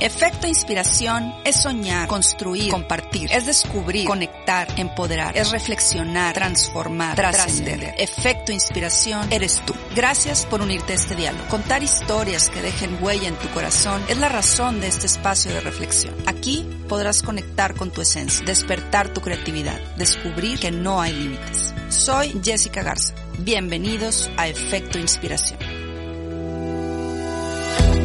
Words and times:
Efecto 0.00 0.46
inspiración 0.46 1.34
es 1.44 1.60
soñar, 1.60 2.08
construir, 2.08 2.70
compartir, 2.70 3.30
es 3.30 3.44
descubrir, 3.44 4.06
conectar, 4.06 4.66
empoderar, 4.78 5.36
es 5.36 5.50
reflexionar, 5.50 6.32
transformar, 6.32 7.14
trascender. 7.16 7.94
Efecto 7.98 8.50
inspiración 8.50 9.30
eres 9.30 9.60
tú. 9.66 9.74
Gracias 9.94 10.46
por 10.46 10.62
unirte 10.62 10.94
a 10.94 10.96
este 10.96 11.14
diálogo. 11.16 11.46
Contar 11.48 11.82
historias 11.82 12.48
que 12.48 12.62
dejen 12.62 12.96
huella 13.04 13.28
en 13.28 13.34
tu 13.34 13.48
corazón 13.50 14.02
es 14.08 14.16
la 14.16 14.30
razón 14.30 14.80
de 14.80 14.88
este 14.88 15.04
espacio 15.04 15.52
de 15.52 15.60
reflexión. 15.60 16.14
Aquí 16.24 16.66
podrás 16.88 17.22
conectar 17.22 17.74
con 17.74 17.90
tu 17.90 18.00
esencia, 18.00 18.46
despertar 18.46 19.12
tu 19.12 19.20
creatividad, 19.20 19.78
descubrir 19.96 20.58
que 20.58 20.70
no 20.70 21.02
hay 21.02 21.12
límites. 21.12 21.74
Soy 21.90 22.40
Jessica 22.42 22.82
Garza. 22.82 23.12
Bienvenidos 23.40 24.30
a 24.38 24.48
Efecto 24.48 24.98
Inspiración. 24.98 25.58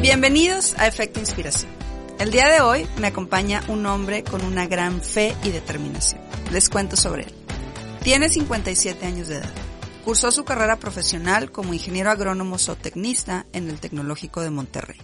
Bienvenidos 0.02 0.76
a 0.78 0.88
Efecto 0.88 1.22
Inspiración. 1.22 1.85
El 2.18 2.32
día 2.32 2.48
de 2.48 2.62
hoy 2.62 2.88
me 2.98 3.08
acompaña 3.08 3.62
un 3.68 3.86
hombre 3.86 4.24
con 4.24 4.46
una 4.46 4.68
gran 4.68 5.02
fe 5.02 5.36
y 5.44 5.50
determinación. 5.50 6.22
Les 6.50 6.70
cuento 6.70 6.96
sobre 6.96 7.24
él. 7.24 7.34
Tiene 8.04 8.30
57 8.30 9.06
años 9.06 9.28
de 9.28 9.36
edad. 9.36 9.54
Cursó 10.06 10.32
su 10.32 10.46
carrera 10.46 10.78
profesional 10.78 11.52
como 11.52 11.74
ingeniero 11.74 12.10
agrónomo 12.10 12.58
zootecnista 12.58 13.46
en 13.52 13.70
el 13.70 13.82
Tecnológico 13.82 14.40
de 14.40 14.50
Monterrey. 14.50 14.98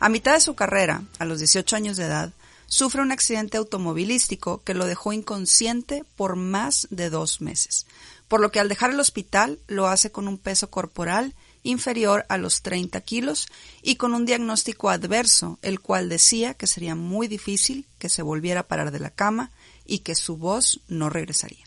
A 0.00 0.08
mitad 0.08 0.32
de 0.32 0.40
su 0.40 0.54
carrera, 0.54 1.02
a 1.18 1.26
los 1.26 1.38
18 1.38 1.76
años 1.76 1.98
de 1.98 2.06
edad, 2.06 2.32
sufre 2.66 3.02
un 3.02 3.12
accidente 3.12 3.58
automovilístico 3.58 4.62
que 4.64 4.72
lo 4.72 4.86
dejó 4.86 5.12
inconsciente 5.12 6.04
por 6.16 6.36
más 6.36 6.88
de 6.90 7.10
dos 7.10 7.42
meses, 7.42 7.86
por 8.26 8.40
lo 8.40 8.50
que 8.50 8.60
al 8.60 8.70
dejar 8.70 8.92
el 8.92 9.00
hospital 9.00 9.58
lo 9.66 9.86
hace 9.86 10.10
con 10.10 10.26
un 10.26 10.38
peso 10.38 10.70
corporal 10.70 11.34
inferior 11.68 12.24
a 12.28 12.38
los 12.38 12.62
30 12.62 13.00
kilos 13.02 13.48
y 13.82 13.96
con 13.96 14.14
un 14.14 14.24
diagnóstico 14.24 14.88
adverso, 14.90 15.58
el 15.62 15.80
cual 15.80 16.08
decía 16.08 16.54
que 16.54 16.66
sería 16.66 16.94
muy 16.94 17.28
difícil 17.28 17.86
que 17.98 18.08
se 18.08 18.22
volviera 18.22 18.60
a 18.60 18.68
parar 18.68 18.90
de 18.90 19.00
la 19.00 19.10
cama 19.10 19.50
y 19.86 20.00
que 20.00 20.14
su 20.14 20.36
voz 20.36 20.80
no 20.88 21.10
regresaría. 21.10 21.64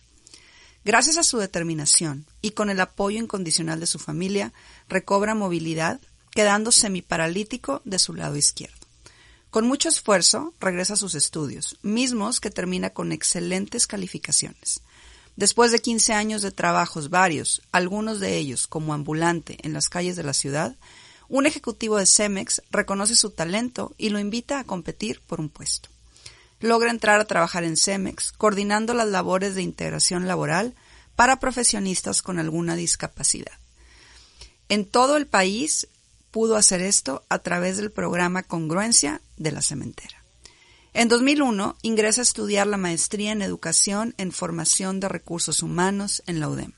Gracias 0.84 1.18
a 1.18 1.24
su 1.24 1.38
determinación 1.38 2.26
y 2.42 2.52
con 2.52 2.72
el 2.72 2.80
apoyo 2.80 3.20
incondicional 3.20 3.80
de 3.80 3.86
su 3.86 4.00
familia, 4.00 4.52
recobra 4.90 5.36
movilidad, 5.36 6.02
quedando 6.32 6.72
semiparalítico 6.72 7.82
de 7.86 8.00
su 8.00 8.16
lado 8.16 8.36
izquierdo. 8.36 8.78
Con 9.52 9.68
mucho 9.68 9.90
esfuerzo, 9.90 10.54
regresa 10.60 10.94
a 10.94 10.98
sus 10.98 11.14
estudios, 11.14 11.78
mismos 11.84 12.40
que 12.40 12.50
termina 12.50 12.90
con 12.90 13.12
excelentes 13.12 13.86
calificaciones. 13.86 14.82
Después 15.36 15.72
de 15.72 15.80
15 15.80 16.14
años 16.14 16.42
de 16.42 16.52
trabajos 16.52 17.10
varios, 17.10 17.62
algunos 17.72 18.20
de 18.20 18.38
ellos 18.38 18.68
como 18.68 18.94
ambulante 18.94 19.58
en 19.64 19.74
las 19.74 19.90
calles 19.90 20.16
de 20.16 20.24
la 20.24 20.34
ciudad, 20.34 20.76
un 21.30 21.46
ejecutivo 21.46 21.98
de 21.98 22.06
Cemex 22.06 22.62
reconoce 22.72 23.16
su 23.16 23.32
talento 23.32 23.96
y 23.98 24.10
lo 24.10 24.20
invita 24.20 24.60
a 24.60 24.66
competir 24.66 25.22
por 25.22 25.40
un 25.40 25.50
puesto. 25.50 25.90
Logra 26.60 26.92
entrar 26.92 27.20
a 27.22 27.26
trabajar 27.26 27.64
en 27.64 27.78
Cemex, 27.78 28.34
coordinando 28.34 28.94
las 28.94 29.08
labores 29.08 29.56
de 29.56 29.62
integración 29.62 30.28
laboral 30.28 30.76
para 31.16 31.40
profesionistas 31.40 32.22
con 32.22 32.38
alguna 32.38 32.76
discapacidad. 32.76 33.58
En 34.68 34.86
todo 34.86 35.18
el 35.18 35.26
país 35.26 35.88
pudo 36.32 36.56
hacer 36.56 36.82
esto 36.82 37.24
a 37.30 37.40
través 37.40 37.78
del 37.78 37.92
programa 37.92 38.44
Congruencia 38.44 39.22
de 39.38 39.52
la 39.52 39.62
Cementera. 39.62 40.21
En 40.94 41.08
2001 41.08 41.78
ingresa 41.84 42.20
a 42.20 42.24
estudiar 42.24 42.68
la 42.68 42.76
maestría 42.76 43.32
en 43.32 43.42
Educación 43.42 44.14
en 44.18 44.34
Formación 44.34 45.00
de 45.00 45.08
Recursos 45.08 45.64
Humanos 45.64 46.22
en 46.28 46.42
la 46.42 46.50
UDEM. 46.50 46.74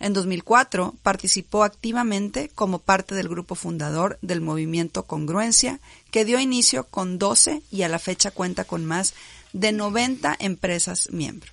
En 0.00 0.12
2004 0.12 0.96
participó 1.02 1.62
activamente 1.62 2.50
como 2.56 2.80
parte 2.80 3.14
del 3.14 3.28
grupo 3.28 3.54
fundador 3.54 4.18
del 4.20 4.40
movimiento 4.40 5.04
Congruencia, 5.04 5.78
que 6.10 6.24
dio 6.24 6.40
inicio 6.40 6.84
con 6.84 7.18
12 7.18 7.62
y 7.70 7.82
a 7.82 7.88
la 7.88 8.00
fecha 8.00 8.32
cuenta 8.32 8.64
con 8.64 8.84
más 8.84 9.14
de 9.52 9.70
90 9.70 10.36
empresas 10.40 11.08
miembro. 11.12 11.52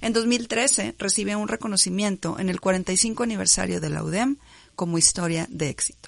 En 0.00 0.14
2013 0.14 0.94
recibe 0.98 1.36
un 1.36 1.48
reconocimiento 1.48 2.38
en 2.38 2.48
el 2.48 2.58
45 2.58 3.22
aniversario 3.22 3.80
de 3.80 3.90
la 3.90 4.02
UDEM 4.02 4.38
como 4.74 4.96
historia 4.96 5.46
de 5.50 5.68
éxito. 5.68 6.07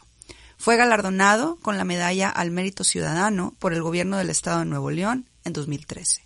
Fue 0.61 0.77
galardonado 0.77 1.57
con 1.63 1.79
la 1.79 1.85
medalla 1.85 2.29
al 2.29 2.51
mérito 2.51 2.85
ciudadano 2.85 3.55
por 3.59 3.73
el 3.73 3.81
gobierno 3.83 4.19
del 4.19 4.29
estado 4.29 4.59
de 4.59 4.67
Nuevo 4.67 4.91
León 4.91 5.25
en 5.47 5.55
2013. 5.55 6.23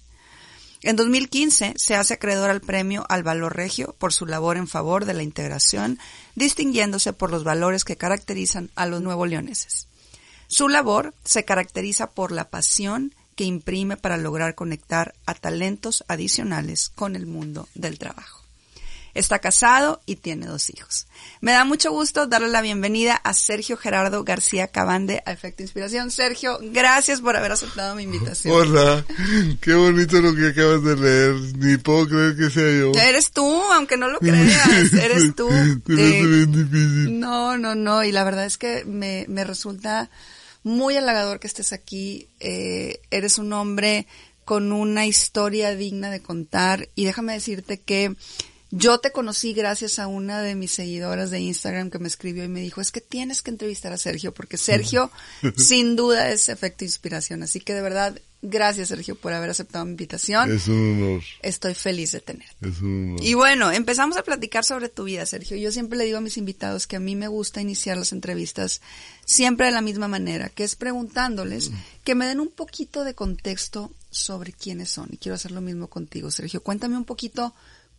En 0.82 0.96
2015 0.96 1.74
se 1.76 1.94
hace 1.94 2.14
acreedor 2.14 2.50
al 2.50 2.60
premio 2.60 3.06
al 3.08 3.22
Valor 3.22 3.54
Regio 3.54 3.94
por 3.96 4.12
su 4.12 4.26
labor 4.26 4.56
en 4.56 4.66
favor 4.66 5.04
de 5.04 5.14
la 5.14 5.22
integración, 5.22 6.00
distinguiéndose 6.34 7.12
por 7.12 7.30
los 7.30 7.44
valores 7.44 7.84
que 7.84 7.96
caracterizan 7.96 8.70
a 8.74 8.86
los 8.86 9.00
nuevo 9.02 9.24
leoneses. 9.24 9.86
Su 10.48 10.68
labor 10.68 11.14
se 11.24 11.44
caracteriza 11.44 12.10
por 12.10 12.32
la 12.32 12.50
pasión 12.50 13.14
que 13.36 13.44
imprime 13.44 13.96
para 13.96 14.16
lograr 14.16 14.56
conectar 14.56 15.14
a 15.26 15.34
talentos 15.34 16.04
adicionales 16.08 16.88
con 16.88 17.14
el 17.14 17.26
mundo 17.26 17.68
del 17.76 18.00
trabajo. 18.00 18.43
Está 19.14 19.38
casado 19.38 20.00
y 20.06 20.16
tiene 20.16 20.46
dos 20.46 20.70
hijos. 20.70 21.06
Me 21.40 21.52
da 21.52 21.64
mucho 21.64 21.92
gusto 21.92 22.26
darle 22.26 22.48
la 22.48 22.62
bienvenida 22.62 23.14
a 23.14 23.32
Sergio 23.32 23.76
Gerardo 23.76 24.24
García 24.24 24.66
Cabande 24.66 25.22
a 25.24 25.32
Efecto 25.32 25.62
Inspiración. 25.62 26.10
Sergio, 26.10 26.58
gracias 26.60 27.20
por 27.20 27.36
haber 27.36 27.52
aceptado 27.52 27.94
mi 27.94 28.02
invitación. 28.02 28.54
Hola, 28.54 29.04
qué 29.60 29.74
bonito 29.74 30.20
lo 30.20 30.34
que 30.34 30.48
acabas 30.48 30.82
de 30.82 30.96
leer. 30.96 31.34
Ni 31.58 31.76
puedo 31.76 32.08
creer 32.08 32.36
que 32.36 32.50
sea 32.50 32.70
yo. 32.70 32.92
Eres 33.00 33.30
tú, 33.30 33.46
aunque 33.72 33.96
no 33.96 34.08
lo 34.08 34.18
creas, 34.18 34.92
eres 34.92 35.34
tú. 35.36 35.48
difícil. 35.86 37.20
No, 37.20 37.56
no, 37.56 37.76
no, 37.76 38.02
y 38.02 38.10
la 38.10 38.24
verdad 38.24 38.46
es 38.46 38.58
que 38.58 38.84
me, 38.84 39.26
me 39.28 39.44
resulta 39.44 40.10
muy 40.64 40.96
halagador 40.96 41.38
que 41.38 41.46
estés 41.46 41.72
aquí. 41.72 42.26
Eh, 42.40 43.00
eres 43.12 43.38
un 43.38 43.52
hombre 43.52 44.08
con 44.44 44.72
una 44.72 45.06
historia 45.06 45.74
digna 45.76 46.10
de 46.10 46.20
contar 46.20 46.88
y 46.94 47.04
déjame 47.04 47.32
decirte 47.32 47.80
que 47.80 48.14
yo 48.76 48.98
te 48.98 49.12
conocí 49.12 49.52
gracias 49.52 50.00
a 50.00 50.08
una 50.08 50.42
de 50.42 50.56
mis 50.56 50.72
seguidoras 50.72 51.30
de 51.30 51.38
Instagram 51.38 51.90
que 51.90 52.00
me 52.00 52.08
escribió 52.08 52.42
y 52.42 52.48
me 52.48 52.60
dijo, 52.60 52.80
es 52.80 52.90
que 52.90 53.00
tienes 53.00 53.40
que 53.40 53.52
entrevistar 53.52 53.92
a 53.92 53.96
Sergio, 53.96 54.34
porque 54.34 54.56
Sergio 54.56 55.12
sin 55.56 55.94
duda 55.94 56.30
es 56.30 56.48
efecto 56.48 56.84
inspiración. 56.84 57.44
Así 57.44 57.60
que 57.60 57.72
de 57.72 57.82
verdad, 57.82 58.20
gracias 58.42 58.88
Sergio 58.88 59.14
por 59.14 59.32
haber 59.32 59.50
aceptado 59.50 59.84
mi 59.84 59.92
invitación. 59.92 60.52
Es 60.52 60.66
un 60.66 61.02
honor. 61.02 61.22
Estoy 61.42 61.74
feliz 61.74 62.10
de 62.12 62.20
tenerte. 62.20 62.68
Es 62.68 62.80
un 62.80 63.10
honor. 63.10 63.24
Y 63.24 63.34
bueno, 63.34 63.70
empezamos 63.70 64.16
a 64.16 64.24
platicar 64.24 64.64
sobre 64.64 64.88
tu 64.88 65.04
vida, 65.04 65.24
Sergio. 65.24 65.56
Yo 65.56 65.70
siempre 65.70 65.96
le 65.96 66.06
digo 66.06 66.18
a 66.18 66.22
mis 66.22 66.36
invitados 66.36 66.88
que 66.88 66.96
a 66.96 67.00
mí 67.00 67.14
me 67.14 67.28
gusta 67.28 67.60
iniciar 67.60 67.96
las 67.96 68.12
entrevistas 68.12 68.80
siempre 69.24 69.66
de 69.66 69.72
la 69.72 69.82
misma 69.82 70.08
manera, 70.08 70.48
que 70.48 70.64
es 70.64 70.74
preguntándoles 70.74 71.70
que 72.02 72.16
me 72.16 72.26
den 72.26 72.40
un 72.40 72.50
poquito 72.50 73.04
de 73.04 73.14
contexto 73.14 73.92
sobre 74.10 74.52
quiénes 74.52 74.90
son. 74.90 75.10
Y 75.12 75.16
quiero 75.18 75.36
hacer 75.36 75.52
lo 75.52 75.60
mismo 75.60 75.86
contigo, 75.86 76.32
Sergio. 76.32 76.60
Cuéntame 76.60 76.96
un 76.96 77.04
poquito 77.04 77.54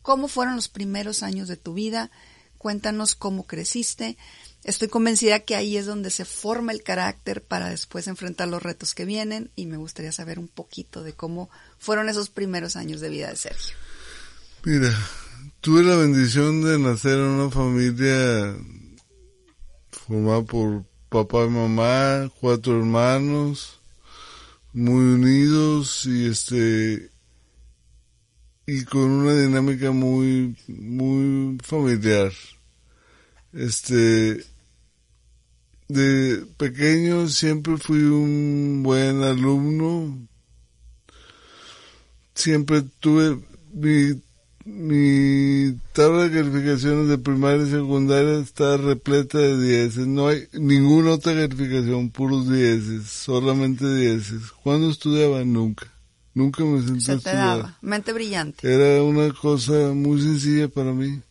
cómo 0.05 0.27
fueron 0.27 0.55
los 0.55 0.69
primeros 0.69 1.23
años 1.23 1.47
de 1.47 1.57
tu 1.57 1.73
vida, 1.73 2.11
cuéntanos 2.59 3.15
cómo 3.15 3.47
creciste. 3.47 4.17
Estoy 4.63 4.87
convencida 4.87 5.39
que 5.39 5.55
ahí 5.55 5.77
es 5.77 5.87
donde 5.87 6.11
se 6.11 6.25
forma 6.25 6.73
el 6.73 6.83
carácter 6.83 7.41
para 7.41 7.71
después 7.71 8.05
enfrentar 8.05 8.47
los 8.47 8.61
retos 8.61 8.93
que 8.93 9.03
vienen 9.03 9.49
y 9.55 9.65
me 9.65 9.77
gustaría 9.77 10.11
saber 10.11 10.37
un 10.37 10.47
poquito 10.47 11.01
de 11.01 11.13
cómo 11.13 11.49
fueron 11.79 12.07
esos 12.07 12.29
primeros 12.29 12.75
años 12.75 13.01
de 13.01 13.09
vida 13.09 13.31
de 13.31 13.35
Sergio. 13.35 13.75
Mira, 14.63 14.95
tuve 15.59 15.81
la 15.81 15.95
bendición 15.95 16.63
de 16.63 16.77
nacer 16.77 17.13
en 17.13 17.25
una 17.25 17.49
familia 17.49 18.55
formada 19.89 20.43
por 20.43 20.83
papá 21.09 21.45
y 21.45 21.49
mamá, 21.49 22.31
cuatro 22.39 22.77
hermanos, 22.77 23.79
muy 24.71 25.03
unidos 25.03 26.05
y 26.05 26.27
este 26.27 27.14
y 28.67 28.83
con 28.85 29.09
una 29.09 29.33
dinámica 29.33 29.91
muy, 29.91 30.55
muy 30.67 31.57
familiar. 31.63 32.31
Este, 33.53 34.43
de 35.87 36.45
pequeño 36.57 37.27
siempre 37.27 37.77
fui 37.77 37.99
un 37.99 38.81
buen 38.83 39.23
alumno. 39.23 40.27
Siempre 42.33 42.83
tuve, 42.99 43.39
mi 43.73 44.21
mi 44.65 45.77
tabla 45.93 46.27
de 46.27 46.41
calificaciones 46.41 47.07
de 47.07 47.19
primaria 47.19 47.67
y 47.67 47.69
secundaria 47.69 48.39
está 48.39 48.77
repleta 48.77 49.37
de 49.37 49.61
dieces. 49.61 50.07
No 50.07 50.27
hay 50.27 50.47
ninguna 50.53 51.11
otra 51.11 51.33
calificación, 51.33 52.09
puros 52.09 52.49
dieces, 52.49 53.07
solamente 53.07 53.85
dieces. 53.95 54.51
¿Cuándo 54.63 54.89
estudiaba? 54.89 55.43
Nunca. 55.45 55.94
Nunca 56.35 56.63
me 56.65 56.81
senté 56.85 57.01
Se 57.01 57.11
a 57.13 57.15
te 57.15 57.17
estudiar. 57.29 57.57
daba. 57.57 57.77
Mente 57.81 58.13
brillante. 58.13 58.71
Era 58.71 59.01
una 59.01 59.33
cosa 59.33 59.93
muy 59.93 60.21
sencilla 60.21 60.67
para 60.67 60.91
mí. 60.93 61.21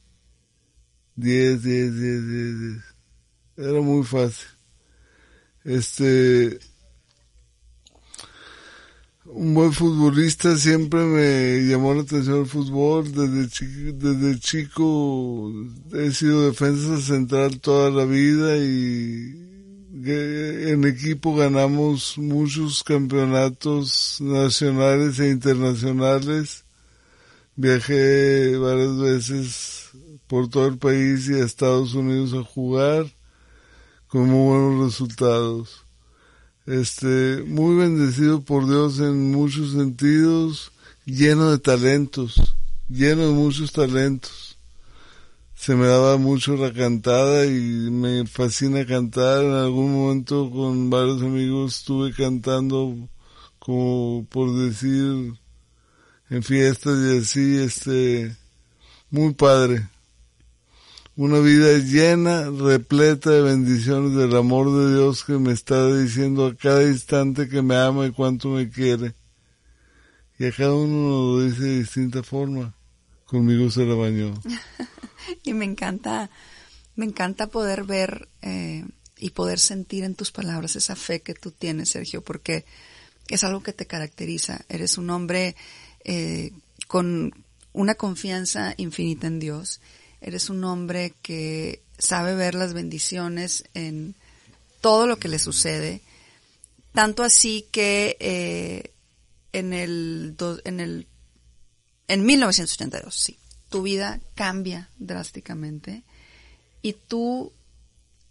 10, 1.16 1.62
10, 1.62 1.94
10, 1.94 2.26
10, 2.28 2.60
10. 2.60 3.68
Era 3.68 3.80
muy 3.82 4.02
fácil. 4.04 4.46
Este, 5.62 6.58
un 9.26 9.54
buen 9.54 9.72
futbolista 9.72 10.56
siempre 10.56 11.00
me 11.04 11.66
llamó 11.68 11.94
la 11.94 12.02
atención 12.02 12.40
el 12.40 12.46
fútbol. 12.46 13.12
Desde 13.12 13.48
chico, 13.50 13.92
desde 13.98 14.38
chico 14.40 15.52
he 15.92 16.10
sido 16.12 16.46
defensa 16.46 16.98
central 17.00 17.60
toda 17.60 17.90
la 17.90 18.06
vida 18.06 18.56
y 18.56 19.43
en 20.12 20.84
equipo 20.84 21.34
ganamos 21.34 22.18
muchos 22.18 22.82
campeonatos 22.84 24.18
nacionales 24.20 25.18
e 25.20 25.30
internacionales. 25.30 26.64
Viajé 27.56 28.56
varias 28.56 28.98
veces 28.98 29.90
por 30.26 30.48
todo 30.48 30.66
el 30.66 30.78
país 30.78 31.28
y 31.28 31.34
a 31.34 31.44
Estados 31.44 31.94
Unidos 31.94 32.34
a 32.34 32.42
jugar 32.42 33.06
con 34.08 34.28
muy 34.28 34.48
buenos 34.48 34.84
resultados. 34.86 35.84
Este, 36.66 37.42
muy 37.46 37.76
bendecido 37.76 38.42
por 38.42 38.66
Dios 38.66 38.98
en 38.98 39.30
muchos 39.30 39.72
sentidos, 39.72 40.72
lleno 41.04 41.50
de 41.50 41.58
talentos, 41.58 42.56
lleno 42.88 43.26
de 43.26 43.32
muchos 43.32 43.72
talentos. 43.72 44.43
Se 45.64 45.74
me 45.74 45.86
daba 45.86 46.18
mucho 46.18 46.56
la 46.56 46.74
cantada 46.74 47.46
y 47.46 47.88
me 47.90 48.26
fascina 48.26 48.84
cantar. 48.84 49.42
En 49.42 49.52
algún 49.52 49.94
momento 49.94 50.50
con 50.50 50.90
varios 50.90 51.22
amigos 51.22 51.78
estuve 51.78 52.12
cantando 52.12 53.08
como 53.58 54.26
por 54.28 54.54
decir 54.58 55.32
en 56.28 56.42
fiestas 56.42 56.98
y 56.98 57.16
así, 57.16 57.56
este, 57.56 58.36
muy 59.08 59.32
padre. 59.32 59.88
Una 61.16 61.38
vida 61.38 61.78
llena, 61.78 62.50
repleta 62.50 63.30
de 63.30 63.40
bendiciones 63.40 64.14
del 64.16 64.36
amor 64.36 64.70
de 64.70 64.94
Dios 64.96 65.24
que 65.24 65.38
me 65.38 65.52
está 65.52 65.90
diciendo 65.94 66.44
a 66.44 66.54
cada 66.54 66.82
instante 66.82 67.48
que 67.48 67.62
me 67.62 67.76
ama 67.76 68.04
y 68.04 68.10
cuánto 68.10 68.50
me 68.50 68.68
quiere. 68.68 69.14
Y 70.38 70.44
a 70.44 70.52
cada 70.52 70.74
uno 70.74 71.38
lo 71.38 71.40
dice 71.42 71.62
de 71.62 71.78
distinta 71.78 72.22
forma. 72.22 72.74
Conmigo 73.24 73.70
se 73.70 73.86
la 73.86 73.94
bañó. 73.94 74.34
Y 75.44 75.54
me 75.54 75.64
encanta, 75.64 76.30
me 76.96 77.04
encanta 77.04 77.46
poder 77.46 77.84
ver 77.84 78.28
eh, 78.42 78.84
y 79.18 79.30
poder 79.30 79.58
sentir 79.58 80.04
en 80.04 80.14
tus 80.14 80.30
palabras 80.30 80.76
esa 80.76 80.96
fe 80.96 81.20
que 81.20 81.34
tú 81.34 81.50
tienes, 81.50 81.90
Sergio, 81.90 82.22
porque 82.22 82.64
es 83.28 83.44
algo 83.44 83.62
que 83.62 83.72
te 83.72 83.86
caracteriza. 83.86 84.64
Eres 84.68 84.98
un 84.98 85.10
hombre 85.10 85.56
eh, 86.04 86.52
con 86.86 87.32
una 87.72 87.94
confianza 87.94 88.74
infinita 88.76 89.26
en 89.26 89.40
Dios. 89.40 89.80
Eres 90.20 90.50
un 90.50 90.64
hombre 90.64 91.14
que 91.22 91.82
sabe 91.98 92.34
ver 92.34 92.54
las 92.54 92.72
bendiciones 92.72 93.64
en 93.74 94.14
todo 94.80 95.06
lo 95.06 95.18
que 95.18 95.28
le 95.28 95.38
sucede. 95.38 96.00
Tanto 96.92 97.22
así 97.22 97.66
que 97.72 98.16
eh, 98.20 98.90
en 99.52 99.72
el 99.72 100.36
en 100.64 100.80
el 100.80 101.06
en 102.06 102.24
1982, 102.24 103.14
sí, 103.14 103.38
tu 103.68 103.82
vida 103.82 104.20
cambia 104.34 104.88
drásticamente 104.98 106.02
y 106.82 106.92
tú 106.92 107.52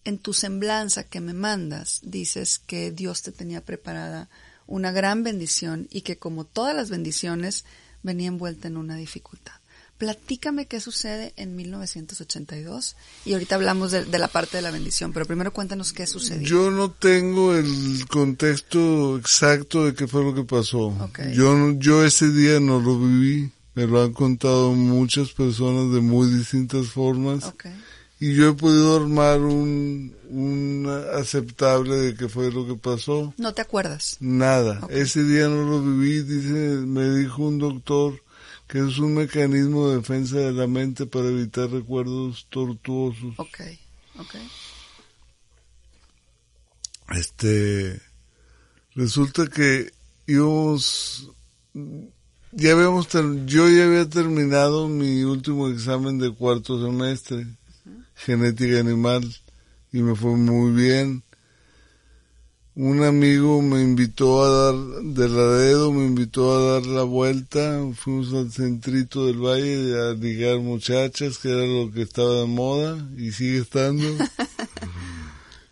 en 0.05 0.17
tu 0.17 0.33
semblanza 0.33 1.03
que 1.03 1.21
me 1.21 1.33
mandas 1.33 2.01
dices 2.03 2.59
que 2.59 2.91
Dios 2.91 3.21
te 3.21 3.31
tenía 3.31 3.61
preparada 3.61 4.29
una 4.67 4.91
gran 4.91 5.23
bendición 5.23 5.87
y 5.91 6.01
que 6.01 6.17
como 6.17 6.45
todas 6.45 6.75
las 6.75 6.89
bendiciones 6.89 7.65
venía 8.01 8.27
envuelta 8.27 8.67
en 8.67 8.77
una 8.77 8.95
dificultad. 8.95 9.53
Platícame 9.97 10.65
qué 10.65 10.81
sucede 10.81 11.33
en 11.37 11.55
1982 11.55 12.95
y 13.25 13.33
ahorita 13.33 13.55
hablamos 13.55 13.91
de, 13.91 14.03
de 14.03 14.19
la 14.19 14.27
parte 14.27 14.57
de 14.57 14.63
la 14.63 14.71
bendición, 14.71 15.13
pero 15.13 15.25
primero 15.25 15.53
cuéntanos 15.53 15.93
qué 15.93 16.07
sucedió. 16.07 16.47
Yo 16.47 16.71
no 16.71 16.91
tengo 16.91 17.55
el 17.55 18.05
contexto 18.09 19.17
exacto 19.17 19.85
de 19.85 19.93
qué 19.93 20.07
fue 20.07 20.23
lo 20.23 20.33
que 20.33 20.43
pasó. 20.43 20.93
Yo, 21.33 21.71
yo 21.77 22.03
ese 22.03 22.29
día 22.31 22.59
no 22.59 22.79
lo 22.79 22.99
viví. 22.99 23.51
Me 23.75 23.87
lo 23.87 24.03
han 24.03 24.13
contado 24.13 24.73
muchas 24.73 25.31
personas 25.31 25.93
de 25.93 26.01
muy 26.01 26.27
distintas 26.27 26.87
formas. 26.87 27.45
Ok. 27.45 27.65
Y 28.19 28.35
yo 28.35 28.49
he 28.49 28.53
podido 28.53 28.95
armar 28.95 29.41
un, 29.41 30.15
un 30.29 30.87
aceptable 31.13 31.95
de 31.95 32.15
qué 32.15 32.29
fue 32.29 32.51
lo 32.51 32.65
que 32.65 32.75
pasó. 32.75 33.33
No 33.37 33.53
te 33.53 33.61
acuerdas. 33.61 34.17
Nada. 34.21 34.79
Ese 34.89 35.23
día 35.23 35.49
no 35.49 35.63
lo 35.63 35.81
viví. 35.81 36.23
Dice, 36.23 36.53
me 36.85 37.09
dijo 37.17 37.43
un 37.43 37.59
doctor 37.59 38.23
que 38.67 38.79
es 38.79 38.97
un 38.97 39.15
mecanismo 39.15 39.89
de 39.89 39.97
defensa 39.97 40.37
de 40.37 40.51
la 40.51 40.67
mente 40.67 41.05
para 41.05 41.27
evitar 41.27 41.69
recuerdos 41.69 42.47
tortuosos. 42.49 43.33
Ok. 43.37 43.59
Ok. 44.19 44.35
Este, 47.11 48.01
resulta 48.95 49.47
que 49.47 49.91
íbamos, 50.25 51.29
ya 52.55 52.73
habíamos, 52.73 53.07
yo 53.45 53.69
ya 53.69 53.85
había 53.85 54.07
terminado 54.09 54.87
mi 54.87 55.23
último 55.23 55.69
examen 55.69 56.17
de 56.19 56.31
cuarto 56.31 56.81
semestre, 56.83 57.45
genética 58.15 58.79
animal, 58.79 59.23
y 59.91 60.01
me 60.01 60.15
fue 60.15 60.35
muy 60.35 60.71
bien. 60.71 61.23
Un 62.75 63.03
amigo 63.03 63.61
me 63.61 63.83
invitó 63.83 64.43
a 64.43 64.49
dar, 64.71 65.03
de 65.03 65.29
Laredo, 65.29 65.91
me 65.91 66.05
invitó 66.07 66.53
a 66.55 66.73
dar 66.73 66.85
la 66.87 67.03
vuelta, 67.03 67.79
fuimos 67.95 68.33
al 68.33 68.51
centrito 68.51 69.27
del 69.27 69.37
valle 69.37 69.95
a 69.99 70.13
ligar 70.13 70.57
muchachas, 70.59 71.37
que 71.37 71.49
era 71.49 71.65
lo 71.67 71.91
que 71.91 72.01
estaba 72.01 72.39
de 72.41 72.47
moda, 72.47 73.07
y 73.17 73.31
sigue 73.31 73.59
estando. 73.59 74.03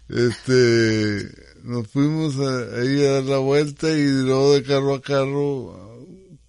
Este, 0.10 1.32
nos 1.64 1.88
fuimos 1.88 2.36
a- 2.38 2.82
ahí 2.82 3.06
a 3.06 3.12
dar 3.14 3.24
la 3.24 3.38
vuelta 3.38 3.90
y 3.90 4.06
luego 4.08 4.54
de 4.56 4.64
carro 4.64 4.94
a 4.96 5.02
carro, 5.02 5.91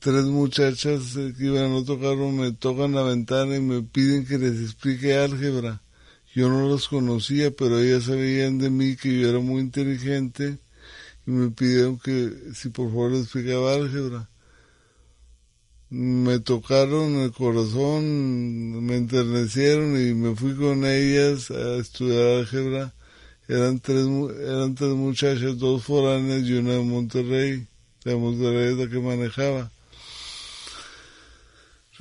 tres 0.03 0.25
muchachas 0.25 1.17
eh, 1.17 1.33
que 1.37 1.45
iban 1.45 1.73
otro 1.73 1.99
carro 1.99 2.31
me 2.31 2.53
tocan 2.53 2.93
la 2.93 3.03
ventana 3.03 3.57
y 3.57 3.61
me 3.61 3.83
piden 3.83 4.27
que 4.27 4.39
les 4.39 4.61
explique 4.61 5.17
álgebra. 5.17 5.83
Yo 6.35 6.49
no 6.49 6.69
los 6.69 6.89
conocía, 6.89 7.51
pero 7.51 7.79
ellas 7.79 8.05
sabían 8.05 8.59
de 8.59 8.71
mí 8.71 8.97
que 8.97 9.21
yo 9.21 9.29
era 9.29 9.39
muy 9.39 9.61
inteligente 9.61 10.59
y 11.27 11.31
me 11.31 11.51
pidieron 11.51 11.99
que 11.99 12.33
si 12.55 12.71
por 12.71 12.89
favor 12.89 13.13
les 13.13 13.23
explicaba 13.23 13.75
álgebra. 13.75 14.29
Me 15.91 16.41
tocaron 16.41 17.17
el 17.17 17.33
corazón, 17.33 18.85
me 18.85 18.97
enternecieron 18.97 20.01
y 20.01 20.15
me 20.15 20.35
fui 20.35 20.55
con 20.57 20.85
ellas 20.85 21.51
a 21.51 21.77
estudiar 21.77 22.41
álgebra 22.41 22.95
eran 23.49 23.81
tres, 23.81 24.07
eran 24.41 24.75
tres 24.75 24.91
muchachas, 24.91 25.59
dos 25.59 25.85
foráneas 25.85 26.43
y 26.43 26.55
una 26.55 26.73
de 26.73 26.83
Monterrey. 26.83 27.67
La 28.05 28.17
Monterrey 28.17 28.73
es 28.73 28.79
la 28.79 28.89
que 28.89 28.99
manejaba. 28.99 29.71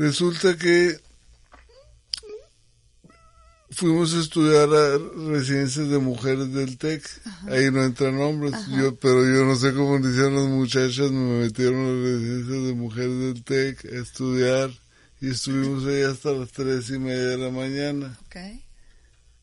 Resulta 0.02 0.58
que 0.58 1.00
fuimos 3.70 4.16
a 4.16 4.20
estudiar 4.20 4.68
a 4.74 4.98
residencias 5.30 5.90
de 5.90 6.00
mujeres 6.00 6.52
del 6.52 6.80
TEC. 6.80 7.08
Ahí 7.48 7.70
no 7.70 7.84
entran 7.84 8.20
hombres, 8.20 8.52
yo, 8.76 8.96
pero 8.96 9.24
yo 9.24 9.46
no 9.46 9.56
sé 9.56 9.76
cómo 9.76 10.00
le 10.00 10.10
hicieron 10.10 10.38
las 10.38 10.48
muchachas, 10.48 11.12
me 11.12 11.44
metieron 11.44 11.86
a 11.86 11.90
las 11.90 12.14
residencias 12.14 12.64
de 12.64 12.74
mujeres 12.74 13.20
del 13.20 13.44
TEC 13.44 13.86
a 13.86 14.02
estudiar 14.02 14.72
y 15.22 15.30
estuvimos 15.30 15.86
ahí 15.86 16.02
hasta 16.02 16.32
las 16.32 16.52
tres 16.52 16.90
y 16.90 16.98
media 16.98 17.28
de 17.28 17.38
la 17.38 17.52
mañana. 17.52 18.18
Ok. 18.26 18.38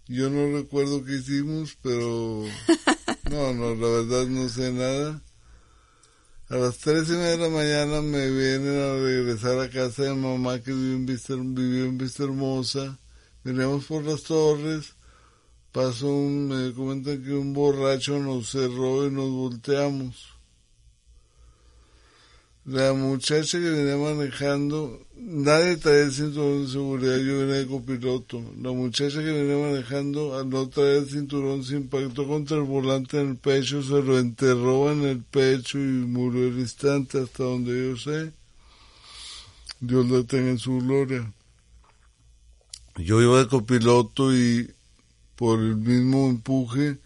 Yo 0.08 0.28
no 0.28 0.58
recuerdo 0.58 1.04
qué 1.04 1.18
hicimos, 1.18 1.78
pero 1.84 2.42
no, 3.30 3.54
no, 3.54 3.76
la 3.76 3.88
verdad 4.00 4.26
no 4.26 4.48
sé 4.48 4.72
nada. 4.72 5.22
A 6.50 6.56
las 6.56 6.78
tres 6.78 7.10
y 7.10 7.12
media 7.12 7.36
de 7.36 7.36
la 7.36 7.48
mañana 7.50 8.00
me 8.00 8.30
vienen 8.30 8.80
a 8.80 8.94
regresar 8.94 9.60
a 9.60 9.68
casa 9.68 10.04
de 10.04 10.14
mamá 10.14 10.58
que 10.62 10.72
vive 10.72 10.94
en 10.94 11.04
Vista, 11.04 11.34
vivió 11.36 11.84
en 11.84 11.98
Vista 11.98 12.24
Hermosa. 12.24 12.98
Veníamos 13.44 13.84
por 13.84 14.02
las 14.02 14.22
torres, 14.22 14.94
pasó 15.72 16.08
un, 16.08 16.48
me 16.48 16.72
comentan 16.72 17.22
que 17.22 17.34
un 17.34 17.52
borracho 17.52 18.18
nos 18.18 18.48
cerró 18.48 19.06
y 19.06 19.10
nos 19.10 19.28
volteamos. 19.28 20.37
La 22.70 22.92
muchacha 22.92 23.58
que 23.58 23.70
venía 23.70 23.96
manejando, 23.96 25.00
nadie 25.16 25.78
traía 25.78 26.02
el 26.02 26.12
cinturón 26.12 26.66
de 26.66 26.70
seguridad, 26.70 27.16
yo 27.16 27.38
venía 27.38 27.54
de 27.54 27.66
copiloto. 27.66 28.42
La 28.60 28.72
muchacha 28.72 29.20
que 29.20 29.32
venía 29.32 29.56
manejando, 29.56 30.36
al 30.36 30.50
no 30.50 30.68
traer 30.68 30.98
el 30.98 31.08
cinturón, 31.08 31.64
se 31.64 31.76
impactó 31.76 32.28
contra 32.28 32.58
el 32.58 32.64
volante 32.64 33.22
en 33.22 33.30
el 33.30 33.36
pecho, 33.36 33.82
se 33.82 34.02
lo 34.02 34.18
enterró 34.18 34.92
en 34.92 35.00
el 35.04 35.22
pecho 35.22 35.78
y 35.78 35.80
murió 35.80 36.46
el 36.46 36.58
instante 36.58 37.22
hasta 37.22 37.42
donde 37.42 37.88
yo 37.88 37.96
sé. 37.96 38.32
Dios 39.80 40.10
la 40.10 40.24
tenga 40.24 40.50
en 40.50 40.58
su 40.58 40.76
gloria. 40.76 41.32
Yo 42.98 43.22
iba 43.22 43.38
de 43.38 43.48
copiloto 43.48 44.36
y 44.36 44.70
por 45.36 45.58
el 45.58 45.76
mismo 45.76 46.28
empuje, 46.28 46.98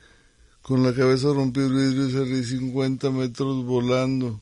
con 0.61 0.83
la 0.83 0.93
cabeza 0.93 1.33
rompí 1.33 1.61
el 1.61 1.73
vidrio 1.73 2.09
y 2.09 2.13
salí 2.13 2.45
50 2.45 3.13
metros 3.13 3.65
volando. 3.65 4.42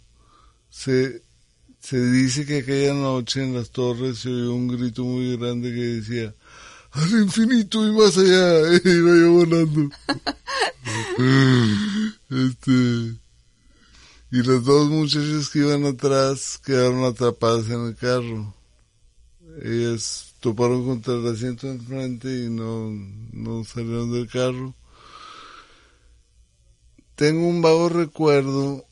Se, 0.70 1.22
se 1.80 2.10
dice 2.10 2.46
que 2.46 2.58
aquella 2.58 2.94
noche 2.94 3.42
en 3.42 3.54
las 3.54 3.70
torres 3.70 4.18
se 4.20 4.28
oyó 4.28 4.54
un 4.54 4.68
grito 4.68 5.04
muy 5.04 5.36
grande 5.36 5.70
que 5.70 5.80
decía, 5.80 6.34
al 6.92 7.10
infinito 7.10 7.86
y 7.86 7.92
más 7.92 8.16
allá, 8.16 8.74
y 8.84 8.88
iba 8.88 9.16
yo 9.16 9.32
volando. 9.32 9.90
este, 12.30 13.20
y 14.32 14.42
las 14.42 14.64
dos 14.64 14.88
muchachas 14.88 15.48
que 15.50 15.60
iban 15.60 15.84
atrás 15.86 16.60
quedaron 16.64 17.04
atrapadas 17.04 17.68
en 17.68 17.86
el 17.86 17.96
carro. 17.96 18.54
Ellas 19.62 20.34
toparon 20.40 20.86
contra 20.86 21.14
el 21.14 21.26
asiento 21.26 21.68
enfrente 21.68 22.28
y 22.28 22.48
no, 22.48 22.90
no 23.32 23.64
salieron 23.64 24.12
del 24.12 24.28
carro. 24.28 24.74
Tengo 27.14 27.46
un 27.46 27.60
vago 27.60 27.88
recuerdo, 27.88 28.84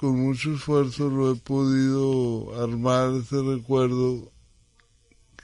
con 0.00 0.18
mucho 0.18 0.54
esfuerzo 0.54 1.10
lo 1.10 1.30
he 1.30 1.36
podido 1.36 2.58
armar 2.58 3.12
ese 3.16 3.42
recuerdo, 3.42 4.32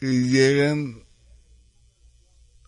que 0.01 0.07
llegan 0.07 1.03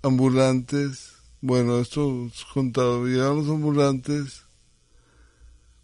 ambulantes, 0.03 1.15
bueno, 1.41 1.79
esto 1.79 2.27
es 2.27 2.45
contado, 2.53 3.07
llegan 3.07 3.37
los 3.37 3.49
ambulantes. 3.49 4.43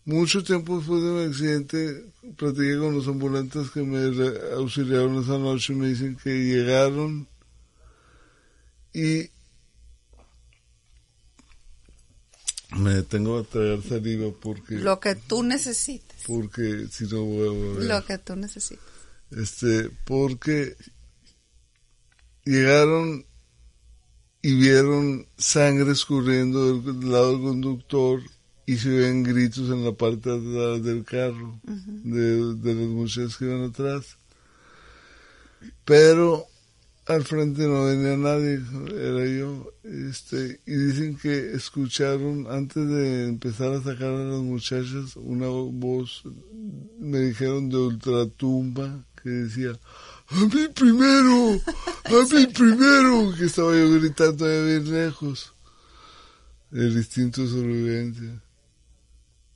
Mucho 0.04 0.44
tiempo 0.44 0.76
después 0.76 1.02
de 1.02 1.10
un 1.10 1.26
accidente, 1.30 2.04
platiqué 2.36 2.76
con 2.76 2.94
los 2.94 3.08
ambulantes 3.08 3.70
que 3.70 3.82
me 3.82 4.04
auxiliaron 4.56 5.22
esa 5.22 5.38
noche 5.38 5.72
y 5.72 5.76
me 5.76 5.88
dicen 5.88 6.18
que 6.22 6.30
llegaron 6.30 7.26
y 8.92 9.30
me 12.70 12.94
detengo 12.94 13.38
a 13.38 13.44
traer 13.44 13.82
saliva 13.82 14.30
porque... 14.40 14.76
Lo 14.76 15.00
que 15.00 15.14
tú 15.14 15.42
necesites. 15.42 16.22
Porque 16.26 16.86
si 16.90 17.04
no 17.06 17.24
voy 17.24 17.48
a 17.48 17.50
volver. 17.50 17.84
Lo 17.84 18.04
que 18.04 18.18
tú 18.18 18.36
necesites. 18.36 18.84
Este, 19.30 19.90
porque 20.04 20.76
llegaron 22.44 23.26
y 24.42 24.54
vieron 24.54 25.26
sangre 25.38 25.92
escurriendo 25.92 26.80
del 26.80 27.10
lado 27.10 27.32
del 27.32 27.40
conductor 27.40 28.20
y 28.66 28.76
se 28.76 28.90
ven 28.90 29.22
gritos 29.22 29.70
en 29.70 29.84
la 29.84 29.92
parte 29.92 30.30
de 30.30 30.80
del 30.80 31.04
carro 31.04 31.60
de, 31.64 32.54
de 32.54 32.74
los 32.74 32.88
muchachos 32.88 33.36
que 33.36 33.46
iban 33.46 33.64
atrás. 33.64 34.18
Pero 35.84 36.46
al 37.06 37.22
frente 37.24 37.66
no 37.66 37.84
venía 37.84 38.16
nadie, 38.16 38.60
era 38.94 39.26
yo. 39.26 39.72
Este, 39.82 40.60
y 40.66 40.74
dicen 40.74 41.18
que 41.18 41.52
escucharon, 41.52 42.46
antes 42.50 42.86
de 42.88 43.28
empezar 43.28 43.72
a 43.72 43.82
sacar 43.82 44.08
a 44.08 44.24
las 44.24 44.40
muchachas, 44.40 45.16
una 45.16 45.48
voz, 45.48 46.22
me 46.98 47.18
dijeron 47.18 47.68
de 47.68 47.76
ultratumba, 47.76 49.04
que 49.22 49.28
decía, 49.28 49.78
a 50.28 50.40
mí 50.40 50.68
primero, 50.74 51.60
a 52.04 52.34
mí 52.34 52.46
primero, 52.54 53.34
que 53.36 53.44
estaba 53.44 53.72
yo 53.76 53.92
gritando 53.92 54.46
allá 54.46 54.62
bien 54.64 54.90
lejos. 54.90 55.52
El 56.72 56.96
instinto 56.96 57.42
de 57.42 57.48
sobrevivencia. 57.48 58.42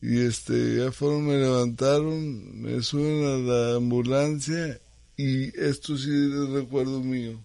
Y 0.00 0.20
este, 0.20 0.76
ya 0.76 0.92
fueron, 0.92 1.26
me 1.26 1.38
levantaron, 1.38 2.60
me 2.60 2.80
suben 2.82 3.24
a 3.24 3.52
la 3.52 3.76
ambulancia 3.76 4.80
y 5.18 5.48
esto 5.60 5.98
sí 5.98 6.10
es 6.10 6.48
recuerdo 6.50 7.00
mío. 7.00 7.44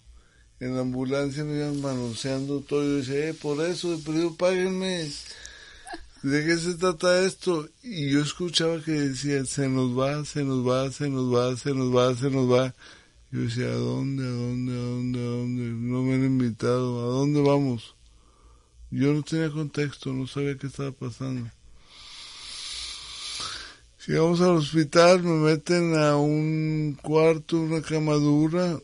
En 0.60 0.76
la 0.76 0.82
ambulancia 0.82 1.42
me 1.44 1.56
iban 1.56 1.80
manoseando 1.80 2.60
todo 2.60 2.84
yo 2.84 2.96
decía, 2.98 3.30
eh, 3.30 3.34
por 3.34 3.60
eso, 3.66 4.00
perdido, 4.06 4.36
páguenme. 4.36 5.10
¿De 6.22 6.46
qué 6.46 6.56
se 6.56 6.74
trata 6.74 7.26
esto? 7.26 7.68
Y 7.82 8.12
yo 8.12 8.22
escuchaba 8.22 8.80
que 8.80 8.92
decían, 8.92 9.44
se 9.46 9.68
nos 9.68 9.98
va, 9.98 10.24
se 10.24 10.44
nos 10.44 10.66
va, 10.66 10.90
se 10.92 11.10
nos 11.10 11.34
va, 11.34 11.56
se 11.56 11.74
nos 11.74 11.94
va, 11.94 12.14
se 12.14 12.30
nos 12.30 12.50
va. 12.50 12.74
Yo 13.32 13.40
decía, 13.40 13.66
¿a 13.66 13.74
dónde, 13.74 14.24
a 14.24 14.30
dónde, 14.30 14.72
a 14.72 14.76
dónde, 14.76 15.18
a 15.18 15.30
dónde? 15.30 15.62
No 15.64 16.02
me 16.02 16.14
han 16.14 16.24
invitado, 16.24 17.02
¿a 17.02 17.06
dónde 17.06 17.42
vamos? 17.42 17.96
Yo 18.92 19.12
no 19.12 19.22
tenía 19.24 19.50
contexto, 19.50 20.12
no 20.12 20.28
sabía 20.28 20.56
qué 20.56 20.68
estaba 20.68 20.92
pasando. 20.92 21.50
Llegamos 24.06 24.40
al 24.42 24.56
hospital, 24.56 25.22
me 25.22 25.50
meten 25.50 25.96
a 25.96 26.16
un 26.16 26.98
cuarto, 27.02 27.58
una 27.58 27.80
cama 27.80 28.14
dura, 28.14 28.78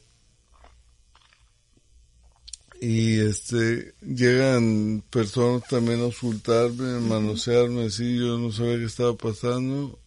y 2.80 3.18
este 3.18 3.94
llegan 4.00 5.02
personas 5.10 5.68
también 5.68 6.00
a 6.00 6.06
ocultarme, 6.06 6.96
a 6.96 7.00
manosearme 7.00 7.86
así, 7.86 8.16
yo 8.16 8.38
no 8.38 8.50
sabía 8.50 8.78
qué 8.78 8.84
estaba 8.86 9.14
pasando. 9.14 9.98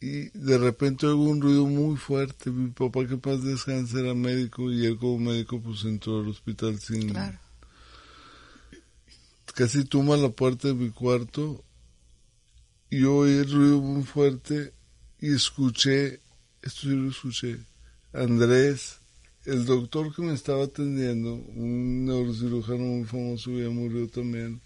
Y 0.00 0.30
de 0.30 0.58
repente 0.58 1.06
oigo 1.06 1.24
un 1.24 1.40
ruido 1.40 1.66
muy 1.66 1.96
fuerte, 1.96 2.50
mi 2.50 2.70
papá 2.70 3.06
que 3.06 3.16
paz 3.16 3.42
descanse 3.42 4.00
era 4.00 4.14
médico 4.14 4.70
y 4.70 4.86
él 4.86 4.96
como 4.98 5.18
médico 5.18 5.60
pues 5.60 5.84
entró 5.84 6.20
al 6.20 6.28
hospital 6.28 6.78
sin... 6.78 7.10
Claro. 7.10 7.38
Casi 9.54 9.84
tumba 9.84 10.16
la 10.16 10.30
puerta 10.30 10.68
de 10.68 10.74
mi 10.74 10.90
cuarto 10.90 11.63
y 12.94 13.00
yo 13.00 13.16
oí 13.16 13.32
el 13.32 13.50
ruido 13.50 13.80
muy 13.80 14.04
fuerte 14.04 14.72
y 15.18 15.34
escuché, 15.34 16.20
esto 16.62 16.82
sí 16.82 16.90
lo 16.90 17.10
escuché, 17.10 17.58
Andrés, 18.12 19.00
el 19.46 19.64
doctor 19.64 20.14
que 20.14 20.22
me 20.22 20.32
estaba 20.32 20.62
atendiendo, 20.62 21.34
un 21.34 22.04
neurocirujano 22.04 22.84
muy 22.84 23.04
famoso, 23.04 23.50
ya 23.50 23.68
murió 23.68 24.06
también, 24.06 24.60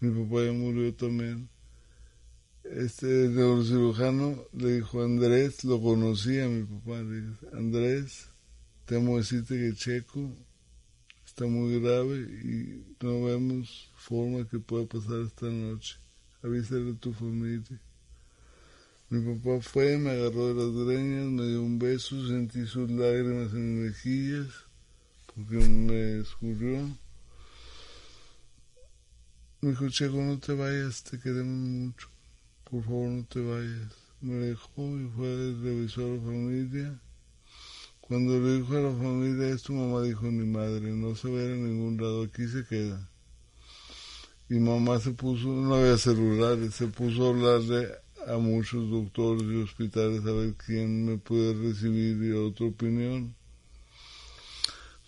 mi 0.00 0.10
papá 0.10 0.44
ya 0.44 0.52
murió 0.52 0.92
también, 0.92 1.48
este 2.64 3.06
neurocirujano 3.06 4.44
le 4.52 4.74
dijo 4.74 5.02
Andrés, 5.02 5.64
lo 5.64 5.80
conocía 5.80 6.46
mi 6.46 6.64
papá, 6.64 7.00
le 7.00 7.22
dijo, 7.22 7.46
Andrés, 7.54 8.28
temo 8.84 9.16
decirte 9.16 9.54
que 9.54 9.74
Checo 9.74 10.30
está 11.24 11.46
muy 11.46 11.80
grave 11.80 12.18
y 12.18 12.84
no 13.02 13.24
vemos 13.24 13.88
forma 13.96 14.46
que 14.46 14.58
pueda 14.58 14.84
pasar 14.84 15.20
esta 15.20 15.46
noche. 15.46 15.96
Avísale 16.42 16.92
a 16.92 16.94
tu 16.94 17.12
familia. 17.12 17.78
Mi 19.10 19.20
papá 19.34 19.60
fue, 19.60 19.98
me 19.98 20.10
agarró 20.10 20.48
de 20.48 20.54
las 20.54 20.86
greñas, 20.86 21.26
me 21.26 21.46
dio 21.46 21.62
un 21.62 21.78
beso, 21.78 22.26
sentí 22.28 22.64
sus 22.64 22.90
lágrimas 22.90 23.52
en 23.52 23.82
mis 23.82 23.90
mejillas, 23.90 24.46
porque 25.26 25.56
me 25.56 26.20
escurrió. 26.20 26.96
Me 29.60 29.70
dijo, 29.70 29.90
Checo, 29.90 30.16
no 30.22 30.38
te 30.38 30.54
vayas, 30.54 31.02
te 31.02 31.18
queremos 31.18 31.68
mucho. 31.68 32.08
Por 32.64 32.84
favor, 32.84 33.10
no 33.10 33.24
te 33.24 33.40
vayas. 33.40 33.92
Me 34.22 34.34
dejó 34.36 34.98
y 34.98 35.08
fue, 35.08 35.54
revisó 35.60 36.06
a 36.06 36.14
la 36.14 36.20
familia. 36.22 37.00
Cuando 38.00 38.40
le 38.40 38.60
dijo 38.60 38.76
a 38.76 38.80
la 38.80 38.92
familia 38.92 39.48
esto, 39.50 39.72
mamá 39.72 40.02
dijo, 40.02 40.22
mi 40.30 40.46
madre, 40.46 40.92
no 40.92 41.14
se 41.14 41.28
vaya 41.28 41.52
a 41.52 41.56
ningún 41.56 41.96
lado, 41.96 42.22
aquí 42.22 42.48
se 42.48 42.64
queda. 42.64 43.09
Y 44.50 44.58
mamá 44.58 44.98
se 44.98 45.12
puso, 45.12 45.46
no 45.46 45.76
había 45.76 45.96
celulares, 45.96 46.74
se 46.74 46.88
puso 46.88 47.24
a 47.24 47.28
hablarle 47.28 47.88
a 48.26 48.36
muchos 48.36 48.90
doctores 48.90 49.44
y 49.44 49.62
hospitales 49.62 50.26
a 50.26 50.32
ver 50.32 50.54
quién 50.66 51.06
me 51.06 51.18
puede 51.18 51.54
recibir 51.54 52.20
y 52.20 52.32
otra 52.32 52.66
opinión. 52.66 53.36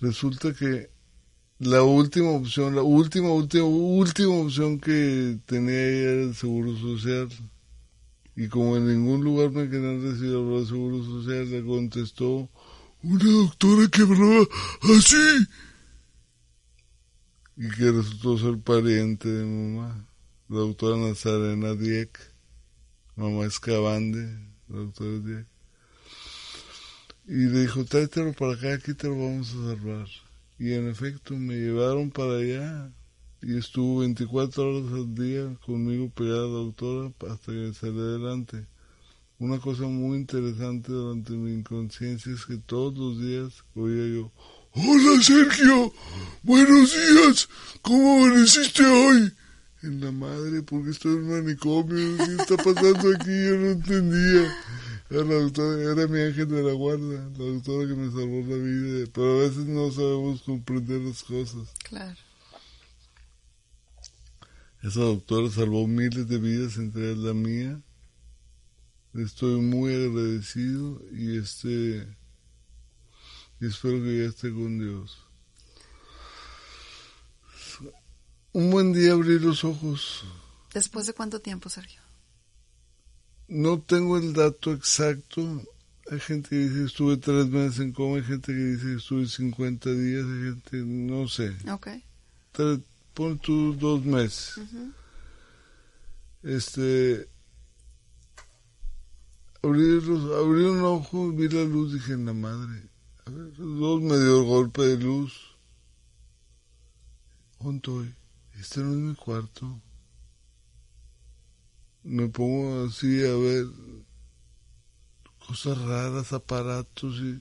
Resulta 0.00 0.54
que 0.54 0.90
la 1.58 1.82
última 1.82 2.30
opción, 2.30 2.76
la 2.76 2.82
última, 2.82 3.32
última, 3.32 3.64
última 3.64 4.32
opción 4.32 4.78
que 4.78 5.40
tenía 5.44 5.75
era 5.75 6.22
el 6.22 6.37
Seguro 6.37 6.76
Social. 6.76 7.28
Y 8.37 8.46
como 8.46 8.76
en 8.76 8.87
ningún 8.87 9.25
lugar 9.25 9.50
me 9.50 9.68
querían 9.68 10.02
recibir 10.02 10.37
el 10.37 10.66
Seguro 10.68 11.04
Social, 11.04 11.50
le 11.50 11.64
contestó 11.64 12.49
una 13.02 13.25
doctora 13.25 13.88
que 13.88 14.02
hablaba 14.02 14.46
así 14.82 15.46
y 17.56 17.68
que 17.68 17.90
resultó 17.90 18.38
ser 18.38 18.59
pariente 18.59 19.28
de 19.28 19.44
mamá, 19.44 20.06
la 20.49 20.59
doctora 20.59 20.97
Nazarena 20.97 21.75
Dieck, 21.75 22.18
mamá 23.16 23.44
Escabande, 23.44 24.38
la 24.68 24.78
doctora 24.78 25.18
Dieck. 25.18 25.47
Y 27.26 27.47
le 27.47 27.61
dijo, 27.61 27.85
tráetelo 27.85 28.32
para 28.32 28.54
acá, 28.54 28.75
aquí 28.75 28.94
te 28.94 29.06
lo 29.06 29.16
vamos 29.16 29.50
a 29.50 29.75
salvar. 29.75 30.09
Y 30.59 30.73
en 30.73 30.88
efecto 30.88 31.35
me 31.35 31.54
llevaron 31.54 32.11
para 32.11 32.37
allá 32.38 32.90
y 33.42 33.59
estuvo 33.59 34.00
24 34.00 34.62
horas 34.62 34.92
al 34.92 35.14
día 35.14 35.56
conmigo 35.66 36.09
pegada 36.11 36.47
la 36.47 36.52
doctora 36.52 37.12
hasta 37.28 37.52
que 37.52 37.73
salí 37.75 37.99
adelante. 37.99 38.66
Una 39.38 39.59
cosa 39.59 39.82
muy 39.82 40.18
interesante 40.18 40.92
durante 40.92 41.32
mi 41.32 41.52
inconsciencia 41.52 42.32
es 42.32 42.47
que 42.47 42.59
todos 42.59 42.97
los 42.97 43.21
días 43.21 43.64
oía 43.75 44.06
yo, 44.06 44.32
Hola 44.75 45.21
Sergio, 45.21 45.92
buenos 46.42 46.92
días, 46.92 47.49
¿cómo 47.82 48.25
amaneciste 48.25 48.84
hoy? 48.84 49.32
En 49.82 50.00
la 50.00 50.12
madre, 50.12 50.62
porque 50.62 50.90
estoy 50.90 51.12
en 51.12 51.25
un 51.25 51.30
manicomio, 51.30 52.16
¿qué 52.16 52.42
está 52.42 52.56
pasando 52.56 53.14
aquí? 53.14 53.30
Yo 53.30 53.56
no 53.56 53.70
entendía. 53.70 54.56
Era, 55.11 55.25
la 55.25 55.34
doctora, 55.34 55.92
era 55.92 56.06
mi 56.06 56.20
ángel 56.20 56.49
de 56.49 56.62
la 56.62 56.72
guarda, 56.72 57.28
la 57.37 57.44
doctora 57.44 57.88
que 57.88 57.94
me 57.94 58.11
salvó 58.11 58.40
la 58.46 58.56
vida, 58.56 59.11
pero 59.12 59.40
a 59.40 59.42
veces 59.42 59.66
no 59.66 59.90
sabemos 59.90 60.42
comprender 60.42 61.00
las 61.00 61.22
cosas. 61.22 61.68
Claro. 61.84 62.16
Esa 64.82 65.00
doctora 65.00 65.50
salvó 65.50 65.87
miles 65.87 66.28
de 66.28 66.38
vidas, 66.38 66.76
entre 66.76 67.11
ellas 67.11 67.18
la 67.18 67.34
mía. 67.34 67.80
Estoy 69.14 69.61
muy 69.61 69.94
agradecido 69.94 71.02
y 71.12 71.37
este 71.37 72.16
y 73.61 73.66
espero 73.66 74.02
que 74.02 74.18
ya 74.18 74.25
esté 74.25 74.50
con 74.50 74.78
Dios. 74.78 75.22
Un 78.52 78.71
buen 78.71 78.92
día 78.92 79.12
abrí 79.12 79.38
los 79.38 79.64
ojos. 79.64 80.25
¿Después 80.75 81.06
de 81.06 81.12
cuánto 81.14 81.40
tiempo, 81.40 81.68
Sergio? 81.68 82.00
No 83.49 83.80
tengo 83.80 84.16
el 84.18 84.32
dato 84.32 84.73
exacto. 84.73 85.62
Hay 86.11 86.21
gente 86.21 86.50
que 86.50 86.56
dice 86.56 86.75
que 86.75 86.85
estuve 86.85 87.16
tres 87.16 87.47
meses 87.47 87.80
en 87.80 87.92
coma, 87.92 88.16
hay 88.16 88.25
gente 88.25 88.52
que 88.52 88.59
dice 88.59 88.85
que 88.87 88.94
estuve 88.97 89.26
50 89.26 89.90
días, 89.90 90.25
hay 90.25 90.42
gente, 90.52 90.76
no 90.78 91.28
sé. 91.28 91.56
Ok. 91.71 91.88
Tres, 92.52 92.80
pon 93.14 93.38
tú 93.38 93.75
dos 93.75 94.04
meses. 94.04 94.54
Este, 96.42 97.28
abrí, 99.62 100.00
los- 100.00 100.32
abrí 100.44 100.64
un 100.64 100.82
ojo, 100.82 101.30
vi 101.32 101.49
la 101.49 101.62
luz, 101.64 101.92
dije, 101.94 102.12
en 102.14 102.26
la 102.26 102.32
madre. 102.32 102.82
A 103.26 103.30
ver, 103.30 103.52
dos 103.56 104.02
me 104.02 104.18
dio 104.18 104.40
el 104.40 104.44
golpe 104.47 104.82
de 104.82 104.97
luz. 104.99 105.32
¿Dónde 107.61 107.76
estoy? 107.76 108.14
Este 108.62 108.78
no 108.78 108.92
es 108.92 108.97
mi 108.97 109.14
cuarto. 109.16 109.81
Me 112.04 112.28
pongo 112.28 112.85
así 112.85 113.26
a 113.26 113.35
ver 113.35 113.66
cosas 115.45 115.78
raras, 115.78 116.33
aparatos 116.33 117.16
y... 117.16 117.40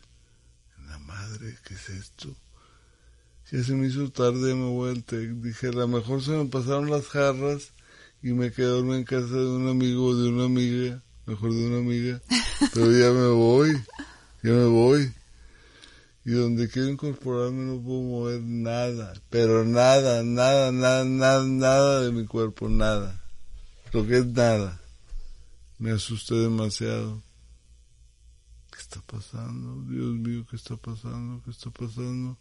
La 0.88 0.98
madre, 0.98 1.60
¿qué 1.64 1.76
es 1.76 1.90
esto? 1.90 2.36
Ya 3.52 3.64
se 3.64 3.74
me 3.74 3.86
hizo 3.86 4.12
tarde, 4.12 4.56
me 4.56 4.66
voy 4.66 4.90
al 4.90 5.04
TEC. 5.04 5.30
Dije, 5.44 5.68
a 5.68 5.74
lo 5.74 5.88
mejor 5.88 6.24
se 6.24 6.32
me 6.32 6.46
pasaron 6.46 6.90
las 6.90 7.06
jarras 7.06 7.72
y 8.24 8.34
me 8.34 8.52
quedé 8.52 8.80
en 8.80 9.04
casa 9.04 9.36
de 9.36 9.48
un 9.48 9.70
amigo 9.70 10.08
o 10.08 10.16
de 10.16 10.28
una 10.28 10.46
amiga, 10.46 11.04
mejor 11.28 11.54
de 11.54 11.68
una 11.68 11.78
amiga. 11.78 12.20
Pero 12.74 12.92
ya 12.98 13.12
me 13.12 13.28
voy, 13.28 13.74
ya 14.42 14.54
me 14.54 14.66
voy. 14.66 15.14
Y 16.24 16.32
donde 16.32 16.70
quiero 16.70 16.90
incorporarme 16.90 17.66
no 17.66 17.82
puedo 17.82 18.02
mover 18.02 18.42
nada, 18.42 19.14
pero 19.30 19.66
nada, 19.66 20.22
nada, 20.24 20.72
nada, 20.72 21.04
nada, 21.04 21.44
nada 21.46 22.02
de 22.02 22.12
mi 22.12 22.26
cuerpo, 22.28 22.70
nada. 22.70 23.20
Lo 23.92 24.06
que 24.06 24.20
es 24.20 24.26
nada. 24.28 24.80
Me 25.80 25.92
asusté 25.92 26.36
demasiado. 26.36 27.24
¿Qué 28.72 28.80
está 28.80 29.02
pasando? 29.02 29.82
Dios 29.92 30.14
mío, 30.16 30.46
¿qué 30.50 30.56
está 30.56 30.78
pasando? 30.78 31.42
¿Qué 31.44 31.50
está 31.52 31.72
pasando? 31.72 32.38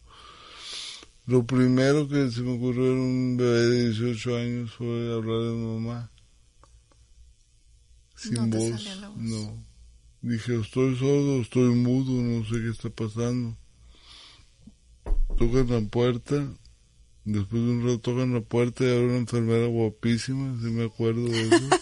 Lo 1.27 1.45
primero 1.45 2.07
que 2.07 2.31
se 2.31 2.43
me 2.43 2.57
ocurrió 2.57 2.93
en 2.93 2.99
un 2.99 3.37
bebé 3.39 3.61
de 3.61 3.89
18 3.91 4.37
años 4.37 4.73
fue 4.75 5.13
hablar 5.15 5.39
de 5.43 5.53
mi 5.53 5.81
mamá. 5.81 6.11
Sin 8.17 8.35
No 8.35 8.47
voz, 8.49 8.71
voz. 8.71 9.17
no. 9.17 9.65
Dije, 10.23 10.61
estoy 10.61 10.97
sordo, 10.99 11.41
estoy 11.41 11.75
mudo, 11.75 12.13
no 12.13 12.45
sé 12.45 12.57
qué 12.61 12.69
está 12.71 12.91
pasando. 12.91 13.57
Tocan 15.41 15.69
la 15.71 15.81
puerta, 15.89 16.47
después 17.25 17.63
de 17.63 17.71
un 17.71 17.83
rato 17.83 17.99
tocan 18.01 18.35
la 18.35 18.43
puerta 18.43 18.85
y 18.85 18.89
abre 18.89 19.07
una 19.07 19.17
enfermera 19.17 19.67
guapísima, 19.69 20.55
si 20.61 20.67
me 20.67 20.85
acuerdo 20.85 21.25
de 21.25 21.49
eso. 21.49 21.59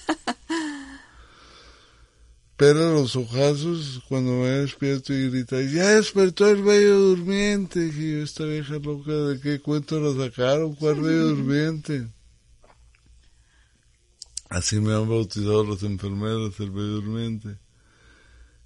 Pero 2.57 2.93
los 2.93 3.17
ojazos 3.17 4.01
cuando 4.09 4.31
me 4.31 4.47
despierto 4.49 5.13
y 5.13 5.29
grita, 5.31 5.61
ya 5.61 5.89
despertó 5.97 6.49
el 6.49 6.63
bello 6.63 6.99
durmiente. 7.01 7.85
Y 7.89 8.13
yo, 8.13 8.23
esta 8.23 8.45
vieja 8.45 8.75
loca, 8.79 9.13
¿de 9.13 9.41
qué 9.41 9.59
cuento 9.61 9.99
la 9.99 10.25
sacaron? 10.25 10.77
¿Cuál 10.77 11.01
bello 11.01 11.27
durmiente? 11.35 12.07
Así 14.49 14.79
me 14.81 14.95
han 14.95 15.09
bautizado 15.09 15.65
las 15.65 15.83
enfermeras, 15.83 16.59
el 16.61 16.71
bello 16.71 17.01
durmiente. 17.01 17.59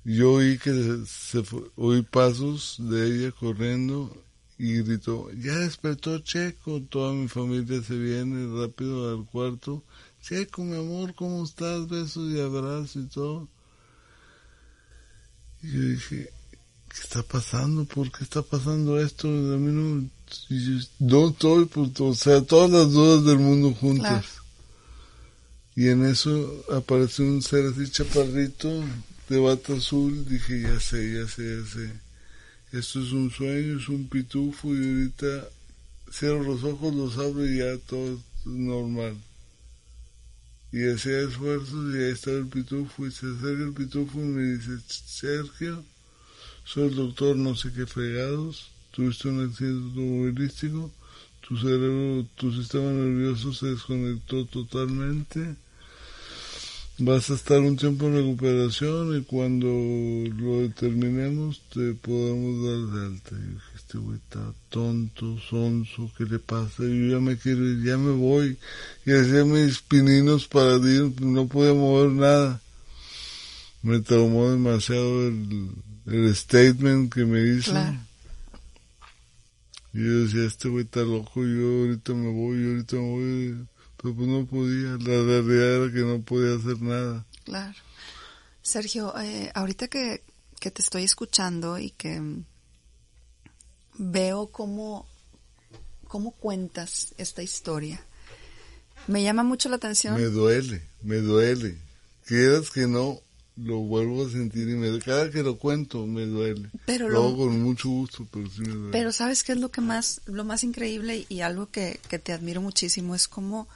Yo 0.04 0.32
oí 0.32 0.58
que 0.58 1.00
se 1.06 1.42
fue- 1.42 1.70
oí 1.76 2.02
pasos 2.02 2.76
de 2.78 3.06
ella 3.06 3.32
corriendo 3.32 4.14
y 4.62 4.80
gritó, 4.80 5.28
ya 5.32 5.58
despertó 5.58 6.20
Checo, 6.20 6.80
toda 6.82 7.12
mi 7.12 7.26
familia 7.26 7.82
se 7.82 7.98
viene 7.98 8.46
rápido 8.62 9.10
al 9.10 9.26
cuarto. 9.26 9.82
Checo, 10.22 10.62
mi 10.62 10.76
amor, 10.76 11.16
¿cómo 11.16 11.42
estás? 11.42 11.88
Besos 11.88 12.32
y 12.32 12.38
abrazos 12.38 12.94
y 12.94 13.06
todo. 13.08 13.48
Y 15.64 15.72
yo 15.72 15.80
dije, 15.80 16.30
¿qué 16.88 17.00
está 17.02 17.24
pasando? 17.24 17.84
¿Por 17.86 18.12
qué 18.12 18.22
está 18.22 18.40
pasando 18.40 19.00
esto? 19.00 19.26
A 19.26 19.30
mí 19.30 19.72
no, 19.72 20.08
yo 20.48 20.86
no 21.00 21.28
estoy, 21.30 21.64
pues, 21.64 22.00
o 22.00 22.14
sea, 22.14 22.40
todas 22.42 22.70
las 22.70 22.92
dudas 22.92 23.24
del 23.24 23.40
mundo 23.40 23.74
juntas. 23.74 24.24
Claro. 24.24 24.44
Y 25.74 25.88
en 25.88 26.06
eso 26.06 26.64
apareció 26.70 27.24
un 27.24 27.42
ser 27.42 27.66
así 27.66 27.90
chaparrito, 27.90 28.84
de 29.28 29.40
bata 29.40 29.74
azul, 29.74 30.24
dije, 30.24 30.60
ya 30.60 30.78
sé, 30.78 31.14
ya 31.14 31.26
sé, 31.26 31.56
ya 31.58 31.66
sé. 31.68 32.01
Esto 32.72 33.02
es 33.02 33.12
un 33.12 33.30
sueño, 33.30 33.78
es 33.78 33.88
un 33.90 34.08
pitufo 34.08 34.74
y 34.74 34.78
ahorita 34.78 35.48
cierro 36.10 36.42
los 36.42 36.64
ojos, 36.64 36.94
los 36.94 37.18
abro 37.18 37.46
y 37.46 37.58
ya 37.58 37.76
todo 37.86 38.14
es 38.14 38.46
normal. 38.46 39.14
Y 40.72 40.88
hacía 40.88 41.20
esfuerzos 41.20 41.94
y 41.94 41.98
ahí 41.98 42.12
estaba 42.12 42.38
el 42.38 42.46
pitufo 42.46 43.06
y 43.06 43.10
se 43.10 43.26
acerca 43.26 43.62
el 43.62 43.74
pitufo 43.74 44.18
y 44.18 44.24
me 44.24 44.42
dice, 44.54 44.78
Sergio, 44.86 45.84
soy 46.64 46.84
el 46.84 46.94
doctor 46.94 47.36
no 47.36 47.54
sé 47.54 47.70
qué 47.74 47.86
fregados, 47.86 48.70
tuviste 48.92 49.28
un 49.28 49.46
accidente 49.46 49.88
automovilístico, 49.88 50.90
tu 51.46 51.58
cerebro, 51.58 52.26
tu 52.36 52.52
sistema 52.54 52.90
nervioso 52.90 53.52
se 53.52 53.66
desconectó 53.66 54.46
totalmente, 54.46 55.56
vas 56.98 57.30
a 57.30 57.34
estar 57.34 57.60
un 57.60 57.76
tiempo 57.76 58.06
en 58.06 58.16
recuperación 58.16 59.16
y 59.16 59.22
cuando 59.22 59.66
lo 59.66 60.60
determinemos 60.60 61.62
te 61.72 61.94
podemos 61.94 62.64
dar 62.64 63.00
de 63.00 63.06
alta. 63.06 63.36
Y 63.36 63.54
dije, 63.54 63.72
este 63.74 63.98
güey 63.98 64.18
está 64.18 64.52
tonto, 64.68 65.38
sonso, 65.48 66.10
¿qué 66.16 66.24
le 66.24 66.38
pasa? 66.38 66.82
Yo 66.82 67.12
ya 67.12 67.20
me 67.20 67.36
quiero 67.36 67.68
ir, 67.68 67.84
ya 67.84 67.96
me 67.96 68.12
voy. 68.12 68.58
Y 69.04 69.12
hacía 69.12 69.44
mis 69.44 69.80
pininos 69.80 70.46
para 70.46 70.76
ir, 70.76 71.12
no 71.20 71.46
podía 71.48 71.74
mover 71.74 72.10
nada. 72.10 72.60
Me 73.82 74.00
traumó 74.00 74.50
demasiado 74.50 75.26
el, 75.26 75.70
el 76.06 76.34
statement 76.36 77.12
que 77.12 77.24
me 77.24 77.56
hizo. 77.56 77.72
Claro. 77.72 77.98
Y 79.94 79.98
yo 79.98 80.20
decía, 80.20 80.44
este 80.44 80.68
güey 80.68 80.84
está 80.84 81.00
loco, 81.00 81.44
yo 81.44 81.82
ahorita 81.82 82.14
me 82.14 82.32
voy, 82.32 82.62
yo 82.62 82.68
ahorita 82.70 82.96
me 82.96 83.10
voy. 83.10 83.66
Pero 84.02 84.14
pues 84.16 84.28
no 84.28 84.46
podía, 84.46 84.90
la 84.98 85.22
realidad 85.24 85.76
era 85.84 85.92
que 85.92 86.00
no 86.00 86.20
podía 86.22 86.56
hacer 86.56 86.80
nada. 86.82 87.24
Claro. 87.44 87.74
Sergio, 88.62 89.14
eh, 89.20 89.50
ahorita 89.54 89.88
que, 89.88 90.22
que 90.60 90.70
te 90.70 90.82
estoy 90.82 91.04
escuchando 91.04 91.78
y 91.78 91.90
que 91.90 92.20
veo 93.98 94.46
cómo, 94.48 95.06
cómo 96.08 96.32
cuentas 96.32 97.14
esta 97.18 97.42
historia, 97.42 98.04
me 99.06 99.22
llama 99.22 99.42
mucho 99.42 99.68
la 99.68 99.76
atención. 99.76 100.14
Me 100.14 100.24
duele, 100.26 100.82
me 101.02 101.16
duele. 101.16 101.76
Quieras 102.26 102.70
que 102.70 102.86
no, 102.86 103.20
lo 103.56 103.78
vuelvo 103.78 104.26
a 104.26 104.30
sentir 104.30 104.68
y 104.68 104.74
me 104.74 104.98
cada 105.00 105.30
que 105.30 105.42
lo 105.42 105.58
cuento 105.58 106.06
me 106.06 106.24
duele. 106.26 106.70
Pero 106.86 107.08
lo 107.08 107.14
lo- 107.14 107.24
hago 107.28 107.36
con 107.48 107.60
mucho 107.62 107.88
gusto, 107.88 108.26
pero 108.30 108.48
sí 108.50 108.60
me 108.62 108.68
duele. 108.74 108.92
Pero 108.92 109.12
sabes 109.12 109.42
qué 109.42 109.52
es 109.52 109.58
lo 109.58 109.70
que 109.70 109.80
más, 109.80 110.20
lo 110.26 110.44
más 110.44 110.64
increíble 110.64 111.26
y 111.28 111.40
algo 111.40 111.70
que, 111.70 112.00
que 112.08 112.18
te 112.18 112.32
admiro 112.32 112.62
muchísimo 112.62 113.14
es 113.14 113.26
cómo, 113.28 113.68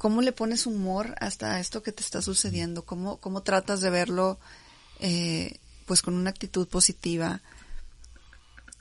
cómo 0.00 0.22
le 0.22 0.32
pones 0.32 0.64
humor 0.64 1.14
hasta 1.20 1.60
esto 1.60 1.82
que 1.82 1.92
te 1.92 2.02
está 2.02 2.22
sucediendo, 2.22 2.86
cómo, 2.86 3.18
cómo 3.18 3.42
tratas 3.42 3.82
de 3.82 3.90
verlo, 3.90 4.38
eh, 4.98 5.58
pues 5.84 6.00
con 6.00 6.14
una 6.14 6.30
actitud 6.30 6.66
positiva. 6.66 7.42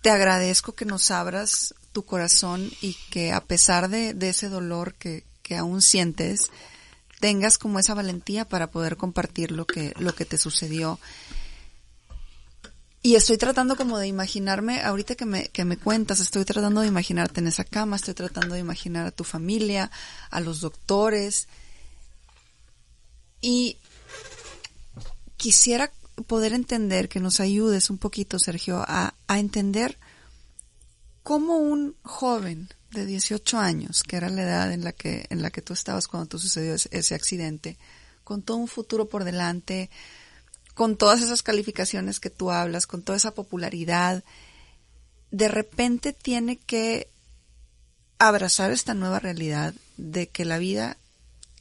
Te 0.02 0.12
agradezco 0.12 0.76
que 0.76 0.86
nos 0.86 1.12
abras 1.12 1.76
tu 1.92 2.06
corazón 2.06 2.72
y 2.80 2.94
que 3.12 3.34
a 3.34 3.42
pesar 3.42 3.90
de, 3.90 4.14
de 4.14 4.30
ese 4.30 4.48
dolor 4.48 4.94
que, 4.94 5.26
que 5.44 5.58
aún 5.58 5.82
sientes, 5.82 6.52
tengas 7.20 7.58
como 7.58 7.80
esa 7.80 7.94
valentía 7.94 8.48
para 8.48 8.72
poder 8.72 8.96
compartir 8.96 9.52
lo 9.52 9.68
que, 9.68 9.94
lo 10.00 10.16
que 10.16 10.24
te 10.24 10.38
sucedió. 10.38 11.02
Y 13.02 13.16
estoy 13.16 13.38
tratando 13.38 13.78
como 13.78 13.98
de 13.98 14.08
imaginarme, 14.08 14.82
ahorita 14.82 15.16
que 15.16 15.26
me, 15.26 15.48
que 15.48 15.64
me 15.64 15.78
cuentas, 15.78 16.20
estoy 16.20 16.44
tratando 16.44 16.82
de 16.82 16.88
imaginarte 16.88 17.40
en 17.40 17.48
esa 17.48 17.64
cama, 17.64 17.96
estoy 17.96 18.14
tratando 18.14 18.56
de 18.56 18.60
imaginar 18.60 19.06
a 19.06 19.12
tu 19.12 19.24
familia, 19.24 19.90
a 20.30 20.42
los 20.42 20.60
doctores. 20.60 21.48
Y 23.40 23.78
quisiera 25.38 25.92
poder 26.28 26.52
entender, 26.52 27.08
que 27.08 27.22
nos 27.22 27.40
ayudes 27.40 27.90
un 27.90 27.98
poquito, 27.98 28.38
Sergio, 28.38 28.84
a, 28.86 29.14
a 29.28 29.40
entender 29.40 29.98
cómo 31.24 31.58
un 31.58 31.96
joven 32.04 32.68
de 32.92 33.06
18 33.06 33.60
años, 33.60 34.04
que 34.04 34.18
era 34.18 34.30
la 34.30 34.42
edad 34.42 34.74
en 34.74 34.84
la 34.84 34.92
que, 34.92 35.26
en 35.30 35.42
la 35.42 35.52
que 35.52 35.62
tú 35.62 35.72
estabas 35.72 36.10
cuando 36.10 36.28
te 36.28 36.40
sucedió 36.40 36.74
ese, 36.74 36.90
ese 36.92 37.16
accidente, 37.16 37.78
con 38.26 38.42
todo 38.42 38.58
un 38.58 38.68
futuro 38.68 39.08
por 39.08 39.24
delante, 39.24 39.90
con 40.80 40.96
todas 40.96 41.22
esas 41.22 41.44
calificaciones 41.44 42.22
que 42.22 42.30
tú 42.30 42.52
hablas, 42.52 42.88
con 42.88 43.02
toda 43.02 43.18
esa 43.18 43.34
popularidad, 43.34 44.24
de 45.30 45.50
repente 45.50 46.14
tiene 46.14 46.56
que 46.56 47.10
abrazar 48.18 48.72
esta 48.72 48.94
nueva 48.94 49.20
realidad 49.20 49.74
de 49.98 50.30
que 50.30 50.46
la 50.46 50.58
vida 50.58 50.96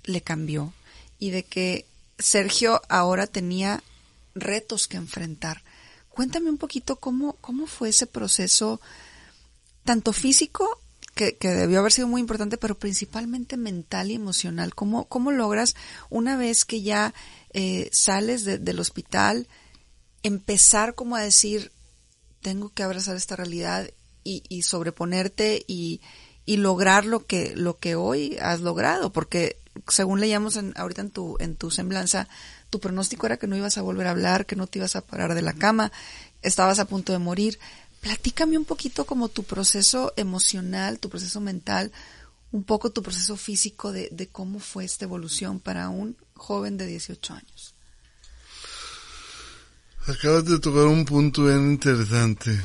le 0.04 0.20
cambió 0.20 0.72
y 1.18 1.30
de 1.30 1.42
que 1.42 1.84
Sergio 2.20 2.80
ahora 2.88 3.26
tenía 3.26 3.82
retos 4.36 4.86
que 4.86 4.98
enfrentar. 4.98 5.64
Cuéntame 6.10 6.48
un 6.48 6.58
poquito 6.58 6.94
cómo, 6.94 7.32
cómo 7.40 7.66
fue 7.66 7.88
ese 7.88 8.06
proceso, 8.06 8.80
tanto 9.82 10.12
físico, 10.12 10.80
que, 11.18 11.48
debió 11.48 11.80
haber 11.80 11.92
sido 11.92 12.06
muy 12.06 12.20
importante, 12.20 12.58
pero 12.58 12.78
principalmente 12.78 13.56
mental 13.56 14.10
y 14.10 14.14
emocional. 14.14 14.74
¿Cómo, 14.74 15.06
cómo 15.06 15.32
logras, 15.32 15.74
una 16.10 16.36
vez 16.36 16.64
que 16.64 16.82
ya 16.82 17.12
eh, 17.52 17.88
sales 17.92 18.44
del 18.44 18.80
hospital, 18.80 19.48
empezar 20.22 20.94
como 20.94 21.16
a 21.16 21.22
decir, 21.22 21.72
tengo 22.40 22.70
que 22.70 22.84
abrazar 22.84 23.16
esta 23.16 23.36
realidad 23.36 23.90
y, 24.22 24.44
y 24.48 24.62
sobreponerte 24.62 25.64
y, 25.66 26.00
y 26.46 26.58
lograr 26.58 27.04
lo 27.04 27.26
que, 27.26 27.52
lo 27.56 27.78
que 27.78 27.96
hoy 27.96 28.38
has 28.40 28.60
logrado? 28.60 29.12
Porque 29.12 29.56
según 29.88 30.20
leíamos 30.20 30.56
en, 30.56 30.72
ahorita 30.76 31.02
en 31.02 31.10
tu, 31.10 31.36
en 31.40 31.56
tu 31.56 31.70
semblanza, 31.70 32.28
tu 32.70 32.78
pronóstico 32.78 33.26
era 33.26 33.38
que 33.38 33.46
no 33.46 33.56
ibas 33.56 33.76
a 33.78 33.82
volver 33.82 34.06
a 34.06 34.10
hablar, 34.10 34.46
que 34.46 34.56
no 34.56 34.66
te 34.66 34.78
ibas 34.78 34.94
a 34.94 35.00
parar 35.00 35.34
de 35.34 35.42
la 35.42 35.52
cama, 35.52 35.90
estabas 36.42 36.78
a 36.78 36.84
punto 36.84 37.12
de 37.12 37.18
morir. 37.18 37.58
Platícame 38.00 38.56
un 38.56 38.64
poquito 38.64 39.04
como 39.04 39.28
tu 39.28 39.42
proceso 39.42 40.12
emocional, 40.16 40.98
tu 40.98 41.08
proceso 41.08 41.40
mental, 41.40 41.92
un 42.52 42.64
poco 42.64 42.90
tu 42.90 43.02
proceso 43.02 43.36
físico 43.36 43.92
de, 43.92 44.28
cómo 44.30 44.60
fue 44.60 44.84
esta 44.84 45.04
evolución 45.04 45.60
para 45.60 45.88
un 45.88 46.16
joven 46.34 46.76
de 46.76 46.86
18 46.86 47.34
años. 47.34 47.74
Acabas 50.06 50.46
de 50.46 50.58
tocar 50.58 50.86
un 50.86 51.04
punto 51.04 51.44
bien 51.44 51.72
interesante. 51.72 52.58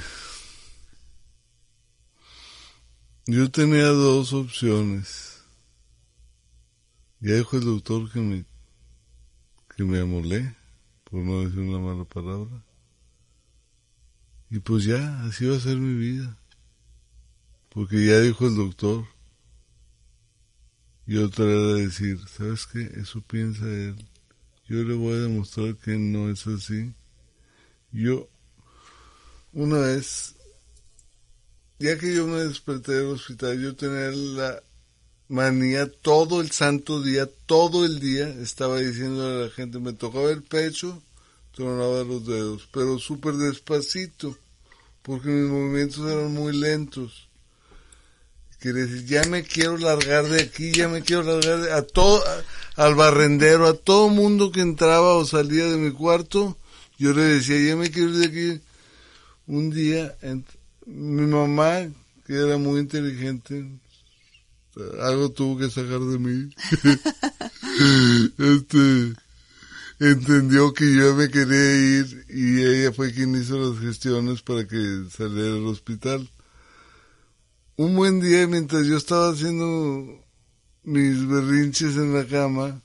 Yo 3.26 3.52
tenía 3.52 3.88
dos 3.88 4.32
opciones. 4.34 5.42
Ya 7.20 7.36
dijo 7.36 7.58
el 7.58 7.66
doctor 7.66 8.12
que 8.12 8.20
me, 8.20 8.46
que 9.76 9.84
me 9.84 10.00
amolé, 10.00 10.56
por 11.04 11.22
no 11.22 11.42
decir 11.42 11.60
una 11.60 11.80
mala 11.80 12.06
palabra. 12.06 12.64
Y 14.54 14.60
pues 14.60 14.84
ya, 14.84 15.24
así 15.24 15.48
va 15.48 15.58
a 15.58 15.60
ser 15.60 15.78
mi 15.78 15.98
vida. 15.98 16.38
Porque 17.70 18.06
ya 18.06 18.20
dijo 18.20 18.46
el 18.46 18.56
doctor. 18.56 19.04
Y 21.08 21.18
otra 21.18 21.46
era 21.46 21.74
decir, 21.74 22.20
¿sabes 22.28 22.68
qué? 22.68 22.88
Eso 23.02 23.20
piensa 23.22 23.66
él. 23.66 23.96
Yo 24.68 24.84
le 24.84 24.94
voy 24.94 25.14
a 25.14 25.22
demostrar 25.22 25.76
que 25.78 25.98
no 25.98 26.30
es 26.30 26.46
así. 26.46 26.94
Yo, 27.92 28.30
una 29.54 29.80
vez, 29.80 30.36
ya 31.80 31.98
que 31.98 32.14
yo 32.14 32.28
me 32.28 32.44
desperté 32.44 32.92
del 32.92 33.08
hospital, 33.08 33.60
yo 33.60 33.76
tenía 33.76 34.12
la 34.12 34.62
manía 35.30 35.92
todo 35.92 36.42
el 36.42 36.52
santo 36.52 37.02
día, 37.02 37.28
todo 37.48 37.86
el 37.86 38.00
día, 38.00 38.30
estaba 38.30 38.78
diciendo 38.78 39.26
a 39.26 39.46
la 39.46 39.50
gente, 39.50 39.80
me 39.80 39.94
tocaba 39.94 40.30
el 40.30 40.44
pecho, 40.44 41.02
tronaba 41.56 42.04
los 42.04 42.28
dedos, 42.28 42.70
pero 42.72 43.00
súper 43.00 43.34
despacito, 43.34 44.38
porque 45.04 45.30
mis 45.30 45.50
movimientos 45.50 46.12
eran 46.12 46.34
muy 46.34 46.58
lentos. 46.58 47.30
Quería 48.60 48.86
decir, 48.86 49.06
ya 49.06 49.24
me 49.26 49.44
quiero 49.44 49.78
largar 49.78 50.26
de 50.30 50.42
aquí, 50.42 50.72
ya 50.72 50.88
me 50.88 51.02
quiero 51.02 51.24
largar 51.24 51.62
de, 51.62 51.74
a 51.74 51.82
todo, 51.82 52.24
al 52.78 52.96
barrendero, 52.96 53.68
a 53.68 53.74
todo 53.74 54.08
mundo 54.08 54.52
que 54.54 54.62
entraba 54.62 55.16
o 55.16 55.26
salía 55.26 55.66
de 55.66 55.78
mi 55.78 55.92
cuarto, 55.92 56.58
yo 56.98 57.14
le 57.14 57.24
decía, 57.24 57.60
ya 57.60 57.76
me 57.76 57.92
quiero 57.92 58.10
ir 58.12 58.16
de 58.16 58.26
aquí. 58.26 58.62
Un 59.46 59.70
día, 59.70 60.16
mi 60.86 61.26
mamá, 61.26 61.90
que 62.26 62.34
era 62.34 62.58
muy 62.58 62.80
inteligente, 62.80 63.70
algo 65.02 65.30
tuvo 65.30 65.58
que 65.58 65.70
sacar 65.70 66.00
de 66.00 66.20
mí. 66.20 66.50
este 68.40 69.14
entendió 70.10 70.74
que 70.74 70.94
yo 70.96 71.16
me 71.16 71.30
quería 71.30 72.00
ir 72.00 72.26
y 72.30 72.62
ella 72.62 72.92
fue 72.92 73.14
quien 73.14 73.36
hizo 73.36 73.58
las 73.58 73.80
gestiones 73.80 74.42
para 74.42 74.68
que 74.68 75.06
saliera 75.10 75.54
del 75.54 75.66
hospital. 75.66 76.30
Un 77.78 77.96
buen 77.96 78.20
día 78.20 78.46
mientras 78.48 78.86
yo 78.86 78.98
estaba 78.98 79.30
haciendo 79.30 80.24
mis 80.84 81.26
berrinches 81.26 81.96
en 81.96 82.14
la 82.14 82.28
cama, 82.28 82.82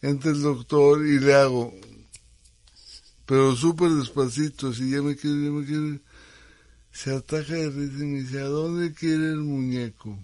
entra 0.00 0.30
el 0.30 0.40
doctor 0.40 1.06
y 1.06 1.18
le 1.18 1.34
hago, 1.34 1.74
pero 3.26 3.54
súper 3.54 3.90
despacito, 3.90 4.72
si 4.72 4.90
ya 4.90 5.02
me 5.02 5.16
quiere, 5.16 5.44
ya 5.44 5.50
me 5.50 5.66
quiere, 5.66 6.00
se 6.90 7.14
ataca 7.14 7.52
de 7.52 7.68
risa 7.68 8.02
y 8.02 8.06
me 8.06 8.22
dice, 8.22 8.40
¿a 8.40 8.44
dónde 8.44 8.94
quiere 8.94 9.28
el 9.30 9.40
muñeco? 9.40 10.18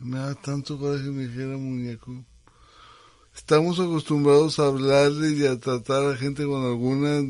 Me 0.00 0.18
da 0.18 0.34
tanto 0.34 0.78
coraje 0.78 1.04
que 1.04 1.10
me 1.10 1.28
dijera 1.28 1.56
muñeco. 1.56 2.24
Estamos 3.34 3.80
acostumbrados 3.80 4.58
a 4.58 4.66
hablarle 4.66 5.32
y 5.32 5.46
a 5.46 5.58
tratar 5.58 6.04
a 6.04 6.16
gente 6.16 6.44
con 6.44 6.64
alguna 6.64 7.22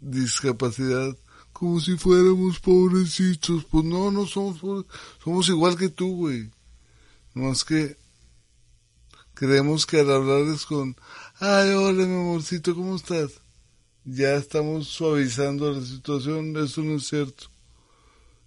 discapacidad 0.00 1.16
como 1.52 1.80
si 1.80 1.96
fuéramos 1.96 2.58
pobrecitos. 2.58 3.64
Pues 3.64 3.84
no, 3.84 4.10
no 4.10 4.26
somos 4.26 4.58
pobres. 4.58 4.86
Somos 5.22 5.48
igual 5.48 5.76
que 5.76 5.88
tú, 5.88 6.16
güey. 6.16 6.50
No 7.34 7.52
es 7.52 7.64
que 7.64 7.96
creemos 9.34 9.86
que 9.86 10.00
al 10.00 10.10
hablarles 10.10 10.66
con, 10.66 10.96
ay, 11.38 11.70
hola, 11.70 12.04
mi 12.06 12.14
amorcito, 12.14 12.74
¿cómo 12.74 12.96
estás? 12.96 13.40
Ya 14.04 14.34
estamos 14.34 14.88
suavizando 14.88 15.72
la 15.72 15.80
situación. 15.80 16.56
Eso 16.56 16.82
no 16.82 16.96
es 16.96 17.06
cierto. 17.06 17.46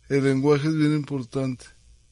El 0.09 0.25
lenguaje 0.25 0.67
es 0.67 0.75
bien 0.75 0.93
importante 0.93 1.65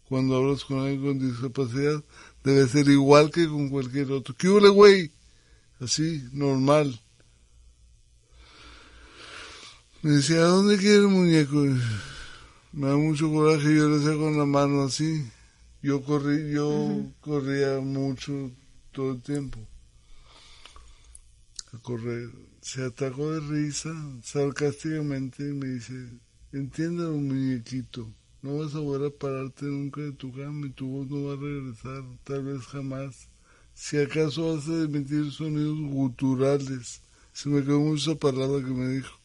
cuando 0.08 0.38
hablas 0.38 0.64
con 0.66 0.80
alguien 0.80 1.02
con 1.02 1.20
discapacidad, 1.20 2.04
debe 2.46 2.68
ser 2.68 2.88
igual 2.90 3.32
que 3.32 3.48
con 3.48 3.70
cualquier 3.70 4.12
otro. 4.12 4.36
¿Qué 4.36 4.48
huele, 4.48 4.70
güey? 4.70 5.12
Así, 5.80 6.24
normal. 6.32 7.02
Me 10.04 10.12
decía, 10.12 10.38
¿a 10.38 10.50
dónde 10.50 10.78
quiere 10.78 10.98
el 10.98 11.08
muñeco? 11.08 11.66
Me 12.72 12.88
da 12.88 12.96
mucho 12.96 13.32
coraje, 13.32 13.76
yo 13.76 13.90
le 13.90 13.98
hacía 13.98 14.16
con 14.16 14.38
la 14.38 14.46
mano 14.46 14.84
así. 14.84 15.28
Yo 15.82 16.04
corrí, 16.04 16.52
yo 16.52 17.12
corría 17.20 17.80
mucho 17.80 18.52
todo 18.92 19.14
el 19.14 19.22
tiempo. 19.24 19.60
A 21.74 21.80
correr. 21.80 22.30
Se 22.62 22.84
atacó 22.84 23.32
de 23.32 23.40
risa, 23.40 23.92
sarcásticamente, 24.24 25.50
y 25.50 25.54
me 25.54 25.68
dice, 25.68 25.94
entienda 26.52 27.10
un 27.10 27.28
muñequito 27.28 28.08
no 28.46 28.60
vas 28.60 28.76
a 28.76 28.80
volver 28.80 29.08
a 29.08 29.10
pararte 29.10 29.66
nunca 29.66 30.02
de 30.02 30.12
tu 30.12 30.32
cama 30.32 30.68
y 30.68 30.70
tu 30.70 30.86
voz 30.88 31.10
no 31.10 31.24
va 31.26 31.34
a 31.34 31.36
regresar, 31.36 32.04
tal 32.24 32.44
vez 32.44 32.62
jamás. 32.68 33.28
Si 33.74 33.98
acaso 33.98 34.54
vas 34.54 34.68
a 34.70 34.84
emitir 34.84 35.32
sonidos 35.32 35.80
guturales. 35.80 37.02
Se 37.34 37.50
me 37.50 37.64
quedó 37.64 37.80
mucho 37.80 38.12
esa 38.12 38.20
palabra 38.20 38.64
que 38.64 38.72
me 38.72 38.88
dijo. 38.90 39.18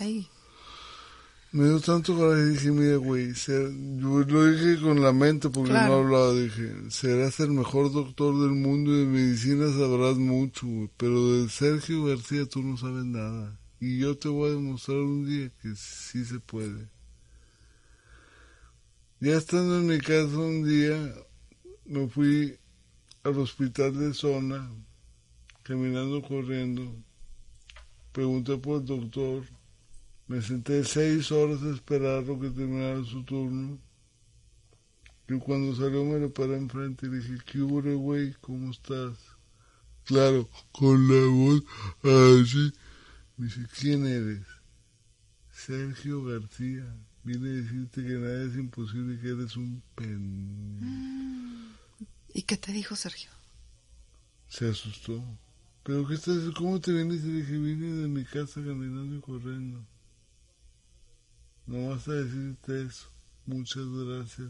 Ay. 0.00 0.28
Me 1.52 1.64
dio 1.64 1.80
tanto 1.80 2.16
coraje 2.16 2.42
y 2.42 2.48
dije, 2.50 2.72
mira, 2.72 2.96
güey, 2.96 3.32
yo 3.32 4.18
lo 4.24 4.50
dije 4.50 4.82
con 4.82 5.00
la 5.00 5.12
mente 5.12 5.48
porque 5.48 5.72
no 5.72 5.78
hablaba, 5.78 6.34
dije, 6.34 6.90
serás 6.90 7.38
el 7.38 7.52
mejor 7.52 7.92
doctor 7.92 8.38
del 8.38 8.50
mundo 8.50 8.92
y 8.92 8.98
de 8.98 9.06
medicina 9.06 9.72
sabrás 9.72 10.18
mucho, 10.18 10.66
pero 10.96 11.34
de 11.34 11.48
Sergio 11.48 12.04
García 12.04 12.46
tú 12.46 12.62
no 12.62 12.76
sabes 12.76 13.04
nada. 13.04 13.58
Y 13.80 13.98
yo 13.98 14.18
te 14.18 14.28
voy 14.28 14.50
a 14.50 14.54
demostrar 14.54 14.98
un 14.98 15.24
día 15.24 15.50
que 15.62 15.74
sí 15.76 16.24
se 16.24 16.40
puede. 16.40 16.97
Ya 19.20 19.36
estando 19.36 19.78
en 19.78 19.88
mi 19.88 19.98
casa 19.98 20.36
un 20.36 20.64
día, 20.64 21.12
me 21.86 22.08
fui 22.08 22.56
al 23.24 23.36
hospital 23.36 23.98
de 23.98 24.14
zona, 24.14 24.70
caminando, 25.64 26.22
corriendo. 26.22 26.94
Pregunté 28.12 28.56
por 28.58 28.80
el 28.80 28.86
doctor. 28.86 29.42
Me 30.28 30.40
senté 30.40 30.84
seis 30.84 31.32
horas 31.32 31.60
a 31.64 31.70
esperar 31.70 32.22
lo 32.22 32.38
que 32.38 32.50
terminara 32.50 33.02
su 33.02 33.24
turno. 33.24 33.80
Y 35.28 35.36
cuando 35.40 35.74
salió 35.74 36.04
me 36.04 36.20
lo 36.20 36.32
paré 36.32 36.56
enfrente 36.56 37.06
y 37.06 37.10
dije, 37.10 37.38
¿qué 37.44 37.60
hubo, 37.60 37.82
güey? 37.98 38.34
¿Cómo 38.40 38.70
estás? 38.70 39.18
Claro, 40.04 40.48
con 40.70 41.08
la 41.08 41.26
voz 41.26 41.64
así. 42.04 42.72
Me 43.36 43.46
dice, 43.46 43.66
¿quién 43.80 44.06
eres? 44.06 44.46
Sergio 45.50 46.22
García. 46.22 46.86
Vine 47.28 47.50
a 47.50 47.52
decirte 47.52 48.02
que 48.02 48.14
nada 48.14 48.42
es 48.44 48.54
imposible, 48.54 49.20
que 49.20 49.28
eres 49.28 49.54
un 49.54 49.82
pen... 49.94 51.76
¿Y 52.32 52.40
qué 52.40 52.56
te 52.56 52.72
dijo 52.72 52.96
Sergio? 52.96 53.30
Se 54.48 54.70
asustó. 54.70 55.22
¿Pero 55.82 56.08
qué 56.08 56.14
estás? 56.14 56.38
¿Cómo 56.56 56.80
te 56.80 56.90
vienes? 56.90 57.22
Y 57.24 57.32
dije, 57.32 57.52
vine 57.58 58.00
de 58.00 58.08
mi 58.08 58.24
casa 58.24 58.62
caminando 58.62 59.14
y 59.14 59.20
corriendo. 59.20 59.84
No 61.66 61.90
vas 61.90 62.08
a 62.08 62.12
decirte 62.12 62.86
eso. 62.86 63.10
Muchas 63.44 63.84
gracias. 63.86 64.48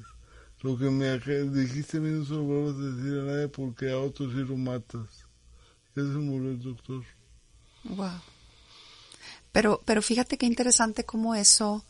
Lo 0.63 0.79
que 0.79 0.89
me 0.89 1.19
dijiste 1.19 1.97
a 1.97 2.01
mí 2.01 2.11
no 2.11 2.25
se 2.25 2.35
lo 2.35 2.45
vuelvas 2.45 2.77
a 2.77 2.95
decir 2.95 3.19
a 3.19 3.25
nadie 3.25 3.49
porque 3.49 3.91
a 3.91 3.99
otros 3.99 4.33
sí 4.35 4.39
lo 4.39 4.57
matas. 4.57 5.27
Ya 5.97 6.03
se 6.03 6.19
murió 6.19 6.51
el 6.51 6.63
doctor. 6.63 7.03
Wow. 7.83 8.21
Pero, 9.51 9.83
pero 9.85 10.01
fíjate 10.01 10.39
qué 10.39 10.47
interesante 10.47 11.03
cómo 11.03 11.35
eso 11.35 11.85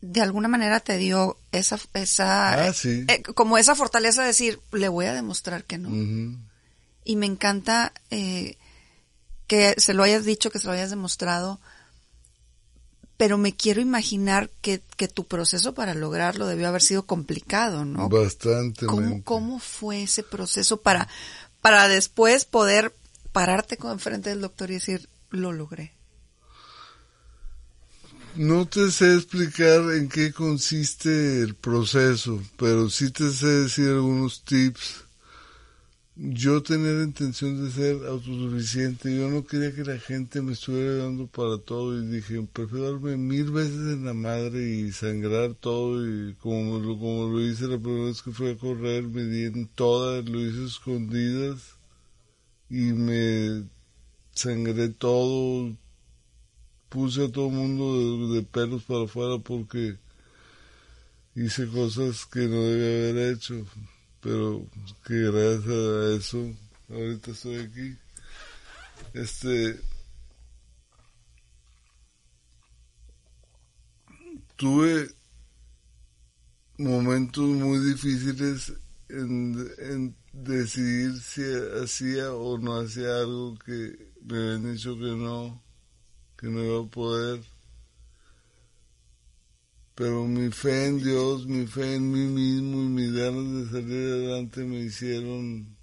de 0.00 0.20
alguna 0.20 0.48
manera 0.48 0.80
te 0.80 0.96
dio 0.98 1.36
esa, 1.52 1.78
esa 1.94 2.66
Ah, 2.68 2.72
sí. 2.72 3.04
eh, 3.08 3.22
como 3.34 3.58
esa 3.58 3.74
fortaleza 3.74 4.22
de 4.22 4.28
decir, 4.28 4.60
le 4.72 4.88
voy 4.88 5.06
a 5.06 5.14
demostrar 5.14 5.64
que 5.64 5.78
no. 5.78 5.88
Y 7.04 7.16
me 7.16 7.26
encanta 7.26 7.92
eh, 8.10 8.56
que 9.46 9.74
se 9.78 9.94
lo 9.94 10.02
hayas 10.02 10.24
dicho, 10.24 10.50
que 10.50 10.58
se 10.58 10.66
lo 10.66 10.72
hayas 10.72 10.90
demostrado, 10.90 11.60
pero 13.16 13.38
me 13.38 13.54
quiero 13.56 13.80
imaginar 13.80 14.50
que, 14.60 14.82
que 14.96 15.08
tu 15.08 15.24
proceso 15.26 15.72
para 15.74 15.94
lograrlo 15.94 16.46
debió 16.46 16.68
haber 16.68 16.82
sido 16.82 17.06
complicado, 17.06 17.84
¿no? 17.84 18.08
Bastante. 18.08 18.86
¿Cómo, 18.86 19.22
¿Cómo 19.24 19.58
fue 19.58 20.02
ese 20.02 20.22
proceso 20.22 20.82
para, 20.82 21.08
para 21.62 21.88
después 21.88 22.44
poder 22.44 22.94
pararte 23.32 23.76
con 23.78 23.92
enfrente 23.92 24.28
del 24.30 24.42
doctor 24.42 24.70
y 24.70 24.74
decir, 24.74 25.08
lo 25.30 25.52
logré? 25.52 25.92
No 28.38 28.66
te 28.66 28.90
sé 28.90 29.14
explicar 29.14 29.80
en 29.94 30.10
qué 30.10 30.30
consiste 30.30 31.40
el 31.40 31.54
proceso, 31.54 32.42
pero 32.58 32.90
sí 32.90 33.10
te 33.10 33.30
sé 33.30 33.46
decir 33.46 33.88
algunos 33.88 34.44
tips. 34.44 35.04
Yo 36.16 36.62
tenía 36.62 36.92
la 36.92 37.04
intención 37.04 37.64
de 37.64 37.70
ser 37.70 38.06
autosuficiente, 38.06 39.16
yo 39.16 39.30
no 39.30 39.46
quería 39.46 39.74
que 39.74 39.84
la 39.84 39.98
gente 39.98 40.42
me 40.42 40.52
estuviera 40.52 41.04
dando 41.04 41.26
para 41.28 41.56
todo 41.56 41.98
y 41.98 42.06
dije, 42.08 42.46
prefiero 42.52 42.92
darme 42.92 43.16
mil 43.16 43.50
veces 43.50 43.94
en 43.94 44.04
la 44.04 44.12
madre 44.12 44.68
y 44.68 44.92
sangrar 44.92 45.54
todo 45.54 46.06
y 46.06 46.34
como 46.34 46.78
lo, 46.78 46.98
como 46.98 47.28
lo 47.28 47.40
hice 47.40 47.66
la 47.68 47.78
primera 47.78 48.04
vez 48.04 48.20
que 48.20 48.32
fui 48.32 48.50
a 48.50 48.58
correr, 48.58 49.04
me 49.04 49.24
di 49.24 49.44
en 49.44 49.66
todas, 49.68 50.28
lo 50.28 50.40
hice 50.40 50.66
escondidas 50.66 51.76
y 52.68 52.92
me 52.92 53.64
sangré 54.34 54.90
todo, 54.90 55.74
puse 56.88 57.24
a 57.24 57.32
todo 57.32 57.48
el 57.48 57.54
mundo 57.54 58.34
de, 58.34 58.42
pelos 58.42 58.84
para 58.84 59.04
afuera 59.04 59.38
porque 59.38 59.98
hice 61.34 61.66
cosas 61.68 62.26
que 62.26 62.40
no 62.40 62.62
debía 62.62 63.10
haber 63.10 63.34
hecho, 63.34 63.66
pero 64.20 64.66
que 65.04 65.14
gracias 65.14 65.68
a 65.68 66.16
eso 66.16 66.54
ahorita 66.88 67.30
estoy 67.32 67.56
aquí. 67.56 67.96
Este 69.12 69.80
tuve 74.56 75.10
momentos 76.78 77.44
muy 77.44 77.78
difíciles 77.80 78.72
en, 79.08 79.68
en 79.78 80.16
decidir 80.32 81.20
si 81.20 81.42
hacía 81.82 82.32
o 82.32 82.58
no 82.58 82.80
hacía 82.80 83.18
algo 83.18 83.58
que 83.64 84.12
me 84.24 84.36
habían 84.36 84.72
dicho 84.72 84.94
que 84.96 85.04
no 85.04 85.65
que 86.38 86.46
no 86.48 86.62
iba 86.64 86.80
a 86.80 86.86
poder. 86.90 87.40
Pero 89.94 90.26
mi 90.26 90.50
fe 90.50 90.86
en 90.88 90.98
Dios, 91.02 91.46
mi 91.46 91.66
fe 91.66 91.94
en 91.94 92.12
mí 92.12 92.26
mismo 92.26 92.82
y 92.82 92.88
mis 92.88 93.12
ganas 93.12 93.70
de 93.72 93.80
salir 93.80 94.12
adelante 94.12 94.64
me 94.64 94.80
hicieron 94.80 95.74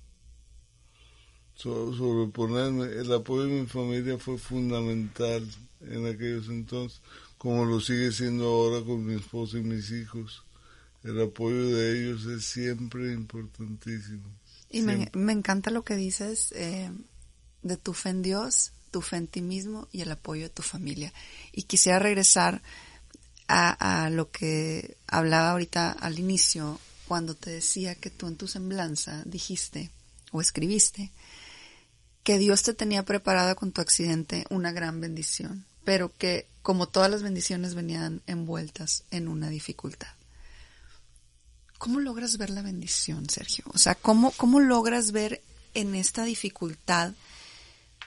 so- 1.55 1.93
sobreponerme. 1.95 2.85
El 2.85 3.11
apoyo 3.11 3.43
de 3.45 3.61
mi 3.61 3.65
familia 3.67 4.17
fue 4.19 4.37
fundamental 4.37 5.47
en 5.81 6.05
aquellos 6.05 6.47
entonces, 6.49 7.01
como 7.39 7.65
lo 7.65 7.79
sigue 7.81 8.11
siendo 8.11 8.45
ahora 8.45 8.85
con 8.85 9.03
mi 9.03 9.15
esposa 9.15 9.57
y 9.57 9.63
mis 9.63 9.89
hijos. 9.91 10.43
El 11.03 11.19
apoyo 11.21 11.75
de 11.75 11.99
ellos 11.99 12.25
es 12.25 12.45
siempre 12.45 13.11
importantísimo. 13.13 14.29
Y 14.69 14.81
me 14.83 15.33
encanta 15.33 15.69
lo 15.71 15.83
que 15.83 15.95
dices 15.95 16.51
eh, 16.53 16.89
de 17.63 17.77
tu 17.77 17.93
fe 17.93 18.09
en 18.09 18.21
Dios, 18.21 18.71
tu 18.93 19.01
fe 19.01 19.17
en 19.17 19.27
ti 19.27 19.41
mismo 19.41 19.87
y 19.91 20.01
el 20.01 20.11
apoyo 20.11 20.43
de 20.43 20.49
tu 20.49 20.61
familia. 20.61 21.11
Y 21.51 21.63
quisiera 21.63 21.97
regresar 21.97 22.61
a, 23.47 24.05
a 24.05 24.09
lo 24.11 24.29
que 24.29 24.95
hablaba 25.07 25.51
ahorita 25.51 25.91
al 25.91 26.19
inicio, 26.19 26.79
cuando 27.07 27.33
te 27.33 27.49
decía 27.49 27.95
que 27.95 28.11
tú 28.11 28.27
en 28.27 28.37
tu 28.37 28.47
semblanza 28.47 29.23
dijiste 29.25 29.89
o 30.31 30.41
escribiste 30.41 31.11
que 32.23 32.37
Dios 32.37 32.61
te 32.63 32.73
tenía 32.73 33.03
preparada 33.03 33.55
con 33.55 33.71
tu 33.71 33.81
accidente 33.81 34.45
una 34.49 34.71
gran 34.71 35.01
bendición, 35.01 35.65
pero 35.83 36.15
que 36.17 36.47
como 36.61 36.87
todas 36.87 37.11
las 37.11 37.23
bendiciones 37.23 37.73
venían 37.73 38.21
envueltas 38.27 39.03
en 39.11 39.27
una 39.27 39.49
dificultad. 39.49 40.13
¿Cómo 41.77 41.99
logras 41.99 42.37
ver 42.37 42.51
la 42.51 42.61
bendición, 42.61 43.29
Sergio? 43.29 43.65
O 43.73 43.77
sea, 43.77 43.95
¿cómo, 43.95 44.31
cómo 44.37 44.61
logras 44.61 45.11
ver 45.11 45.41
en 45.73 45.95
esta 45.95 46.23
dificultad 46.23 47.13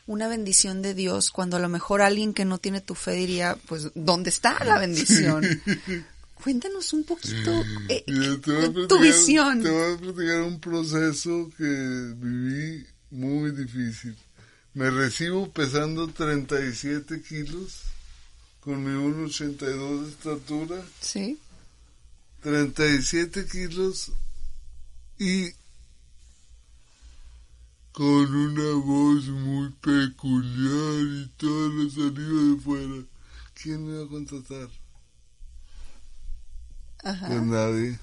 una 0.07 0.29
bendición 0.29 0.83
de 0.83 0.95
Dios 0.95 1.31
cuando 1.31 1.57
a 1.57 1.61
lo 1.61 1.69
mejor 1.69 2.01
alguien 2.01 2.33
que 2.33 2.45
no 2.45 2.59
tiene 2.59 2.81
tu 2.81 2.95
fe 2.95 3.13
diría, 3.13 3.59
pues, 3.67 3.91
¿dónde 3.95 4.31
está 4.31 4.63
la 4.65 4.79
bendición? 4.79 5.45
Cuéntanos 6.43 6.93
un 6.93 7.05
poquito 7.05 7.65
eh, 7.89 8.05
a 8.07 8.87
tu 8.87 9.01
visión. 9.01 9.63
Te 9.63 9.71
voy 9.71 9.95
a 9.95 9.99
platicar 9.99 10.43
un 10.43 10.61
proceso 10.61 11.51
que 11.57 11.65
viví 11.65 12.87
muy 13.11 13.51
difícil. 13.51 14.17
Me 14.75 14.91
recibo 14.91 15.51
pesando 15.51 16.07
37 16.09 17.23
kilos, 17.23 17.81
con 18.61 18.85
mi 18.85 18.91
1,82 18.91 20.03
de 20.03 20.11
estatura, 20.11 20.85
Sí, 21.01 21.39
37 22.43 23.47
kilos 23.47 24.13
y 25.19 25.51
con 27.97 28.05
una 28.05 28.75
voz 28.85 29.27
muy 29.29 29.71
peculiar 29.81 31.01
y 31.01 31.29
toda 31.39 31.69
la 31.73 31.91
saliva 31.91 32.43
de 32.43 32.61
fuera. 32.61 33.05
¿Quién 33.55 33.87
me 33.87 33.97
va 33.97 34.05
a 34.05 34.09
contratar? 34.09 34.69
ajá. 37.03 37.29
Pues 37.29 37.43
nadie. 37.43 37.99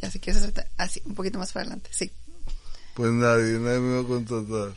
Ya 0.00 0.10
si 0.10 0.18
quieres 0.18 0.42
hacerte 0.42 0.66
así, 0.76 1.00
un 1.04 1.14
poquito 1.14 1.38
más 1.38 1.52
para 1.52 1.66
adelante. 1.66 1.90
Sí. 1.92 2.10
Pues 2.94 3.12
nadie, 3.12 3.60
nadie 3.60 3.78
me 3.78 3.94
va 3.94 4.00
a 4.00 4.06
contratar. 4.08 4.74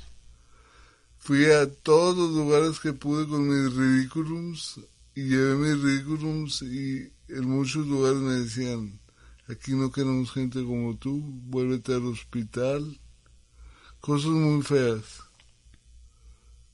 Fui 1.18 1.46
a 1.46 1.68
todos 1.68 2.16
los 2.16 2.30
lugares 2.30 2.80
que 2.80 2.94
pude 2.94 3.28
con 3.28 3.48
mis 3.50 3.74
ridículums 3.74 4.80
y 5.16 5.24
llevé 5.24 5.56
mis 5.56 5.82
ridículums 5.82 6.62
y 6.62 7.12
en 7.30 7.50
muchos 7.50 7.88
lugares 7.88 8.20
me 8.20 8.34
decían, 8.34 9.00
aquí 9.48 9.72
no 9.72 9.92
queremos 9.92 10.32
gente 10.32 10.64
como 10.64 10.96
tú, 10.98 11.20
vuélvete 11.48 11.96
al 11.96 12.06
hospital. 12.06 13.00
Cosas 14.06 14.30
muy 14.32 14.62
feas. 14.62 15.02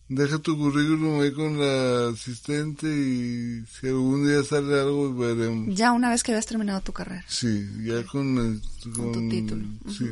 Deja 0.10 0.38
tu 0.39 0.58
currículum 0.58 1.22
ahí 1.22 1.32
con 1.32 1.58
la 1.58 2.10
asistente 2.10 2.86
y 2.88 3.63
si 3.67 3.88
algún 3.88 4.28
día 4.28 4.44
sale 4.44 4.78
algo 4.82 5.15
veremos. 5.15 5.74
Ya 5.74 5.94
una 5.94 6.10
vez 6.10 6.22
que 6.24 6.34
habías 6.34 6.46
terminado 6.46 6.82
tu 6.82 6.91
carrera. 6.91 7.24
Sí, 7.30 7.65
ya 7.86 8.04
con, 8.06 8.38
el- 8.38 8.62
Con 8.94 9.12
tu 9.13 9.30
título. 9.30 9.65
Sí. 9.98 10.10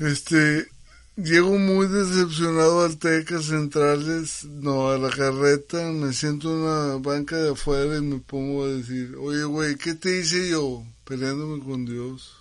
Este, 0.00 0.68
llego 1.16 1.58
muy 1.58 1.86
decepcionado 1.88 2.84
al 2.84 2.98
Teca 2.98 3.40
Centrales, 3.40 4.44
no, 4.44 4.90
a 4.90 4.98
la 4.98 5.08
carreta, 5.10 5.90
me 5.90 6.12
siento 6.12 6.50
en 6.52 6.58
una 6.58 6.96
banca 6.98 7.36
de 7.36 7.52
afuera 7.52 7.96
y 7.96 8.02
me 8.02 8.18
pongo 8.18 8.64
a 8.64 8.68
decir, 8.68 9.16
oye, 9.18 9.44
güey, 9.44 9.76
¿qué 9.76 9.94
te 9.94 10.20
hice 10.20 10.50
yo? 10.50 10.84
Peleándome 11.04 11.64
con 11.64 11.86
Dios. 11.86 12.37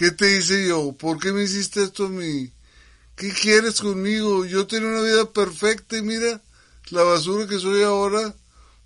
¿Qué 0.00 0.10
te 0.12 0.38
hice 0.38 0.66
yo? 0.66 0.94
¿Por 0.94 1.18
qué 1.18 1.30
me 1.30 1.42
hiciste 1.42 1.82
esto 1.82 2.06
a 2.06 2.08
mí? 2.08 2.50
¿Qué 3.16 3.30
quieres 3.34 3.82
conmigo? 3.82 4.46
Yo 4.46 4.66
tenía 4.66 4.88
una 4.88 5.02
vida 5.02 5.30
perfecta 5.30 5.98
y 5.98 6.00
mira 6.00 6.40
la 6.88 7.02
basura 7.02 7.46
que 7.46 7.58
soy 7.58 7.82
ahora. 7.82 8.34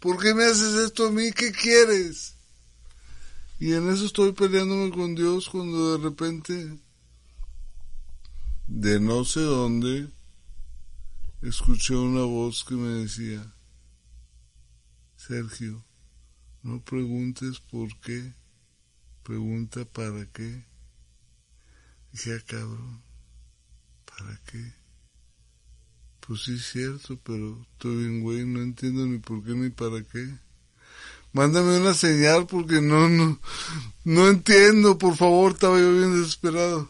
¿Por 0.01 0.21
qué 0.21 0.35
me 0.35 0.43
haces 0.43 0.75
esto 0.75 1.07
a 1.07 1.13
mí? 1.13 1.31
¿Qué 1.31 1.53
quieres? 1.53 2.35
Y 3.61 3.75
en 3.75 3.91
eso 3.91 4.07
estoy 4.07 4.33
peleándome 4.33 4.91
con 4.91 5.15
Dios 5.15 5.49
cuando 5.49 5.97
de 5.97 6.03
repente, 6.03 6.81
de 8.67 8.99
no 8.99 9.25
sé 9.25 9.39
dónde, 9.39 10.09
escuché 11.43 11.95
una 11.95 12.25
voz 12.25 12.65
que 12.65 12.75
me 12.75 12.89
decía, 13.05 13.55
Sergio, 15.17 15.85
no 16.65 16.83
preguntes 16.83 17.61
por 17.61 18.01
qué, 18.01 18.35
pregunta 19.23 19.85
para 19.85 20.27
qué. 20.33 20.74
Dije, 22.15 22.33
ah, 22.33 22.45
cabrón, 22.47 23.03
¿para 24.05 24.41
qué? 24.47 24.73
Pues 26.21 26.45
sí 26.45 26.55
es 26.55 26.71
cierto, 26.71 27.19
pero 27.25 27.61
estoy 27.73 27.97
bien, 27.97 28.23
güey, 28.23 28.47
no 28.47 28.63
entiendo 28.63 29.05
ni 29.05 29.19
por 29.19 29.43
qué 29.43 29.51
ni 29.51 29.71
para 29.71 30.01
qué. 30.01 30.33
Mándame 31.33 31.81
una 31.81 31.93
señal 31.93 32.47
porque 32.47 32.81
no, 32.81 33.09
no, 33.09 33.41
no 34.05 34.29
entiendo, 34.29 34.97
por 34.97 35.17
favor, 35.17 35.55
estaba 35.55 35.81
yo 35.81 35.91
bien 35.91 36.17
desesperado. 36.17 36.89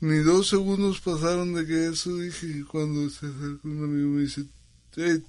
Ni 0.00 0.18
dos 0.18 0.50
segundos 0.50 1.00
pasaron 1.00 1.54
de 1.54 1.66
que 1.66 1.86
eso 1.86 2.14
dije, 2.18 2.62
cuando 2.70 3.08
se 3.08 3.24
acerca 3.24 3.60
un 3.64 3.84
amigo 3.84 4.10
me 4.10 4.20
dice, 4.20 4.44
hey, 4.96 5.24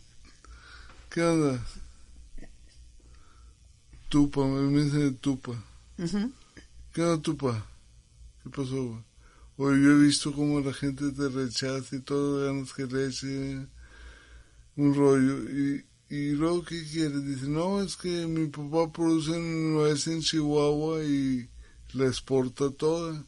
¿qué 1.10 1.22
onda? 1.22 1.66
Tupa, 4.10 4.46
me 4.46 4.84
dice 4.84 5.12
Tupa. 5.12 5.54
¿Qué 6.92 7.02
onda, 7.02 7.22
Tupa? 7.22 7.66
¿Qué 8.44 8.50
pasó, 8.50 8.84
güey? 8.84 9.13
Oye, 9.64 9.82
yo 9.82 9.92
he 9.92 10.04
visto 10.04 10.34
cómo 10.34 10.60
la 10.60 10.74
gente 10.74 11.14
te 11.14 11.30
rechaza 11.30 11.96
y 11.96 12.02
todo, 12.02 12.46
ganas 12.46 12.74
que 12.74 12.86
le 12.86 13.08
eche. 13.08 13.66
un 14.76 14.94
rollo. 14.94 15.50
Y, 15.50 15.86
y 16.10 16.32
luego, 16.32 16.66
¿qué 16.66 16.84
quiere? 16.84 17.22
Dice, 17.22 17.48
no, 17.48 17.82
es 17.82 17.96
que 17.96 18.28
mi 18.28 18.48
papá 18.48 18.92
produce 18.92 19.40
nuez 19.40 20.08
en 20.08 20.20
Chihuahua 20.22 21.02
y 21.06 21.50
la 21.94 22.08
exporta 22.08 22.72
toda. 22.72 23.26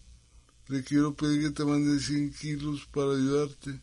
Le 0.68 0.84
quiero 0.84 1.16
pedir 1.16 1.42
que 1.42 1.52
te 1.52 1.64
mande 1.64 2.02
100 2.02 2.34
kilos 2.34 2.86
para 2.92 3.12
ayudarte. 3.14 3.80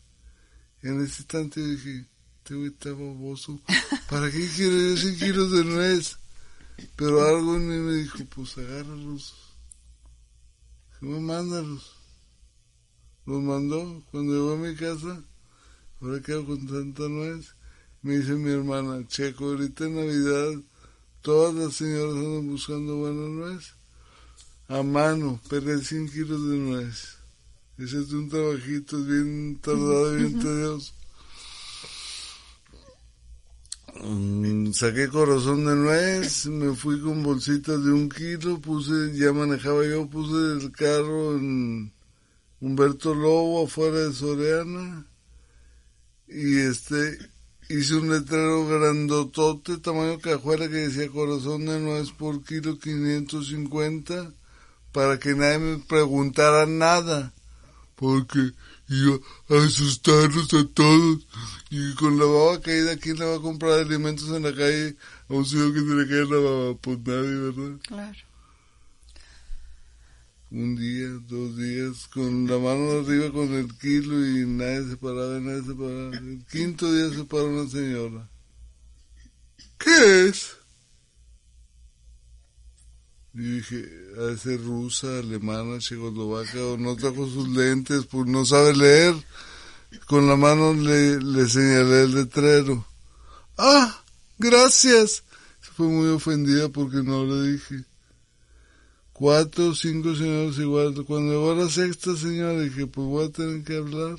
En 0.83 1.03
ese 1.03 1.23
instante 1.23 1.59
dije, 1.59 2.05
te 2.43 2.53
voy 2.53 2.71
a 2.85 2.89
baboso. 2.89 3.59
¿Para 4.11 4.29
qué 4.29 4.47
quiero 4.55 4.95
100 4.95 5.17
kilos 5.17 5.51
de 5.53 5.65
nuez? 5.65 6.17
Pero 6.97 7.25
algo 7.25 7.55
en 7.55 7.67
mí 7.67 7.77
me 7.77 7.93
dijo, 7.95 8.23
pues 8.25 8.59
agárralos. 8.59 9.33
No, 11.01 11.19
mándalos. 11.19 12.02
Los 13.25 13.41
mandó. 13.41 14.03
Cuando 14.11 14.33
llegó 14.33 14.53
a 14.53 14.57
mi 14.57 14.75
casa, 14.75 15.23
ahora 16.01 16.21
quedo 16.21 16.45
con 16.45 16.67
tanta 16.67 17.07
nuez, 17.07 17.55
me 18.01 18.17
dice 18.17 18.33
mi 18.33 18.51
hermana, 18.51 19.07
Checo, 19.07 19.45
ahorita 19.45 19.85
en 19.85 19.95
Navidad 19.95 20.61
todas 21.21 21.55
las 21.55 21.75
señoras 21.75 22.15
andan 22.15 22.47
buscando 22.47 22.97
buena 22.97 23.27
nuez. 23.27 23.73
A 24.67 24.83
mano, 24.83 25.39
perder 25.49 25.83
100 25.83 26.09
kilos 26.09 26.49
de 26.49 26.57
nuez. 26.57 27.17
Ese 27.77 28.01
es 28.01 28.11
un 28.11 28.29
trabajito 28.29 29.01
bien 29.03 29.57
tardado 29.61 30.17
y 30.17 30.23
bien 30.23 30.39
tedioso. 30.41 30.93
Mm, 34.03 34.71
saqué 34.73 35.07
corazón 35.07 35.65
de 35.65 35.75
nuez, 35.75 36.47
me 36.47 36.75
fui 36.75 36.99
con 36.99 37.23
bolsitas 37.23 37.83
de 37.83 37.91
un 37.91 38.09
kilo, 38.09 38.59
puse, 38.59 39.15
ya 39.15 39.31
manejaba 39.31 39.85
yo, 39.85 40.09
puse 40.09 40.65
el 40.65 40.71
carro 40.71 41.37
en 41.37 41.93
Humberto 42.63 43.13
Lobo 43.13 43.65
afuera 43.65 44.07
de 44.07 44.13
Soriana 44.13 45.05
y 46.29 46.59
este 46.59 47.17
hice 47.67 47.95
un 47.95 48.09
letrero 48.09 48.65
grandotote, 48.65 49.79
tamaño 49.79 50.17
cajuela 50.19 50.69
que 50.69 50.87
decía 50.87 51.09
corazón 51.09 51.65
de 51.65 51.81
nuez 51.81 52.11
por 52.11 52.41
kilo 52.45 52.79
550 52.79 54.31
para 54.93 55.19
que 55.19 55.35
nadie 55.35 55.59
me 55.59 55.79
preguntara 55.79 56.65
nada 56.65 57.33
porque 57.95 58.51
iba 58.87 59.17
a 59.49 59.65
asustarlos 59.65 60.53
a 60.53 60.65
todos. 60.73 61.27
Y 61.69 61.93
con 61.95 62.17
la 62.17 62.23
baba 62.23 62.61
caída, 62.61 62.95
¿quién 62.95 63.19
le 63.19 63.25
va 63.25 63.35
a 63.35 63.41
comprar 63.41 63.79
alimentos 63.79 64.29
en 64.29 64.43
la 64.43 64.55
calle 64.55 64.95
a 65.27 65.33
un 65.33 65.45
señor 65.45 65.73
que 65.73 65.81
se 65.81 65.95
le 65.95 66.07
cae 66.07 66.25
la 66.25 66.37
baba? 66.37 66.75
Pues 66.77 66.97
nadie, 66.99 67.35
¿verdad? 67.35 67.79
Claro. 67.85 68.32
Un 70.53 70.75
día, 70.75 71.07
dos 71.27 71.57
días, 71.57 72.07
con 72.13 72.45
la 72.45 72.59
mano 72.59 72.99
arriba 72.99 73.31
con 73.31 73.51
el 73.55 73.75
kilo 73.79 74.23
y 74.23 74.45
nadie 74.45 74.87
se 74.87 74.97
paraba, 74.97 75.39
nadie 75.39 75.63
se 75.63 75.73
paraba. 75.73 76.15
El 76.15 76.45
quinto 76.45 76.93
día 76.93 77.09
se 77.09 77.23
paró 77.25 77.47
una 77.47 77.67
señora. 77.67 78.29
¿Qué 79.79 80.27
es? 80.27 80.55
Y 83.33 83.39
dije, 83.39 83.83
a 84.15 84.37
ser 84.37 84.63
rusa, 84.63 85.17
alemana, 85.17 85.79
checoslovaca, 85.79 86.63
o 86.63 86.77
no 86.77 86.95
trajo 86.97 87.27
sus 87.27 87.47
lentes, 87.49 88.05
pues 88.05 88.27
no 88.27 88.45
sabe 88.45 88.75
leer. 88.75 89.15
Con 90.05 90.27
la 90.27 90.35
mano 90.35 90.75
le, 90.75 91.19
le 91.19 91.49
señalé 91.49 92.03
el 92.03 92.13
letrero. 92.13 92.85
Ah, 93.57 94.03
gracias. 94.37 95.23
Se 95.61 95.71
fue 95.71 95.87
muy 95.87 96.09
ofendida 96.09 96.69
porque 96.69 96.97
no 96.97 97.25
le 97.25 97.53
dije. 97.53 97.85
Cuatro 99.23 99.69
o 99.69 99.73
cinco 99.73 100.13
señores 100.15 100.57
igual. 100.57 100.93
Cuando 101.05 101.31
llegó 101.31 101.51
a 101.53 101.55
la 101.55 101.69
sexta 101.69 102.13
señora 102.13 102.59
dije, 102.59 102.87
pues 102.87 103.07
voy 103.07 103.25
a 103.25 103.29
tener 103.29 103.63
que 103.63 103.77
hablar. 103.77 104.17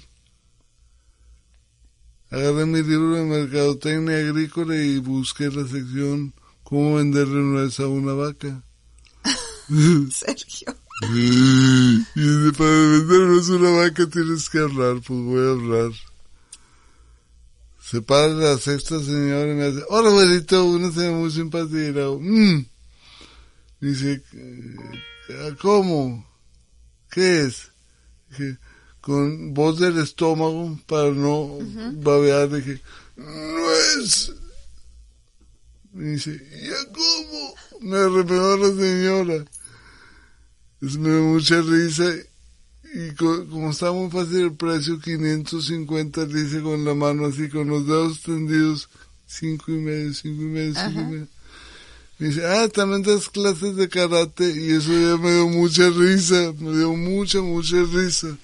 Agarré 2.30 2.64
mi 2.64 2.82
libro 2.82 3.14
de 3.14 3.24
mercadotecnia 3.24 4.16
agrícola 4.16 4.74
y 4.74 4.96
busqué 5.00 5.50
la 5.50 5.68
sección 5.68 6.32
cómo 6.62 6.94
venderle 6.94 7.42
nuez 7.42 7.78
a 7.80 7.86
una 7.86 8.14
vaca. 8.14 8.62
Sergio. 10.10 10.74
Y 12.16 12.52
para 12.52 12.70
vendernos 12.70 13.48
una 13.50 13.72
vaca 13.72 14.08
tienes 14.08 14.48
que 14.48 14.60
hablar, 14.60 15.02
pues 15.06 15.20
voy 15.20 15.46
a 15.46 15.50
hablar. 15.50 15.90
Se 17.78 18.00
para 18.00 18.28
la 18.28 18.56
sexta 18.56 18.98
señora 19.00 19.52
y 19.52 19.54
me 19.54 19.64
hace, 19.64 19.82
hola 19.90 20.08
abuelito, 20.08 20.64
una 20.64 20.90
señora 20.90 21.18
muy 21.18 21.30
simpática. 21.30 21.76
Y 21.76 21.92
le 21.92 22.02
hago, 22.02 22.18
mmm. 22.22 22.73
Dice, 23.84 24.22
¿cómo? 25.60 26.26
¿Qué 27.10 27.42
es? 27.42 27.70
Dije, 28.30 28.56
con 29.02 29.52
voz 29.52 29.78
del 29.78 29.98
estómago 29.98 30.80
para 30.86 31.10
no 31.10 31.58
babear, 31.92 32.48
dije, 32.50 32.80
no 33.16 33.72
es. 34.00 34.32
Dice, 35.92 36.30
¿ya 36.62 36.92
cómo? 36.94 37.54
Me 37.82 37.98
arrepentó 37.98 38.56
la 38.56 38.68
señora. 38.68 39.44
Es, 40.80 40.96
me 40.96 41.10
dio 41.10 41.22
mucha 41.24 41.60
risa 41.60 42.10
y 42.94 43.14
como 43.16 43.68
está 43.68 43.92
muy 43.92 44.10
fácil 44.10 44.44
el 44.44 44.54
precio, 44.54 44.98
550, 44.98 46.24
le 46.24 46.40
hice 46.40 46.62
con 46.62 46.86
la 46.86 46.94
mano 46.94 47.26
así, 47.26 47.50
con 47.50 47.68
los 47.68 47.86
dedos 47.86 48.22
tendidos, 48.22 48.88
cinco 49.26 49.72
y 49.72 49.78
medio, 49.78 50.14
cinco 50.14 50.40
y 50.40 50.46
medio, 50.46 50.74
cinco 50.74 51.00
y 51.00 51.04
medio. 51.04 51.33
Me 52.18 52.28
dice, 52.28 52.46
ah, 52.46 52.68
también 52.68 53.02
das 53.02 53.28
clases 53.28 53.74
de 53.76 53.88
karate 53.88 54.48
y 54.48 54.72
eso 54.72 54.92
ya 54.92 55.16
me 55.16 55.32
dio 55.32 55.48
mucha 55.48 55.90
risa, 55.90 56.52
me 56.58 56.76
dio 56.76 56.92
mucha, 56.94 57.40
mucha 57.40 57.82
risa. 57.92 58.36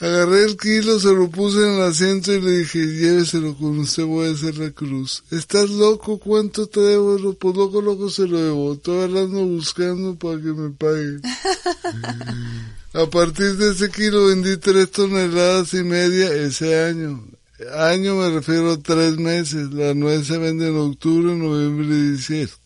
Agarré 0.00 0.44
el 0.44 0.56
kilo, 0.56 1.00
se 1.00 1.12
lo 1.12 1.30
puse 1.30 1.58
en 1.58 1.74
el 1.74 1.82
asiento 1.82 2.32
y 2.32 2.40
le 2.40 2.58
dije, 2.58 2.78
lléveselo 2.78 3.56
con 3.56 3.78
usted, 3.78 4.04
voy 4.04 4.28
a 4.28 4.32
hacer 4.32 4.58
la 4.58 4.70
cruz. 4.70 5.22
¿Estás 5.30 5.70
loco? 5.70 6.18
¿Cuánto 6.18 6.66
te 6.66 6.80
debo? 6.80 7.34
Pues 7.34 7.56
loco, 7.56 7.80
loco 7.80 8.10
se 8.10 8.26
lo 8.26 8.38
debo. 8.38 8.72
Estoy 8.74 9.04
hablando 9.04 9.46
buscando 9.46 10.16
para 10.16 10.36
que 10.36 10.52
me 10.52 10.70
pague. 10.70 11.20
a 12.92 13.06
partir 13.06 13.56
de 13.56 13.70
ese 13.70 13.88
kilo 13.90 14.26
vendí 14.26 14.56
tres 14.56 14.90
toneladas 14.90 15.72
y 15.74 15.82
media 15.84 16.32
ese 16.34 16.84
año. 16.84 17.24
Año 17.76 18.16
me 18.16 18.30
refiero 18.30 18.72
a 18.72 18.78
tres 18.78 19.16
meses. 19.16 19.72
La 19.72 19.94
nuez 19.94 20.26
se 20.26 20.38
vende 20.38 20.68
en 20.68 20.76
octubre, 20.76 21.34
noviembre 21.34 21.86
y 21.86 22.10
diciembre. 22.12 22.56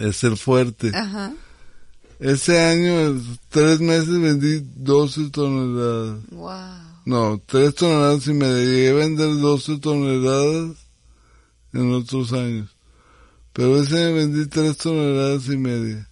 Es 0.00 0.22
el 0.24 0.36
fuerte. 0.36 0.92
Ajá. 0.94 1.32
Ese 2.18 2.60
año, 2.60 3.20
tres 3.50 3.80
meses 3.80 4.18
vendí 4.20 4.62
12 4.76 5.30
toneladas. 5.30 6.20
Wow. 6.30 6.86
No, 7.04 7.42
tres 7.44 7.74
toneladas 7.74 8.26
y 8.26 8.32
me 8.32 8.46
llegué 8.46 8.90
a 8.90 8.94
vender 8.94 9.36
12 9.38 9.78
toneladas 9.78 10.76
en 11.72 11.92
otros 11.92 12.32
años. 12.32 12.70
Pero 13.52 13.80
ese 13.80 14.02
año 14.02 14.14
vendí 14.14 14.46
tres 14.46 14.76
toneladas 14.78 15.46
y 15.48 15.56
media. 15.56 16.08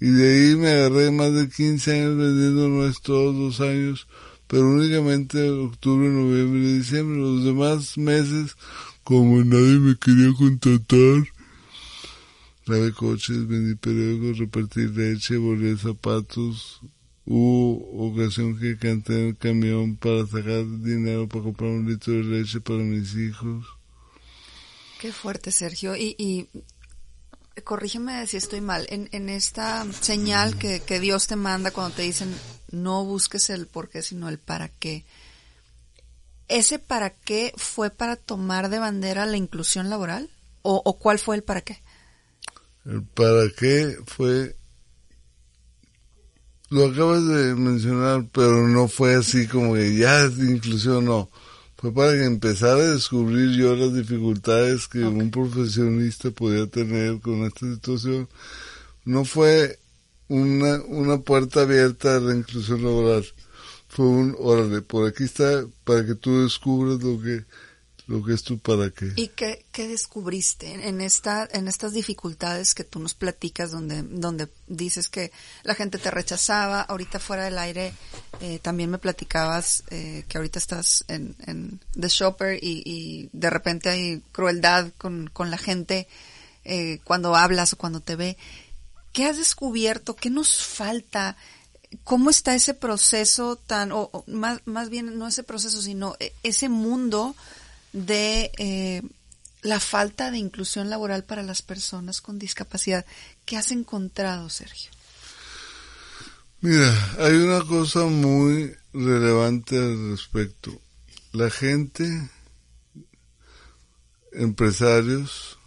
Y 0.00 0.06
de 0.06 0.32
ahí 0.32 0.56
me 0.56 0.70
agarré 0.70 1.10
más 1.10 1.32
de 1.32 1.48
15 1.48 1.92
años 1.92 2.16
vendiendo 2.16 2.68
nuez 2.68 3.00
todos 3.02 3.34
los 3.34 3.60
años, 3.60 4.08
pero 4.50 4.68
únicamente 4.68 5.48
octubre, 5.48 6.08
noviembre 6.08 6.58
y 6.58 6.78
diciembre. 6.78 7.20
Los 7.20 7.44
demás 7.44 7.96
meses, 7.96 8.56
como 9.04 9.44
nadie 9.44 9.78
me 9.78 9.96
quería 9.96 10.32
contratar, 10.36 11.28
lavé 12.66 12.92
coches, 12.92 13.46
vendí 13.46 13.76
periódicos, 13.76 14.38
repartí 14.38 14.88
leche, 14.88 15.36
volé 15.36 15.76
zapatos. 15.76 16.80
Hubo 17.26 18.08
ocasión 18.10 18.58
que 18.58 18.76
canté 18.76 19.20
en 19.20 19.28
el 19.28 19.36
camión 19.36 19.96
para 19.96 20.26
sacar 20.26 20.64
dinero 20.82 21.28
para 21.28 21.44
comprar 21.44 21.70
un 21.70 21.88
litro 21.88 22.14
de 22.14 22.24
leche 22.24 22.60
para 22.60 22.80
mis 22.80 23.14
hijos. 23.14 23.64
Qué 25.00 25.12
fuerte, 25.12 25.52
Sergio. 25.52 25.94
Y, 25.94 26.16
y 26.18 26.48
corrígeme 27.62 28.26
si 28.26 28.36
estoy 28.36 28.60
mal. 28.60 28.86
En, 28.90 29.28
esta 29.28 29.86
señal 30.00 30.56
que, 30.58 31.00
Dios 31.00 31.26
te 31.26 31.36
manda 31.36 31.70
cuando 31.70 31.96
te 31.96 32.02
dicen 32.02 32.34
no 32.70 33.04
busques 33.04 33.50
el 33.50 33.66
por 33.66 33.88
qué, 33.88 34.02
sino 34.02 34.28
el 34.28 34.38
para 34.38 34.68
qué. 34.68 35.04
¿Ese 36.48 36.78
para 36.78 37.10
qué 37.10 37.52
fue 37.56 37.90
para 37.90 38.16
tomar 38.16 38.68
de 38.68 38.78
bandera 38.78 39.26
la 39.26 39.36
inclusión 39.36 39.88
laboral? 39.88 40.30
¿O, 40.62 40.82
o 40.84 40.98
cuál 40.98 41.18
fue 41.18 41.36
el 41.36 41.42
para 41.42 41.60
qué? 41.62 41.82
El 42.84 43.02
para 43.04 43.48
qué 43.56 43.96
fue, 44.06 44.56
lo 46.70 46.86
acabas 46.86 47.26
de 47.26 47.54
mencionar, 47.54 48.26
pero 48.32 48.68
no 48.68 48.88
fue 48.88 49.14
así 49.14 49.46
como 49.46 49.74
que 49.74 49.96
ya 49.96 50.22
es 50.22 50.38
inclusión, 50.38 51.04
no. 51.04 51.30
Fue 51.80 51.94
para 51.94 52.12
que 52.12 52.24
empezara 52.26 52.82
a 52.82 52.90
descubrir 52.90 53.56
yo 53.56 53.74
las 53.74 53.94
dificultades 53.94 54.86
que 54.86 54.98
un 54.98 55.30
profesionista 55.30 56.30
podía 56.30 56.66
tener 56.66 57.20
con 57.20 57.44
esta 57.44 57.72
situación. 57.72 58.28
No 59.06 59.24
fue 59.24 59.78
una, 60.28 60.82
una 60.82 61.22
puerta 61.22 61.62
abierta 61.62 62.16
a 62.16 62.20
la 62.20 62.36
inclusión 62.36 62.84
laboral. 62.84 63.24
Fue 63.88 64.04
un, 64.04 64.36
órale, 64.38 64.82
por 64.82 65.08
aquí 65.08 65.24
está 65.24 65.64
para 65.84 66.04
que 66.04 66.14
tú 66.14 66.42
descubras 66.42 67.02
lo 67.02 67.18
que, 67.18 67.46
¿Y 69.16 69.28
qué, 69.28 69.64
qué 69.72 69.88
descubriste 69.88 70.72
en 70.88 71.00
esta, 71.00 71.48
en 71.52 71.68
estas 71.68 71.92
dificultades 71.92 72.74
que 72.74 72.84
tú 72.84 72.98
nos 72.98 73.14
platicas 73.14 73.70
donde, 73.70 74.02
donde 74.02 74.48
dices 74.66 75.08
que 75.08 75.30
la 75.62 75.74
gente 75.74 75.98
te 75.98 76.10
rechazaba, 76.10 76.82
ahorita 76.82 77.18
fuera 77.18 77.44
del 77.44 77.58
aire, 77.58 77.92
Eh, 78.42 78.58
también 78.58 78.88
me 78.90 78.96
platicabas 78.98 79.82
eh, 79.90 80.24
que 80.26 80.38
ahorita 80.38 80.58
estás 80.58 81.04
en, 81.08 81.36
en 81.46 81.78
The 81.92 82.08
Shopper 82.08 82.58
y, 82.62 82.82
y, 82.86 83.28
de 83.32 83.50
repente 83.50 83.90
hay 83.90 84.22
crueldad 84.32 84.92
con, 84.96 85.28
con 85.28 85.50
la 85.50 85.58
gente 85.58 86.06
eh, 86.64 87.00
cuando 87.04 87.36
hablas 87.36 87.74
o 87.74 87.76
cuando 87.76 88.00
te 88.00 88.16
ve. 88.16 88.38
¿Qué 89.12 89.26
has 89.26 89.36
descubierto? 89.36 90.16
¿Qué 90.16 90.30
nos 90.30 90.56
falta? 90.64 91.36
¿Cómo 92.02 92.30
está 92.30 92.54
ese 92.54 92.72
proceso 92.72 93.56
tan, 93.56 93.92
o, 93.92 94.08
o 94.12 94.24
más, 94.26 94.62
más 94.64 94.88
bien 94.88 95.18
no 95.18 95.26
ese 95.26 95.42
proceso, 95.42 95.82
sino 95.82 96.16
eh, 96.18 96.32
ese 96.42 96.70
mundo 96.70 97.34
de 97.92 98.50
eh, 98.58 99.02
la 99.62 99.80
falta 99.80 100.30
de 100.30 100.38
inclusión 100.38 100.90
laboral 100.90 101.24
para 101.24 101.42
las 101.42 101.62
personas 101.62 102.20
con 102.20 102.38
discapacidad? 102.38 103.04
¿Qué 103.44 103.56
has 103.56 103.70
encontrado, 103.70 104.48
Sergio? 104.48 104.90
Mira, 106.62 106.92
hay 107.18 107.34
una 107.36 107.64
cosa 107.64 108.04
muy 108.04 108.74
relevante 108.92 109.78
al 109.78 110.10
respecto. 110.10 110.78
La 111.32 111.48
gente, 111.48 112.28
empresarios, 114.32 115.58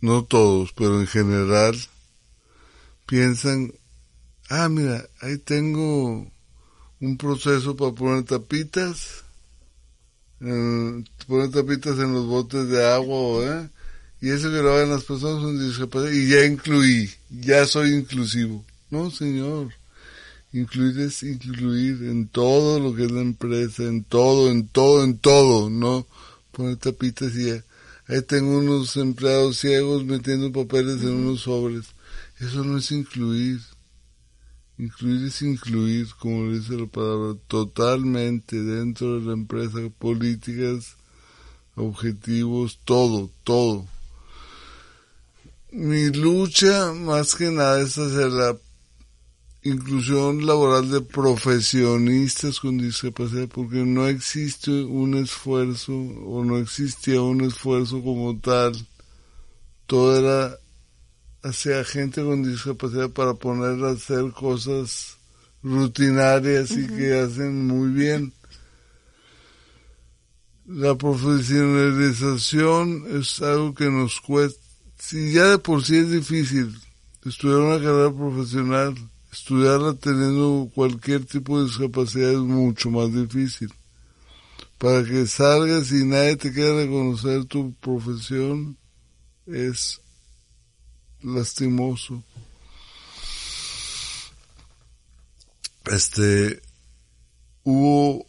no 0.00 0.24
todos, 0.24 0.72
pero 0.72 1.00
en 1.00 1.06
general, 1.06 1.76
piensan, 3.06 3.74
ah, 4.48 4.68
mira, 4.68 5.06
ahí 5.20 5.36
tengo 5.36 6.30
un 7.00 7.16
proceso 7.18 7.76
para 7.76 7.92
poner 7.92 8.24
tapitas, 8.24 9.21
eh, 10.42 11.04
poner 11.26 11.50
tapitas 11.50 11.98
en 11.98 12.12
los 12.12 12.26
botes 12.26 12.68
de 12.68 12.84
agua, 12.86 13.44
¿eh? 13.44 13.68
y 14.20 14.30
eso 14.30 14.50
que 14.50 14.62
lo 14.62 14.74
hagan 14.74 14.90
las 14.90 15.04
personas 15.04 15.42
con 15.42 15.58
discapacidad, 15.58 16.12
y 16.12 16.28
ya 16.28 16.44
incluí, 16.44 17.10
ya 17.30 17.66
soy 17.66 17.94
inclusivo. 17.94 18.64
No, 18.90 19.10
señor 19.10 19.72
Incluir 20.54 21.00
es 21.00 21.22
incluir 21.22 22.02
en 22.02 22.28
todo 22.28 22.78
lo 22.78 22.94
que 22.94 23.06
es 23.06 23.10
la 23.10 23.22
empresa, 23.22 23.84
en 23.84 24.04
todo, 24.04 24.50
en 24.50 24.68
todo, 24.68 25.02
en 25.02 25.16
todo, 25.16 25.70
no 25.70 26.06
poner 26.50 26.76
tapitas 26.76 27.34
y 27.34 27.46
ya. 27.46 27.64
Ahí 28.06 28.20
tengo 28.20 28.58
unos 28.58 28.98
empleados 28.98 29.56
ciegos 29.56 30.04
metiendo 30.04 30.52
papeles 30.52 31.00
en 31.02 31.14
unos 31.14 31.40
sobres. 31.40 31.86
Eso 32.38 32.64
no 32.64 32.76
es 32.76 32.92
incluir. 32.92 33.60
Incluir 34.82 35.26
es 35.28 35.40
incluir, 35.42 36.08
como 36.18 36.50
dice 36.50 36.72
la 36.72 36.86
palabra, 36.86 37.38
totalmente 37.46 38.60
dentro 38.60 39.20
de 39.20 39.26
la 39.26 39.32
empresa, 39.34 39.78
políticas, 39.96 40.96
objetivos, 41.76 42.80
todo, 42.84 43.30
todo. 43.44 43.86
Mi 45.70 46.10
lucha 46.10 46.92
más 46.94 47.36
que 47.36 47.52
nada 47.52 47.80
es 47.80 47.96
hacia 47.96 48.26
la 48.26 48.56
inclusión 49.62 50.44
laboral 50.44 50.90
de 50.90 51.00
profesionistas 51.00 52.58
con 52.58 52.78
discapacidad 52.78 53.46
porque 53.46 53.84
no 53.84 54.08
existe 54.08 54.72
un 54.82 55.14
esfuerzo 55.14 55.92
o 55.92 56.44
no 56.44 56.58
existía 56.58 57.22
un 57.22 57.42
esfuerzo 57.42 58.02
como 58.02 58.36
tal 58.40 58.74
todo 59.86 60.18
era 60.18 60.58
hacia 61.42 61.84
gente 61.84 62.22
con 62.22 62.42
discapacidad 62.42 63.10
para 63.10 63.34
ponerla 63.34 63.88
a 63.88 63.92
hacer 63.92 64.32
cosas 64.32 65.18
rutinarias 65.62 66.70
y 66.72 66.86
que 66.86 67.18
hacen 67.18 67.66
muy 67.66 67.90
bien 67.90 68.32
la 70.66 70.94
profesionalización 70.94 73.18
es 73.18 73.42
algo 73.42 73.74
que 73.74 73.90
nos 73.90 74.20
cuesta 74.20 74.60
si 74.98 75.32
ya 75.32 75.46
de 75.46 75.58
por 75.58 75.84
sí 75.84 75.96
es 75.96 76.10
difícil 76.10 76.78
estudiar 77.24 77.60
una 77.60 77.78
carrera 77.78 78.12
profesional 78.12 78.94
estudiarla 79.32 79.94
teniendo 79.94 80.70
cualquier 80.74 81.24
tipo 81.24 81.58
de 81.58 81.64
discapacidad 81.64 82.32
es 82.32 82.38
mucho 82.38 82.90
más 82.90 83.12
difícil. 83.12 83.72
Para 84.76 85.02
que 85.04 85.26
salgas 85.26 85.90
y 85.90 86.04
nadie 86.04 86.36
te 86.36 86.52
quiera 86.52 86.76
reconocer 86.76 87.46
tu 87.46 87.72
profesión 87.74 88.76
es 89.46 90.01
lastimoso. 91.22 92.22
Este, 95.86 96.62
hubo 97.64 98.26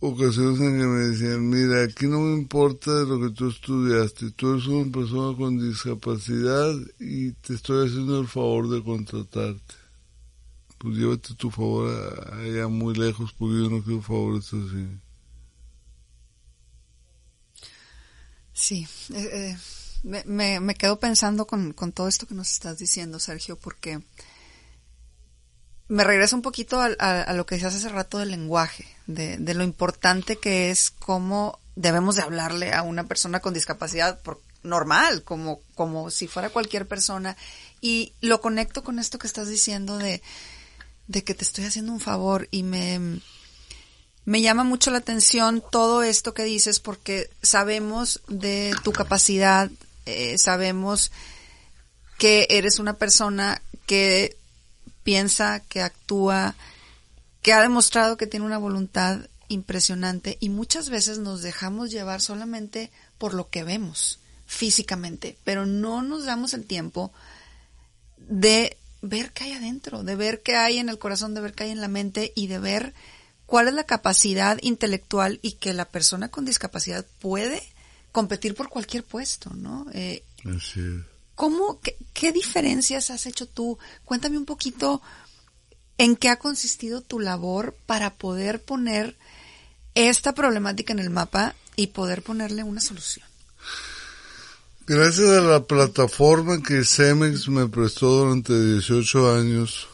ocasiones 0.00 0.60
en 0.60 0.78
que 0.78 0.86
me 0.86 1.00
decían, 1.08 1.48
mira, 1.48 1.82
aquí 1.84 2.06
no 2.06 2.20
me 2.20 2.34
importa 2.34 2.90
lo 2.90 3.20
que 3.20 3.34
tú 3.34 3.48
estudiaste, 3.48 4.30
tú 4.32 4.52
eres 4.52 4.66
una 4.66 4.92
persona 4.92 5.36
con 5.36 5.58
discapacidad 5.58 6.74
y 7.00 7.32
te 7.32 7.54
estoy 7.54 7.88
haciendo 7.88 8.20
el 8.20 8.28
favor 8.28 8.68
de 8.68 8.82
contratarte 8.82 9.84
pues 10.84 10.98
llévate 10.98 11.34
tu 11.34 11.50
favor 11.50 11.88
allá 12.34 12.68
muy 12.68 12.94
lejos 12.94 13.32
porque 13.38 13.54
yo 13.54 13.70
no 13.70 13.82
quiero 13.82 14.02
favores 14.02 14.48
así. 14.48 14.86
Sí, 18.52 18.86
eh, 19.14 19.30
eh, 19.32 19.56
me, 20.04 20.22
me, 20.24 20.60
me, 20.60 20.74
quedo 20.76 21.00
pensando 21.00 21.46
con, 21.46 21.72
con, 21.72 21.90
todo 21.90 22.06
esto 22.06 22.26
que 22.26 22.34
nos 22.34 22.52
estás 22.52 22.78
diciendo, 22.78 23.18
Sergio, 23.18 23.56
porque 23.56 24.00
me 25.88 26.04
regreso 26.04 26.36
un 26.36 26.42
poquito 26.42 26.80
a, 26.80 26.90
a, 26.98 27.22
a 27.22 27.32
lo 27.32 27.44
que 27.44 27.56
decías 27.56 27.74
hace 27.74 27.88
rato 27.88 28.18
del 28.18 28.30
lenguaje, 28.30 28.86
de, 29.06 29.36
de, 29.38 29.54
lo 29.54 29.64
importante 29.64 30.36
que 30.36 30.70
es 30.70 30.90
cómo 30.90 31.58
debemos 31.74 32.14
de 32.14 32.22
hablarle 32.22 32.72
a 32.72 32.82
una 32.82 33.04
persona 33.04 33.40
con 33.40 33.52
discapacidad 33.52 34.20
por, 34.20 34.40
normal, 34.62 35.24
como, 35.24 35.60
como 35.74 36.10
si 36.10 36.28
fuera 36.28 36.50
cualquier 36.50 36.86
persona. 36.86 37.36
Y 37.80 38.12
lo 38.20 38.40
conecto 38.40 38.84
con 38.84 39.00
esto 39.00 39.18
que 39.18 39.26
estás 39.26 39.48
diciendo 39.48 39.98
de 39.98 40.22
de 41.06 41.24
que 41.24 41.34
te 41.34 41.44
estoy 41.44 41.64
haciendo 41.64 41.92
un 41.92 42.00
favor 42.00 42.48
y 42.50 42.62
me, 42.62 43.20
me 44.24 44.40
llama 44.40 44.64
mucho 44.64 44.90
la 44.90 44.98
atención 44.98 45.62
todo 45.70 46.02
esto 46.02 46.34
que 46.34 46.44
dices 46.44 46.80
porque 46.80 47.30
sabemos 47.42 48.22
de 48.28 48.74
tu 48.82 48.92
capacidad, 48.92 49.70
eh, 50.06 50.38
sabemos 50.38 51.12
que 52.18 52.46
eres 52.50 52.78
una 52.78 52.94
persona 52.94 53.62
que 53.86 54.36
piensa, 55.02 55.60
que 55.60 55.82
actúa, 55.82 56.54
que 57.42 57.52
ha 57.52 57.60
demostrado 57.60 58.16
que 58.16 58.26
tiene 58.26 58.46
una 58.46 58.58
voluntad 58.58 59.28
impresionante 59.48 60.38
y 60.40 60.48
muchas 60.48 60.88
veces 60.88 61.18
nos 61.18 61.42
dejamos 61.42 61.90
llevar 61.90 62.20
solamente 62.20 62.90
por 63.18 63.34
lo 63.34 63.50
que 63.50 63.64
vemos 63.64 64.18
físicamente, 64.46 65.36
pero 65.44 65.66
no 65.66 66.02
nos 66.02 66.24
damos 66.24 66.54
el 66.54 66.64
tiempo 66.64 67.12
de 68.16 68.76
ver 69.02 69.32
qué 69.32 69.44
hay 69.44 69.52
adentro, 69.52 70.02
de 70.02 70.16
ver 70.16 70.42
qué 70.42 70.56
hay 70.56 70.78
en 70.78 70.88
el 70.88 70.98
corazón, 70.98 71.34
de 71.34 71.40
ver 71.42 71.52
qué 71.52 71.64
hay 71.64 71.70
en 71.70 71.80
la 71.80 71.88
mente 71.88 72.32
y 72.34 72.46
de 72.46 72.58
ver 72.58 72.94
cuál 73.46 73.68
es 73.68 73.74
la 73.74 73.84
capacidad 73.84 74.58
intelectual 74.62 75.38
y 75.42 75.52
que 75.52 75.74
la 75.74 75.84
persona 75.84 76.30
con 76.30 76.44
discapacidad 76.44 77.04
puede 77.20 77.62
competir 78.14 78.54
por 78.54 78.68
cualquier 78.68 79.02
puesto, 79.02 79.50
¿no? 79.54 79.86
Eh, 79.92 80.22
Así 80.44 80.78
es. 80.78 81.02
¿Cómo, 81.34 81.80
qué, 81.80 81.96
qué, 82.12 82.30
diferencias 82.30 83.10
has 83.10 83.26
hecho 83.26 83.46
tú? 83.46 83.76
Cuéntame 84.04 84.38
un 84.38 84.44
poquito 84.44 85.02
en 85.98 86.14
qué 86.14 86.28
ha 86.28 86.36
consistido 86.36 87.00
tu 87.00 87.18
labor 87.18 87.76
para 87.86 88.14
poder 88.14 88.62
poner 88.62 89.16
esta 89.96 90.32
problemática 90.32 90.92
en 90.92 91.00
el 91.00 91.10
mapa 91.10 91.56
y 91.74 91.88
poder 91.88 92.22
ponerle 92.22 92.62
una 92.62 92.80
solución. 92.80 93.26
Gracias 94.86 95.28
a 95.30 95.40
la 95.40 95.64
plataforma 95.64 96.62
que 96.62 96.84
Cemex 96.84 97.48
me 97.48 97.66
prestó 97.66 98.18
durante 98.18 98.52
18 98.74 99.34
años, 99.34 99.88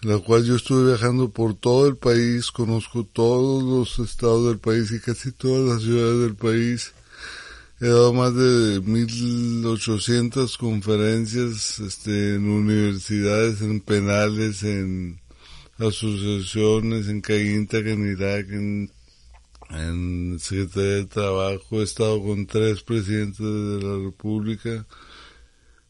en 0.00 0.10
la 0.10 0.18
cual 0.18 0.44
yo 0.44 0.54
estuve 0.54 0.92
viajando 0.92 1.30
por 1.30 1.54
todo 1.54 1.88
el 1.88 1.96
país, 1.96 2.52
conozco 2.52 3.02
todos 3.02 3.64
los 3.64 4.08
estados 4.08 4.46
del 4.46 4.60
país 4.60 4.92
y 4.92 5.00
casi 5.00 5.32
todas 5.32 5.68
las 5.68 5.82
ciudades 5.82 6.20
del 6.20 6.36
país. 6.36 6.92
He 7.80 7.86
dado 7.86 8.12
más 8.12 8.34
de 8.34 8.80
1800 8.80 10.56
conferencias 10.56 11.78
este, 11.78 12.36
en 12.36 12.48
universidades, 12.48 13.60
en 13.60 13.80
penales, 13.80 14.62
en 14.62 15.20
asociaciones, 15.78 17.08
en 17.08 17.20
Caguinta, 17.20 17.78
en 17.78 18.10
Irak, 18.10 18.50
en 18.50 18.90
en 19.70 20.38
Secretaría 20.38 20.94
de 20.96 21.04
Trabajo, 21.06 21.80
he 21.80 21.84
estado 21.84 22.22
con 22.22 22.46
tres 22.46 22.82
presidentes 22.82 23.40
de 23.40 23.82
la 23.82 24.04
República, 24.04 24.86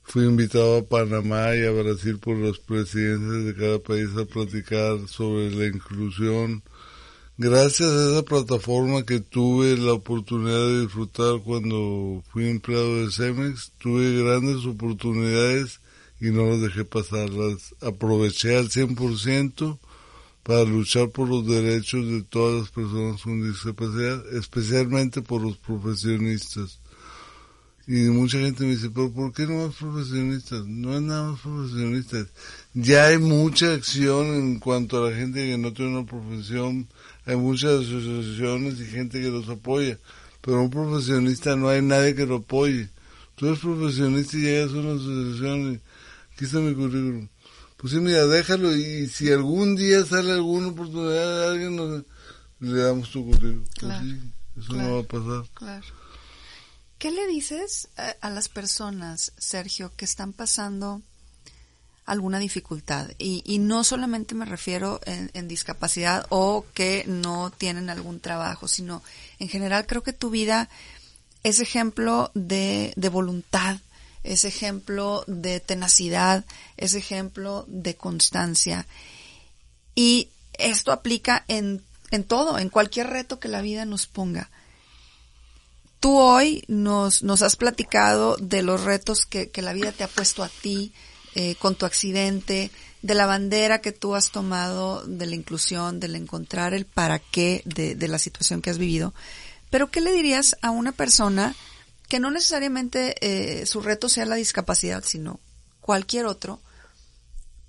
fui 0.02 0.24
invitado 0.24 0.78
a 0.78 0.88
Panamá 0.88 1.54
y 1.54 1.64
a 1.64 1.72
Brasil 1.72 2.18
por 2.18 2.36
los 2.36 2.58
presidentes 2.58 3.44
de 3.44 3.54
cada 3.54 3.78
país 3.78 4.08
a 4.16 4.24
platicar 4.24 5.06
sobre 5.08 5.50
la 5.50 5.66
inclusión. 5.66 6.62
Gracias 7.38 7.90
a 7.90 8.12
esa 8.12 8.22
plataforma 8.22 9.04
que 9.04 9.20
tuve 9.20 9.76
la 9.76 9.92
oportunidad 9.92 10.68
de 10.68 10.80
disfrutar 10.84 11.42
cuando 11.44 12.24
fui 12.32 12.48
empleado 12.48 13.04
de 13.04 13.12
Cemex, 13.12 13.72
tuve 13.76 14.24
grandes 14.24 14.64
oportunidades 14.64 15.80
y 16.18 16.30
no 16.30 16.46
las 16.46 16.62
dejé 16.62 16.86
pasarlas. 16.86 17.74
Aproveché 17.82 18.56
al 18.56 18.70
100% 18.70 19.78
para 20.44 20.64
luchar 20.64 21.10
por 21.10 21.28
los 21.28 21.46
derechos 21.46 22.06
de 22.06 22.22
todas 22.22 22.62
las 22.62 22.70
personas 22.70 23.20
con 23.20 23.42
discapacidad, 23.46 24.24
especialmente 24.34 25.20
por 25.20 25.42
los 25.42 25.58
profesionistas. 25.58 26.78
Y 27.88 28.08
mucha 28.10 28.38
gente 28.38 28.64
me 28.64 28.70
dice, 28.70 28.90
pero 28.90 29.12
¿por 29.12 29.32
qué 29.32 29.46
no 29.46 29.66
más 29.66 29.76
profesionistas? 29.76 30.66
No 30.66 30.96
es 30.96 31.02
nada 31.02 31.30
más 31.32 31.40
profesionistas. 31.40 32.28
Ya 32.74 33.06
hay 33.06 33.18
mucha 33.18 33.74
acción 33.74 34.26
en 34.26 34.58
cuanto 34.58 35.04
a 35.04 35.10
la 35.10 35.16
gente 35.16 35.46
que 35.46 35.56
no 35.56 35.72
tiene 35.72 35.98
una 35.98 36.06
profesión. 36.06 36.88
Hay 37.26 37.36
muchas 37.36 37.82
asociaciones 37.84 38.80
y 38.80 38.86
gente 38.86 39.20
que 39.20 39.28
los 39.30 39.48
apoya. 39.48 39.98
Pero 40.40 40.62
un 40.62 40.70
profesionista 40.70 41.56
no 41.56 41.68
hay 41.68 41.82
nadie 41.82 42.14
que 42.14 42.24
lo 42.24 42.36
apoye. 42.36 42.88
Tú 43.34 43.46
eres 43.48 43.58
profesionista 43.58 44.36
y 44.36 44.40
llegas 44.42 44.72
a 44.72 44.76
una 44.76 44.92
asociación 44.94 45.72
y 45.72 45.80
aquí 46.34 46.44
está 46.44 46.58
mi 46.58 46.74
currículum. 46.74 47.28
Pues 47.76 47.92
sí, 47.92 48.00
mira, 48.00 48.24
déjalo 48.26 48.74
y 48.74 49.08
si 49.08 49.30
algún 49.30 49.76
día 49.76 50.04
sale 50.04 50.32
alguna 50.32 50.68
oportunidad 50.68 51.40
de 51.40 51.46
alguien, 51.48 51.76
nos, 51.76 52.04
le 52.60 52.80
damos 52.80 53.10
tu 53.10 53.24
currículum. 53.26 53.64
Pues 53.64 53.78
Claro, 53.78 54.04
sí, 54.04 54.20
eso 54.56 54.68
claro. 54.72 54.88
no 54.88 54.94
va 54.94 55.00
a 55.00 55.04
pasar. 55.04 55.50
Claro. 55.54 55.86
¿Qué 56.98 57.10
le 57.10 57.26
dices 57.26 57.88
a, 57.98 58.14
a 58.22 58.30
las 58.30 58.48
personas, 58.48 59.32
Sergio, 59.36 59.92
que 59.96 60.06
están 60.06 60.32
pasando 60.32 61.02
alguna 62.06 62.38
dificultad? 62.38 63.10
Y, 63.18 63.58
no 63.58 63.84
solamente 63.84 64.34
me 64.34 64.44
refiero 64.44 65.00
en, 65.04 65.30
en 65.34 65.48
discapacidad 65.48 66.26
o 66.30 66.64
que 66.72 67.04
no 67.06 67.50
tienen 67.50 67.90
algún 67.90 68.20
trabajo, 68.20 68.68
sino 68.68 69.02
en 69.38 69.48
general 69.48 69.86
creo 69.86 70.02
que 70.02 70.12
tu 70.12 70.30
vida 70.30 70.68
es 71.42 71.60
ejemplo 71.60 72.30
de, 72.34 72.92
de 72.96 73.08
voluntad, 73.08 73.78
es 74.24 74.44
ejemplo 74.44 75.22
de 75.28 75.60
tenacidad, 75.60 76.44
es 76.76 76.94
ejemplo 76.94 77.64
de 77.68 77.94
constancia. 77.94 78.86
Y 79.94 80.30
esto 80.54 80.90
aplica 80.90 81.44
en, 81.46 81.82
en 82.10 82.24
todo, 82.24 82.58
en 82.58 82.68
cualquier 82.68 83.08
reto 83.08 83.38
que 83.38 83.48
la 83.48 83.60
vida 83.60 83.84
nos 83.84 84.06
ponga. 84.06 84.50
Tú 86.00 86.18
hoy 86.18 86.64
nos, 86.66 87.22
nos 87.22 87.42
has 87.42 87.56
platicado 87.56 88.36
de 88.38 88.62
los 88.62 88.82
retos 88.82 89.24
que, 89.24 89.50
que 89.50 89.62
la 89.62 89.72
vida 89.72 89.92
te 89.92 90.04
ha 90.04 90.08
puesto 90.08 90.42
a 90.42 90.48
ti 90.48 90.92
eh, 91.38 91.54
con 91.56 91.74
tu 91.74 91.84
accidente, 91.84 92.70
de 93.02 93.14
la 93.14 93.26
bandera 93.26 93.82
que 93.82 93.92
tú 93.92 94.14
has 94.14 94.30
tomado 94.30 95.04
de 95.06 95.26
la 95.26 95.34
inclusión, 95.34 96.00
del 96.00 96.16
encontrar 96.16 96.72
el 96.72 96.86
para 96.86 97.18
qué 97.18 97.60
de, 97.66 98.08
la 98.08 98.18
situación 98.18 98.62
que 98.62 98.70
has 98.70 98.78
vivido. 98.78 99.12
Pero 99.68 99.90
¿qué 99.90 100.00
le 100.00 100.12
dirías 100.12 100.56
a 100.62 100.70
una 100.70 100.92
persona 100.92 101.54
que 102.08 102.20
no 102.20 102.30
necesariamente 102.30 103.16
eh, 103.20 103.66
su 103.66 103.82
reto 103.82 104.08
sea 104.08 104.24
la 104.24 104.36
discapacidad, 104.36 105.04
sino 105.04 105.38
cualquier 105.82 106.24
otro, 106.24 106.58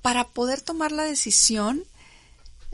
para 0.01 0.29
poder 0.29 0.61
tomar 0.61 0.93
la 0.93 1.03
decisión 1.03 1.83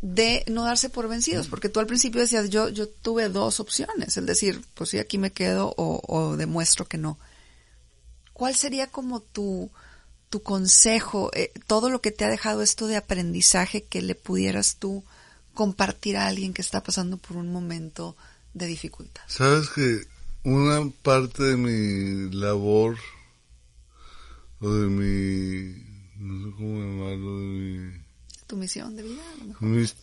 de 0.03 0.43
no 0.45 0.63
darse 0.63 0.89
por 0.89 1.07
vencidos, 1.07 1.47
porque 1.47 1.69
tú 1.69 1.79
al 1.79 1.87
principio 1.87 2.21
decías, 2.21 2.51
yo, 2.51 2.69
yo 2.69 2.87
tuve 2.87 3.29
dos 3.29 3.59
opciones, 3.59 4.15
el 4.15 4.27
decir, 4.27 4.61
pues 4.75 4.91
sí, 4.91 4.99
aquí 4.99 5.17
me 5.17 5.31
quedo 5.31 5.73
o, 5.75 6.01
o 6.07 6.37
demuestro 6.37 6.85
que 6.85 6.99
no. 6.99 7.17
¿Cuál 8.31 8.53
sería 8.53 8.85
como 8.87 9.21
tu, 9.21 9.71
tu 10.33 10.41
consejo, 10.41 11.29
eh, 11.35 11.51
todo 11.67 11.91
lo 11.91 12.01
que 12.01 12.09
te 12.09 12.25
ha 12.25 12.27
dejado 12.27 12.63
esto 12.63 12.87
de 12.87 12.95
aprendizaje 12.95 13.83
que 13.83 14.01
le 14.01 14.15
pudieras 14.15 14.77
tú 14.77 15.03
compartir 15.53 16.17
a 16.17 16.25
alguien 16.25 16.55
que 16.55 16.63
está 16.63 16.81
pasando 16.81 17.17
por 17.17 17.37
un 17.37 17.51
momento 17.51 18.17
de 18.55 18.65
dificultad? 18.65 19.21
Sabes 19.27 19.69
que 19.69 20.07
una 20.43 20.89
parte 21.03 21.43
de 21.43 21.55
mi 21.55 22.31
labor, 22.33 22.97
o 24.59 24.71
de 24.73 24.87
mi, 24.87 25.83
no 26.17 26.45
sé 26.49 26.55
cómo 26.57 26.79
llamarlo, 26.79 27.39
de 27.39 27.45
mi 27.45 28.01
Tu 28.47 28.57
misión 28.57 28.95
de 28.95 29.03
vida, 29.03 29.21
a 29.33 29.37
lo 29.37 29.45
mejor. 29.45 29.67
Mis- 29.67 29.95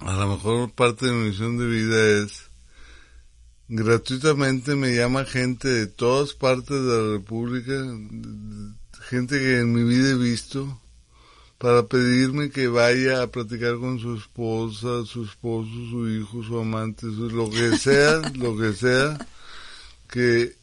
a 0.00 0.12
lo 0.14 0.28
mejor 0.34 0.72
parte 0.72 1.06
de 1.06 1.12
mi 1.12 1.28
misión 1.28 1.58
de 1.58 1.66
vida 1.68 2.24
es 2.24 2.42
gratuitamente 3.68 4.74
me 4.74 4.96
llama 4.96 5.24
gente 5.24 5.68
de 5.68 5.86
todas 5.86 6.34
partes 6.34 6.70
de 6.70 6.88
la 7.02 7.12
República, 7.18 7.72
gente 9.10 9.38
que 9.38 9.58
en 9.58 9.72
mi 9.72 9.82
vida 9.82 10.10
he 10.10 10.14
visto, 10.14 10.80
para 11.58 11.86
pedirme 11.86 12.50
que 12.50 12.68
vaya 12.68 13.22
a 13.22 13.26
platicar 13.26 13.76
con 13.78 13.98
su 13.98 14.16
esposa, 14.16 15.04
su 15.04 15.24
esposo, 15.24 15.70
su 15.90 16.08
hijo, 16.08 16.42
su 16.42 16.58
amante, 16.58 17.02
su- 17.02 17.28
lo 17.30 17.50
que 17.50 17.76
sea, 17.76 18.18
lo 18.36 18.56
que 18.56 18.72
sea, 18.72 19.18
que 20.08 20.54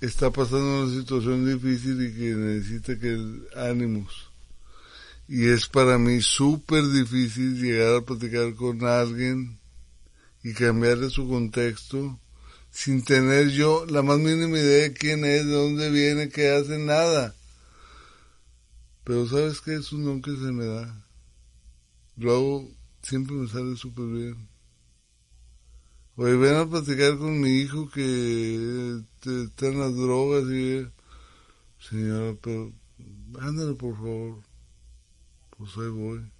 está 0.00 0.30
pasando 0.30 0.84
una 0.84 0.94
situación 1.00 1.44
difícil 1.46 2.00
y 2.06 2.12
que 2.14 2.34
necesita 2.34 2.98
que 2.98 3.18
ánimos 3.56 4.30
y 5.28 5.48
es 5.48 5.66
para 5.66 5.98
mí 5.98 6.20
súper 6.20 6.86
difícil 6.88 7.60
llegar 7.60 7.96
a 7.96 8.00
platicar 8.02 8.54
con 8.54 8.84
alguien 8.84 9.58
y 10.44 10.52
cambiarle 10.52 11.10
su 11.10 11.28
contexto 11.28 12.20
sin 12.70 13.04
tener 13.04 13.48
yo 13.50 13.84
la 13.86 14.02
más 14.02 14.18
mínima 14.18 14.56
idea 14.58 14.82
de 14.84 14.92
quién 14.92 15.24
es, 15.24 15.44
de 15.44 15.52
dónde 15.52 15.90
viene, 15.90 16.28
qué 16.28 16.50
hace, 16.50 16.78
nada. 16.78 17.34
Pero 19.06 19.24
sabes 19.28 19.60
que 19.60 19.76
es 19.76 19.92
un 19.92 20.04
don 20.04 20.20
que 20.20 20.32
se 20.32 20.50
me 20.50 20.64
da. 20.66 21.06
Luego 22.16 22.68
siempre 23.02 23.36
me 23.36 23.46
sale 23.46 23.76
súper 23.76 24.04
bien. 24.06 24.48
Oye, 26.16 26.34
ven 26.36 26.56
a 26.56 26.68
platicar 26.68 27.16
con 27.16 27.40
mi 27.40 27.50
hijo 27.60 27.88
que 27.88 29.00
te- 29.20 29.44
está 29.44 29.66
en 29.68 29.78
las 29.78 29.94
drogas 29.94 30.50
y... 30.50 30.88
Señora, 31.78 32.36
pero 32.42 32.72
ándale 33.38 33.74
por 33.74 33.94
favor. 33.94 34.42
Pues 35.56 35.70
ahí 35.76 35.88
voy. 35.88 36.32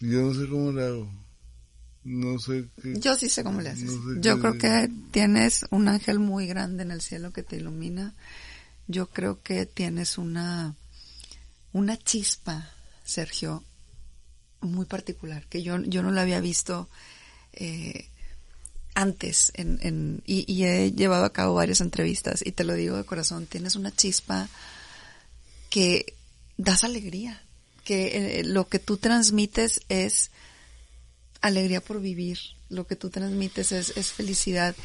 Yo 0.00 0.20
no 0.20 0.34
sé 0.34 0.46
cómo 0.46 0.72
le 0.72 0.84
hago. 0.84 1.10
No 2.04 2.38
sé 2.38 2.68
qué. 2.82 3.00
Yo 3.00 3.16
sí 3.16 3.30
sé 3.30 3.42
cómo 3.44 3.62
le 3.62 3.70
haces. 3.70 3.84
No 3.84 4.12
sé 4.12 4.20
Yo 4.20 4.38
creo 4.40 4.58
que 4.58 4.90
tienes 5.10 5.64
un 5.70 5.88
ángel 5.88 6.18
muy 6.18 6.46
grande 6.46 6.82
en 6.82 6.90
el 6.90 7.00
cielo 7.00 7.32
que 7.32 7.42
te 7.42 7.56
ilumina. 7.56 8.14
Yo 8.86 9.08
creo 9.08 9.42
que 9.42 9.66
tienes 9.66 10.18
una, 10.18 10.74
una 11.72 11.96
chispa, 11.96 12.70
Sergio, 13.04 13.64
muy 14.60 14.86
particular, 14.86 15.46
que 15.46 15.62
yo, 15.62 15.80
yo 15.82 16.02
no 16.02 16.10
la 16.10 16.22
había 16.22 16.40
visto 16.40 16.88
eh, 17.52 18.08
antes 18.94 19.52
en, 19.54 19.78
en, 19.82 20.22
y, 20.26 20.64
he 20.64 20.92
llevado 20.92 21.24
a 21.24 21.32
cabo 21.32 21.54
varias 21.54 21.80
entrevistas 21.80 22.42
y 22.44 22.52
te 22.52 22.64
lo 22.64 22.74
digo 22.74 22.96
de 22.96 23.04
corazón, 23.04 23.46
tienes 23.46 23.76
una 23.76 23.94
chispa 23.94 24.48
que 25.70 26.14
das 26.58 26.84
alegría, 26.84 27.42
que 27.84 28.40
eh, 28.40 28.44
lo 28.44 28.68
que 28.68 28.78
tú 28.78 28.98
transmites 28.98 29.80
es 29.88 30.30
alegría 31.40 31.80
por 31.80 32.00
vivir, 32.00 32.38
lo 32.68 32.86
que 32.86 32.96
tú 32.96 33.10
transmites 33.10 33.72
es, 33.72 33.96
es 33.96 34.12
felicidad 34.12 34.76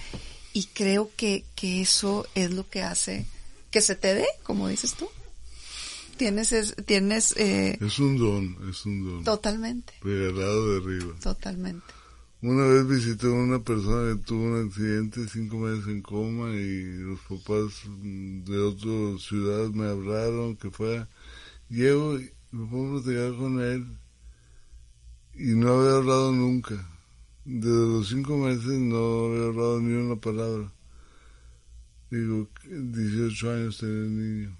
y 0.53 0.65
creo 0.65 1.11
que, 1.15 1.45
que 1.55 1.81
eso 1.81 2.25
es 2.33 2.51
lo 2.51 2.69
que 2.69 2.81
hace 2.81 3.25
que 3.71 3.81
se 3.81 3.95
te 3.95 4.13
dé, 4.15 4.25
como 4.43 4.67
dices 4.67 4.93
tú. 4.95 5.07
Tienes, 6.17 6.51
es, 6.51 6.75
tienes 6.85 7.35
eh, 7.37 7.77
Es 7.79 7.99
un 7.99 8.17
don, 8.17 8.57
es 8.69 8.85
un 8.85 9.03
don. 9.05 9.23
totalmente, 9.23 9.93
Regalado 10.01 10.71
de 10.71 10.77
arriba. 10.83 11.15
totalmente. 11.21 11.85
Una 12.41 12.65
vez 12.65 12.87
visité 12.87 13.27
a 13.27 13.31
una 13.31 13.59
persona 13.59 14.13
que 14.15 14.21
tuvo 14.23 14.43
un 14.43 14.67
accidente, 14.67 15.27
cinco 15.27 15.57
meses 15.57 15.87
en 15.87 16.01
coma, 16.01 16.51
y 16.55 16.83
los 16.99 17.19
papás 17.21 17.81
de 18.03 18.57
otra 18.59 19.19
ciudad 19.19 19.69
me 19.69 19.87
hablaron 19.87 20.55
que 20.55 20.69
fuera. 20.71 21.07
Llego 21.69 22.17
y 22.19 22.31
me 22.51 22.67
pongo 22.67 22.97
a 22.99 23.01
platicar 23.03 23.35
con 23.37 23.59
él, 23.61 23.85
y 25.35 25.55
no 25.55 25.79
había 25.79 25.97
hablado 25.97 26.31
nunca. 26.31 26.75
Desde 27.45 27.69
los 27.69 28.07
cinco 28.09 28.37
meses 28.37 28.65
no 28.65 29.25
había 29.25 29.45
hablado 29.47 29.79
ni 29.81 29.93
una 29.93 30.15
palabra. 30.15 30.71
Digo, 32.09 32.47
18 32.63 33.51
años 33.51 33.77
tenía 33.77 33.95
el 33.95 34.17
niño. 34.17 34.57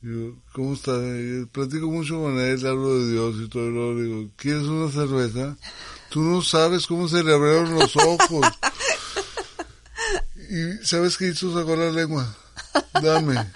Digo, 0.00 0.42
¿cómo 0.52 0.74
está? 0.74 0.92
Platico 1.52 1.90
mucho 1.90 2.20
con 2.20 2.38
él, 2.38 2.66
hablo 2.66 2.98
de 2.98 3.12
Dios 3.12 3.36
y 3.44 3.48
todo, 3.48 3.94
le 3.94 4.02
digo, 4.02 4.30
¿quieres 4.36 4.64
una 4.64 4.90
cerveza? 4.90 5.56
Tú 6.10 6.22
no 6.22 6.42
sabes 6.42 6.86
cómo 6.86 7.08
se 7.08 7.22
le 7.22 7.34
abrieron 7.34 7.74
los 7.74 7.96
ojos. 7.96 8.46
¿Y 10.50 10.84
sabes 10.86 11.18
qué 11.18 11.28
hizo? 11.28 11.52
Sacó 11.52 11.76
la 11.76 11.90
lengua. 11.90 12.34
Dame. 13.02 13.52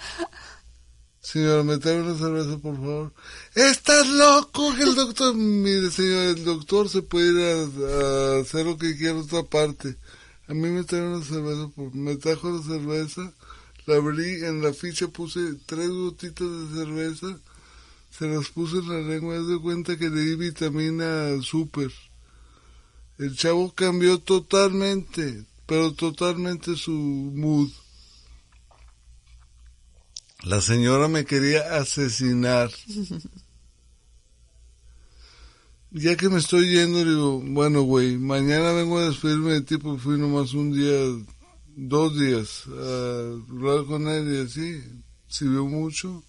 Señora, 1.19 1.63
me 1.63 1.75
una 1.75 2.17
cerveza, 2.17 2.57
por 2.59 2.75
favor. 2.75 3.13
¡Estás 3.55 4.07
loco! 4.07 4.75
Que 4.75 4.83
el 4.83 4.93
doctor... 4.93 5.33
Mire, 5.33 5.89
señor, 5.89 6.37
el 6.37 6.45
doctor 6.45 6.89
se 6.89 7.01
puede 7.01 7.31
ir 7.31 7.85
a, 7.85 8.41
hacer 8.41 8.65
lo 8.65 8.77
que 8.77 8.95
quiera 8.95 9.17
otra 9.17 9.41
parte. 9.41 9.95
A 10.47 10.53
mí 10.53 10.69
me 10.69 10.83
trae 10.83 11.01
una 11.01 11.23
cerveza, 11.23 11.71
me 11.93 12.15
trajo 12.17 12.49
la 12.51 12.61
cerveza, 12.61 13.33
la 13.85 13.95
abrí, 13.95 14.43
en 14.43 14.61
la 14.61 14.73
ficha 14.73 15.07
puse 15.07 15.55
tres 15.65 15.89
gotitas 15.89 16.47
de 16.47 16.85
cerveza, 16.85 17.39
se 18.17 18.27
las 18.27 18.49
puse 18.49 18.77
en 18.77 18.89
la 18.89 18.99
lengua, 18.99 19.37
haz 19.37 19.47
de 19.47 19.59
cuenta 19.59 19.97
que 19.97 20.09
le 20.09 20.21
di 20.21 20.35
vitamina 20.35 21.41
super. 21.41 21.91
El 23.17 23.35
chavo 23.37 23.73
cambió 23.73 24.19
totalmente, 24.19 25.45
pero 25.65 25.93
totalmente 25.93 26.75
su 26.75 26.91
mood. 26.91 27.69
La 30.43 30.59
señora 30.59 31.07
me 31.07 31.23
quería 31.23 31.77
asesinar. 31.77 32.69
ya 35.93 36.17
que 36.17 36.27
me 36.27 36.39
estoy 36.39 36.71
yendo, 36.71 37.05
digo, 37.05 37.39
bueno, 37.39 37.83
güey, 37.83 38.17
mañana 38.17 38.71
vengo 38.71 38.97
a 38.97 39.09
despedirme 39.09 39.53
de 39.53 39.61
ti 39.61 39.77
porque 39.77 40.01
fui 40.01 40.17
nomás 40.17 40.55
un 40.55 40.73
día, 40.73 40.99
dos 41.75 42.19
días 42.19 42.63
a 42.67 43.35
hablar 43.47 43.85
con 43.85 44.07
él 44.07 44.33
y 44.33 44.39
así, 44.41 44.81
sirvió 45.27 45.65
mucho. 45.65 46.23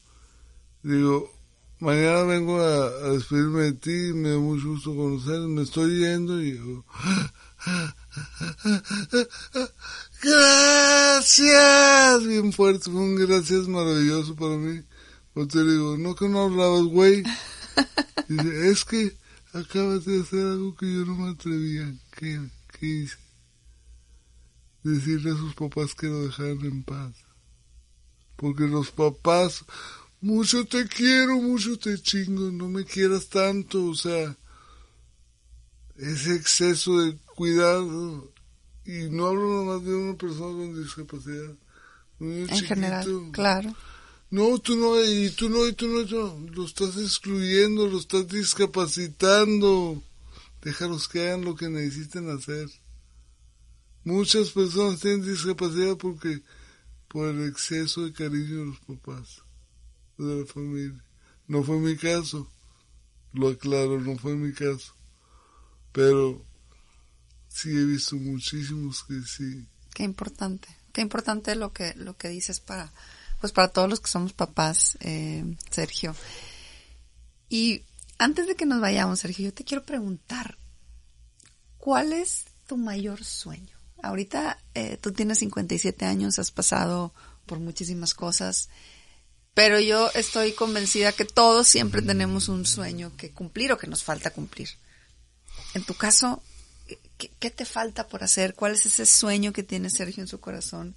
Digo, 0.83 1.33
mañana 1.81 2.25
vengo 2.25 2.61
a, 2.61 2.91
despedirme 3.13 3.63
de 3.63 3.73
ti, 3.73 4.13
me 4.13 4.33
da 4.33 4.39
mucho 4.39 4.69
gusto 4.69 4.95
conocer, 4.95 5.41
me 5.41 5.63
estoy 5.63 5.99
yendo 5.99 6.43
y 6.43 6.53
digo, 6.53 6.85
gracias, 10.23 12.27
bien 12.27 12.53
fuerte, 12.53 12.91
fue 12.91 13.01
un 13.01 13.17
gracias 13.17 13.67
maravilloso 13.67 14.37
para 14.37 14.59
mí. 14.59 14.83
Pues 15.33 15.49
te 15.49 15.65
digo, 15.65 15.97
no 15.97 16.15
que 16.15 16.29
no 16.29 16.43
hablabas, 16.43 16.85
güey. 16.85 17.23
Dice, 18.29 18.71
es 18.71 18.85
que 18.85 19.24
acabas 19.55 20.05
de 20.05 20.21
hacer 20.21 20.41
algo 20.41 20.75
que 20.77 20.93
yo 20.93 21.05
no 21.05 21.15
me 21.15 21.31
atrevía. 21.31 21.95
¿Qué, 22.17 22.41
qué 22.79 22.87
hice? 22.87 23.17
Decirle 24.83 25.31
a 25.31 25.37
sus 25.37 25.55
papás 25.55 25.95
que 25.95 26.07
lo 26.07 26.25
dejaran 26.25 26.61
en 26.65 26.83
paz. 26.83 27.15
Porque 28.37 28.65
los 28.65 28.91
papás, 28.91 29.65
mucho 30.21 30.65
te 30.67 30.87
quiero, 30.87 31.37
mucho 31.37 31.79
te 31.79 32.01
chingo, 32.03 32.51
no 32.51 32.69
me 32.69 32.85
quieras 32.85 33.29
tanto, 33.29 33.87
o 33.87 33.95
sea, 33.95 34.37
ese 35.97 36.35
exceso 36.35 37.01
de 37.01 37.17
cuidado. 37.37 38.33
Y 38.85 39.09
no 39.09 39.29
hablo 39.29 39.65
nomás 39.65 39.85
de 39.85 39.95
una 39.95 40.19
persona 40.19 40.53
con 40.53 40.83
discapacidad. 40.83 41.55
en 42.21 42.49
general, 42.49 43.31
claro 43.33 43.75
no, 44.35 44.59
tú 44.59 44.75
no, 44.75 45.01
y 45.01 45.31
tú 45.31 45.49
no, 45.49 45.65
y 45.65 45.75
tú 45.75 45.87
no, 45.87 46.03
lo 46.51 46.65
estás 46.65 46.97
excluyendo, 46.97 47.87
lo 47.87 48.01
estás 48.01 48.27
discapacitando. 48.27 50.03
Déjalos 50.61 51.07
que 51.07 51.23
hagan 51.23 51.45
lo 51.45 51.55
que 51.55 51.69
necesiten 51.69 52.29
hacer. 52.29 52.69
Muchas 54.03 54.51
personas 54.51 54.99
tienen 54.99 55.23
discapacidad 55.23 55.97
porque 55.97 56.43
por 57.07 57.29
el 57.29 57.47
exceso 57.47 58.05
de 58.05 58.13
cariño 58.13 58.59
de 58.59 58.67
los 58.67 58.81
papás, 58.81 59.43
de 60.19 60.41
la 60.41 60.47
familia. 60.47 61.05
No 61.47 61.63
fue 61.63 61.79
mi 61.79 61.97
caso, 61.97 62.51
lo 63.35 63.51
aclaro, 63.51 64.01
no 64.01 64.19
fue 64.19 64.35
mi 64.35 64.53
caso. 64.53 64.97
Pero 65.93 66.45
sí 67.47 67.69
he 67.71 67.85
visto 67.85 68.17
muchísimos 68.17 69.05
que 69.05 69.23
sí. 69.23 69.65
Qué 69.95 70.03
importante, 70.03 70.67
qué 70.93 71.03
importante 71.03 71.55
lo 71.55 71.73
que, 71.73 71.95
lo 71.95 72.17
que 72.17 72.31
dices 72.31 72.59
para 72.59 72.93
pues 73.45 73.53
para 73.53 73.69
todos 73.69 73.91
los 73.91 74.01
que 74.01 74.09
somos 74.09 74.33
papás, 74.33 74.97
eh, 75.01 75.45
Sergio. 75.71 76.17
Y 77.51 77.83
antes 78.17 78.47
de 78.47 78.57
que 78.57 78.65
nos 78.65 78.81
vayamos, 78.81 79.21
Sergio, 79.21 79.45
yo 79.45 79.53
te 79.53 79.65
quiero 79.65 79.85
preguntar, 79.85 80.57
¿cuál 81.77 82.15
es 82.15 82.47
tu 82.67 82.79
mayor 82.79 83.23
sueño? 83.23 83.77
Ahorita 84.03 84.57
eh, 84.73 84.97
tú 84.97 85.13
tienes 85.13 85.41
57 85.41 86.07
años, 86.07 86.39
has 86.39 86.53
pasado 86.53 87.13
por 87.45 87.61
muchísimas 87.61 88.15
cosas, 88.15 88.71
pero 89.53 89.79
yo 89.79 90.11
estoy 90.15 90.53
convencida 90.53 91.13
que 91.13 91.27
todos 91.27 91.69
siempre 91.69 92.01
tenemos 92.01 92.49
un 92.49 92.65
sueño 92.65 93.13
que 93.15 93.31
cumplir 93.33 93.73
o 93.73 93.77
que 93.77 93.89
nos 93.89 94.03
falta 94.03 94.31
cumplir. 94.33 94.71
En 95.75 95.85
tu 95.85 95.93
caso, 95.93 96.43
¿qué, 97.19 97.51
te 97.51 97.67
falta 97.67 98.09
por 98.09 98.25
hacer? 98.25 98.55
¿Cuál 98.55 98.73
es 98.73 98.87
ese 98.87 99.05
sueño 99.05 99.53
que 99.53 99.63
tiene 99.63 99.91
Sergio 99.91 100.23
en 100.23 100.29
su 100.29 100.41
corazón 100.41 100.97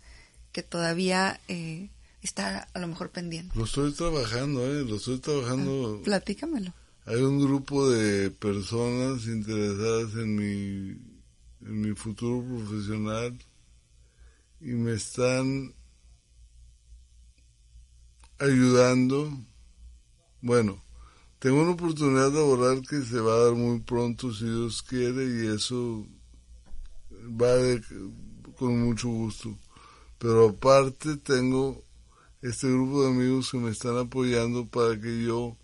que 0.54 0.64
todavía 0.64 1.42
eh, 1.50 1.90
está 2.22 2.68
a 2.74 2.80
lo 2.80 2.88
mejor 2.88 3.12
pendiente. 3.12 3.58
Lo 3.58 3.66
estoy 3.66 3.92
trabajando, 3.94 4.66
¿eh? 4.66 4.84
Lo 4.84 4.96
estoy 4.98 5.20
trabajando. 5.20 6.00
Ah, 6.00 6.04
platícamelo. 6.04 6.74
Hay 7.06 7.22
un 7.22 7.40
grupo 7.40 7.90
de 7.90 8.32
personas 8.32 9.26
interesadas 9.28 10.14
en 10.16 10.36
mi, 10.36 10.90
en 11.62 11.82
mi 11.82 11.96
futuro 11.96 12.44
profesional 12.46 13.38
y 14.60 14.72
me 14.72 14.94
están 14.94 15.74
ayudando. 18.40 19.32
Bueno, 20.42 20.82
tengo 21.40 21.62
una 21.62 21.72
oportunidad 21.72 22.34
laboral 22.34 22.82
que 22.88 23.02
se 23.04 23.20
va 23.20 23.34
a 23.36 23.44
dar 23.46 23.54
muy 23.54 23.80
pronto 23.80 24.34
si 24.34 24.46
Dios 24.46 24.84
quiere 24.84 25.24
y 25.24 25.56
eso 25.56 26.06
va 27.40 27.48
con 28.58 28.82
mucho 28.82 29.08
gusto. 29.08 29.58
Pero 30.18 30.50
aparte 30.50 31.18
tengo 31.18 31.87
este 32.50 32.68
grupo 32.68 33.04
de 33.04 33.10
amigos 33.10 33.52
que 33.52 33.58
me 33.58 33.72
están 33.72 33.98
apoyando 33.98 34.66
para 34.68 35.00
que 35.00 35.24
yo 35.24 35.58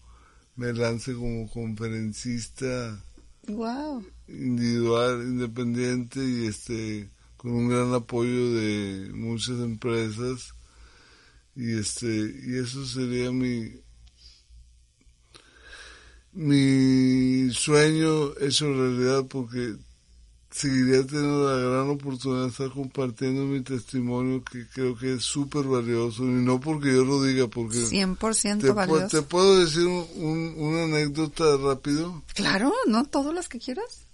me 0.55 0.73
lance 0.73 1.13
como 1.13 1.49
conferencista 1.49 3.01
individual, 4.27 5.21
independiente 5.23 6.19
y 6.23 6.47
este 6.47 7.09
con 7.37 7.51
un 7.51 7.69
gran 7.69 7.93
apoyo 7.93 8.53
de 8.53 9.11
muchas 9.13 9.59
empresas. 9.59 10.53
Y 11.55 11.77
este 11.77 12.07
y 12.07 12.57
eso 12.57 12.85
sería 12.85 13.31
mi 13.31 13.79
mi 16.31 17.51
sueño 17.53 18.37
hecho 18.39 18.73
realidad 18.73 19.25
porque 19.29 19.75
seguiría 20.53 21.05
teniendo 21.05 21.49
la 21.49 21.57
gran 21.57 21.89
oportunidad 21.89 22.43
de 22.43 22.49
estar 22.49 22.69
compartiendo 22.69 23.43
mi 23.43 23.61
testimonio 23.61 24.43
que 24.43 24.67
creo 24.67 24.95
que 24.95 25.15
es 25.15 25.23
súper 25.23 25.63
valioso 25.63 26.23
y 26.23 26.27
no 26.27 26.59
porque 26.59 26.93
yo 26.93 27.03
lo 27.03 27.23
diga 27.23 27.47
porque 27.47 27.77
100% 27.77 28.61
te, 28.61 28.71
valioso. 28.71 29.07
te 29.07 29.21
puedo 29.23 29.59
decir 29.59 29.87
un, 29.87 30.53
una 30.57 30.83
anécdota 30.83 31.57
rápido. 31.57 32.23
Claro 32.35 32.71
no 32.85 33.03
todas 33.05 33.33
las 33.33 33.49
que 33.49 33.59
quieras. 33.59 34.05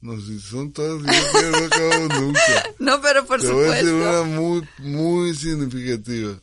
No 0.00 0.20
si 0.20 0.38
son 0.38 0.70
todas 0.70 1.02
yo 1.02 1.50
no 1.50 1.64
acabo 1.64 2.08
nunca. 2.20 2.64
No 2.78 3.00
pero 3.00 3.24
por 3.24 3.40
te 3.40 3.46
supuesto 3.46 3.56
voy 3.56 3.70
a 3.70 3.74
decir 3.74 3.94
una 3.94 4.22
muy 4.24 4.68
muy 4.80 5.34
significativa. 5.34 6.38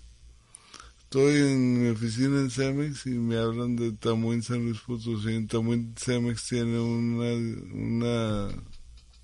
Estoy 1.04 1.38
en 1.38 1.84
mi 1.84 1.90
oficina 1.90 2.40
en 2.40 2.50
Cemex 2.50 3.06
y 3.06 3.12
me 3.12 3.38
hablan 3.38 3.76
de 3.76 3.92
Tamuín 3.94 4.42
San 4.42 4.66
Luis 4.66 4.80
Potosí. 4.80 5.46
Tamuín 5.46 5.94
Cemex 5.96 6.48
tiene 6.48 6.80
una, 6.80 7.32
una 7.74 8.50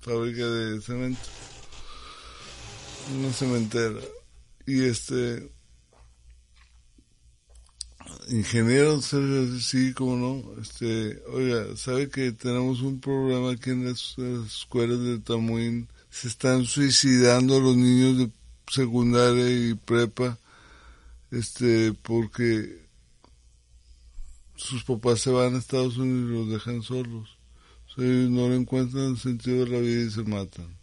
fábrica 0.02 0.44
de 0.44 0.80
cemento, 0.80 1.20
una 3.16 3.32
cementera. 3.32 4.00
Y 4.66 4.84
este, 4.84 5.50
ingeniero, 8.28 9.00
sí, 9.00 9.92
como 9.94 10.16
no, 10.16 10.60
este, 10.60 11.22
oiga, 11.28 11.76
sabe 11.76 12.08
que 12.08 12.32
tenemos 12.32 12.80
un 12.82 13.00
problema 13.00 13.52
aquí 13.52 13.70
en 13.70 13.88
las, 13.88 14.16
escuelas 14.46 15.00
de 15.00 15.18
Tamuín, 15.20 15.88
se 16.10 16.28
están 16.28 16.64
suicidando 16.64 17.60
los 17.60 17.76
niños 17.76 18.18
de 18.18 18.30
secundaria 18.68 19.48
y 19.50 19.74
prepa, 19.74 20.38
este, 21.30 21.92
porque 22.02 22.82
sus 24.56 24.82
papás 24.84 25.20
se 25.20 25.30
van 25.30 25.54
a 25.54 25.58
Estados 25.58 25.96
Unidos 25.96 26.30
y 26.30 26.34
los 26.34 26.48
dejan 26.50 26.82
solos 26.82 27.41
no 27.96 28.48
le 28.48 28.56
encuentran 28.56 29.16
sentido 29.16 29.64
a 29.64 29.68
la 29.68 29.78
vida 29.78 30.02
y 30.02 30.10
se 30.10 30.22
matan. 30.22 30.76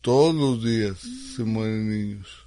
Todos 0.00 0.34
los 0.34 0.64
días 0.64 0.98
se 1.36 1.44
mueren 1.44 1.90
niños. 1.90 2.46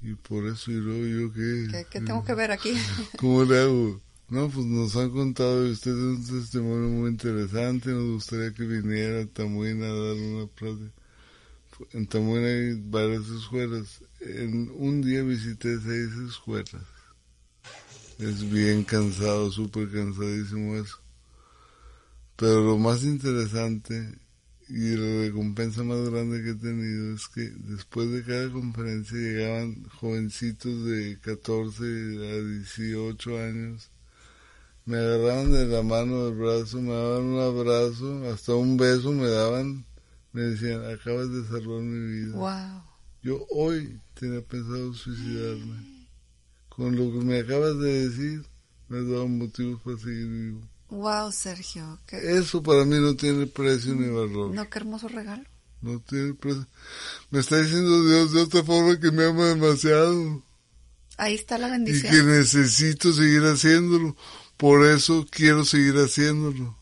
Y 0.00 0.14
por 0.14 0.46
eso 0.46 0.70
yo, 0.70 0.80
yo 0.80 1.32
¿Qué, 1.32 1.86
¿Qué, 1.90 2.00
tengo 2.00 2.24
que 2.24 2.34
ver 2.34 2.50
aquí? 2.50 2.72
¿Cómo 3.18 3.44
le 3.44 3.60
hago? 3.60 4.00
No, 4.28 4.48
pues 4.48 4.64
nos 4.64 4.96
han 4.96 5.10
contado 5.10 5.70
usted 5.70 5.92
un 5.92 6.24
testimonio 6.24 6.88
muy 6.88 7.10
interesante. 7.10 7.90
Nos 7.90 8.14
gustaría 8.14 8.54
que 8.54 8.64
viniera 8.64 9.20
a 9.20 9.26
Tamuín 9.26 9.82
a 9.82 9.88
dar 9.88 10.16
una 10.16 10.46
plática. 10.46 10.90
En 11.92 12.06
Tamuín 12.06 12.44
hay 12.44 12.80
varias 12.82 13.28
escuelas. 13.28 14.02
En 14.20 14.70
un 14.74 15.02
día 15.02 15.22
visité 15.22 15.78
seis 15.78 16.10
escuelas. 16.30 16.82
Es 18.18 18.50
bien 18.50 18.84
cansado, 18.84 19.52
súper 19.52 19.90
cansadísimo 19.90 20.76
eso. 20.76 21.01
Pero 22.36 22.64
lo 22.64 22.78
más 22.78 23.04
interesante 23.04 24.18
y 24.68 24.96
la 24.96 25.26
recompensa 25.26 25.82
más 25.84 26.08
grande 26.08 26.42
que 26.42 26.50
he 26.50 26.54
tenido 26.54 27.14
es 27.14 27.28
que 27.28 27.42
después 27.42 28.10
de 28.10 28.22
cada 28.24 28.50
conferencia 28.50 29.18
llegaban 29.18 29.84
jovencitos 30.00 30.84
de 30.86 31.18
14 31.20 31.82
a 31.84 32.42
18 32.42 33.38
años, 33.38 33.90
me 34.84 34.96
agarraban 34.96 35.52
de 35.52 35.66
la 35.66 35.82
mano 35.82 36.26
del 36.26 36.34
brazo, 36.36 36.80
me 36.80 36.92
daban 36.92 37.22
un 37.22 37.40
abrazo, 37.40 38.32
hasta 38.32 38.54
un 38.54 38.76
beso 38.76 39.12
me 39.12 39.28
daban, 39.28 39.84
me 40.32 40.42
decían, 40.42 40.84
acabas 40.90 41.30
de 41.30 41.44
salvar 41.44 41.82
mi 41.82 42.12
vida. 42.12 42.36
Yo 43.22 43.46
hoy 43.50 44.00
tenía 44.14 44.40
pensado 44.40 44.92
suicidarme. 44.94 46.08
Con 46.68 46.96
lo 46.96 47.12
que 47.12 47.24
me 47.24 47.40
acabas 47.40 47.78
de 47.78 48.08
decir, 48.08 48.44
me 48.88 49.02
daban 49.02 49.38
motivos 49.38 49.80
para 49.82 49.98
seguir 49.98 50.26
vivo. 50.26 50.71
Wow, 50.92 51.32
Sergio. 51.32 51.98
Eso 52.10 52.62
para 52.62 52.84
mí 52.84 52.96
no 53.00 53.16
tiene 53.16 53.46
precio 53.46 53.94
ni 53.94 54.10
valor. 54.10 54.54
No, 54.54 54.68
qué 54.68 54.78
hermoso 54.78 55.08
regalo. 55.08 55.42
No 55.80 55.98
tiene 56.00 56.34
precio. 56.34 56.66
Me 57.30 57.40
está 57.40 57.56
diciendo 57.56 58.04
Dios 58.04 58.32
de 58.32 58.42
otra 58.42 58.62
forma 58.62 59.00
que 59.00 59.10
me 59.10 59.24
ama 59.24 59.46
demasiado. 59.46 60.42
Ahí 61.16 61.34
está 61.34 61.56
la 61.56 61.68
bendición. 61.68 62.12
Y 62.12 62.16
que 62.18 62.22
necesito 62.22 63.10
seguir 63.10 63.40
haciéndolo. 63.44 64.14
por 64.58 64.84
eso 64.84 65.26
quiero 65.30 65.64
seguir 65.64 65.94
haciéndolo. 65.94 66.76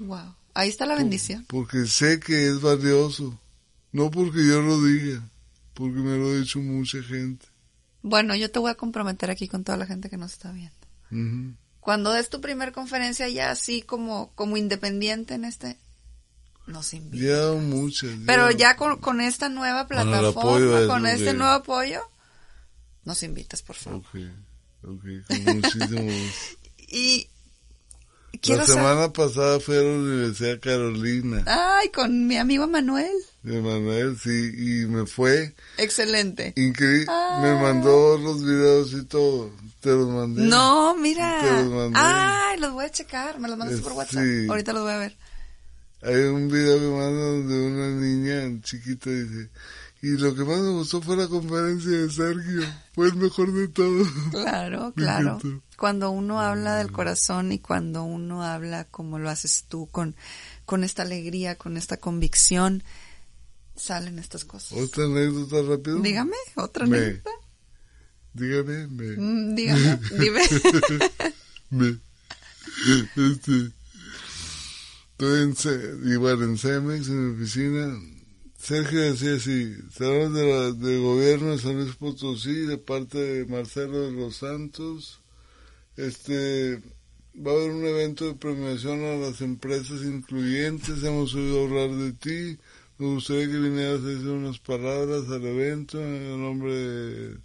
Wow. 0.00 0.34
Ahí 0.54 0.68
está 0.68 0.84
la 0.84 0.96
bendición. 0.96 1.44
Porque 1.48 1.86
sé 1.86 2.18
que 2.18 2.48
es 2.48 2.60
valioso. 2.60 3.40
No 3.92 4.10
porque 4.10 4.44
yo 4.44 4.62
lo 4.62 4.82
diga, 4.82 5.22
porque 5.74 6.00
me 6.00 6.18
lo 6.18 6.30
ha 6.30 6.34
dicho 6.34 6.58
mucha 6.58 7.00
gente. 7.04 7.46
Bueno, 8.02 8.34
yo 8.34 8.50
te 8.50 8.58
voy 8.58 8.72
a 8.72 8.74
comprometer 8.74 9.30
aquí 9.30 9.46
con 9.46 9.62
toda 9.62 9.78
la 9.78 9.86
gente 9.86 10.10
que 10.10 10.16
nos 10.16 10.32
está 10.32 10.50
viendo. 10.50 11.56
Cuando 11.88 12.12
des 12.12 12.28
tu 12.28 12.42
primer 12.42 12.72
conferencia 12.72 13.30
ya 13.30 13.50
así 13.50 13.80
como, 13.80 14.30
como 14.34 14.58
independiente 14.58 15.32
en 15.32 15.46
este, 15.46 15.78
nos 16.66 16.92
invitas. 16.92 17.26
Ya 17.26 17.52
muchas. 17.58 18.10
Pero 18.26 18.50
ya 18.50 18.76
con, 18.76 18.98
con 18.98 19.22
esta 19.22 19.48
nueva 19.48 19.86
plataforma, 19.86 20.86
con, 20.86 21.06
este 21.06 21.32
nuevo 21.32 21.50
apoyo, 21.50 22.02
nos 23.06 23.22
invitas, 23.22 23.62
por 23.62 23.76
favor. 23.76 24.00
Ok, 24.00 24.20
ok, 24.82 25.04
con 25.28 25.56
muchísimo 25.56 26.12
y 26.76 27.26
la 28.44 28.64
semana 28.64 29.12
pasada 29.12 29.60
fui 29.60 29.76
a 29.76 29.82
la 29.82 29.90
Universidad 29.90 30.60
Carolina. 30.60 31.42
Ay, 31.46 31.90
con 31.90 32.26
mi 32.26 32.36
amigo 32.36 32.66
Manuel. 32.66 33.10
De 33.42 33.60
Manuel, 33.60 34.18
sí, 34.18 34.52
y 34.56 34.86
me 34.86 35.06
fue. 35.06 35.54
Excelente. 35.76 36.52
Increíble. 36.56 37.06
Me 37.42 37.54
mandó 37.54 38.18
los 38.18 38.44
videos 38.44 38.92
y 38.92 39.04
todo. 39.04 39.50
Te 39.80 39.90
los 39.90 40.08
mandé. 40.08 40.42
No, 40.42 40.96
mira. 40.96 41.40
Te 41.40 41.52
los 41.52 41.72
mandé. 41.72 41.98
Ay, 41.98 42.58
los 42.60 42.72
voy 42.72 42.84
a 42.84 42.90
checar. 42.90 43.38
Me 43.38 43.48
los 43.48 43.56
mandas 43.56 43.80
por 43.80 43.92
WhatsApp. 43.92 44.24
Ahorita 44.48 44.72
los 44.72 44.82
voy 44.82 44.92
a 44.92 44.98
ver. 44.98 45.16
Hay 46.02 46.14
un 46.14 46.48
video 46.48 46.78
que 46.78 46.86
mandan 46.86 47.48
de 47.48 47.66
una 47.66 47.88
niña 47.88 48.62
chiquita 48.62 49.10
y 49.10 49.24
dice, 49.24 49.50
y 50.00 50.10
lo 50.10 50.32
que 50.34 50.44
más 50.44 50.58
me 50.58 50.70
gustó 50.70 51.02
fue 51.02 51.16
la 51.16 51.26
conferencia 51.26 51.90
de 51.90 52.10
Sergio. 52.10 52.62
Fue 52.92 53.08
el 53.08 53.16
mejor 53.16 53.52
de 53.52 53.68
todo. 53.68 54.04
Claro, 54.30 54.92
claro. 54.96 55.40
Cuando 55.78 56.10
uno 56.10 56.40
habla 56.40 56.76
del 56.76 56.90
corazón 56.90 57.52
y 57.52 57.60
cuando 57.60 58.02
uno 58.02 58.42
habla 58.42 58.84
como 58.84 59.18
lo 59.18 59.30
haces 59.30 59.64
tú, 59.68 59.86
con, 59.86 60.16
con 60.64 60.82
esta 60.82 61.02
alegría, 61.02 61.56
con 61.56 61.76
esta 61.76 61.98
convicción, 61.98 62.82
salen 63.76 64.18
estas 64.18 64.44
cosas. 64.44 64.76
¿Otra 64.76 65.04
anécdota 65.04 65.62
rápido? 65.62 66.00
Dígame, 66.00 66.36
otra 66.56 66.84
anécdota. 66.84 67.30
Dígame, 68.34 68.88
me. 68.88 69.16
Mm, 69.16 69.54
dígame, 69.54 70.00
dime. 70.18 70.40
me. 71.70 71.98
Este, 73.16 73.70
estoy 75.12 75.42
en, 75.42 76.12
igual 76.12 76.42
en 76.42 76.58
Cemex, 76.58 77.08
en 77.08 77.36
mi 77.36 77.42
oficina 77.42 77.98
Sergio 78.58 79.00
decía 79.00 79.36
así, 79.36 79.76
saludos 79.96 80.34
de, 80.34 80.88
de 80.88 80.98
gobierno 80.98 81.52
de 81.52 81.58
San 81.58 81.76
Luis 81.76 81.94
Potosí, 81.94 82.66
de 82.66 82.76
parte 82.76 83.16
de 83.16 83.46
Marcelo 83.46 84.00
de 84.00 84.10
los 84.10 84.36
Santos. 84.36 85.17
Este, 85.98 86.80
va 87.34 87.50
a 87.50 87.54
haber 87.54 87.70
un 87.70 87.84
evento 87.84 88.24
de 88.26 88.34
premiación 88.34 89.02
a 89.02 89.16
las 89.16 89.40
empresas 89.40 90.02
incluyentes, 90.02 91.02
hemos 91.02 91.34
oído 91.34 91.64
hablar 91.64 91.90
de 91.90 92.12
ti, 92.12 92.56
me 92.98 93.14
gustaría 93.14 93.48
que 93.48 93.58
vinieras 93.58 94.02
a 94.02 94.06
decir 94.06 94.28
unas 94.28 94.60
palabras 94.60 95.28
al 95.28 95.44
evento 95.44 96.00
en 96.00 96.40
nombre 96.40 96.72
de, 96.72 97.38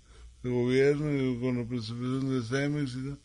gobierno 0.43 1.11
y 1.11 1.39
con 1.39 1.57
la 1.57 1.65
presentación 1.65 2.29
de 2.29 2.47
Cemex 2.47 2.91
y 2.91 3.09
tal. 3.09 3.19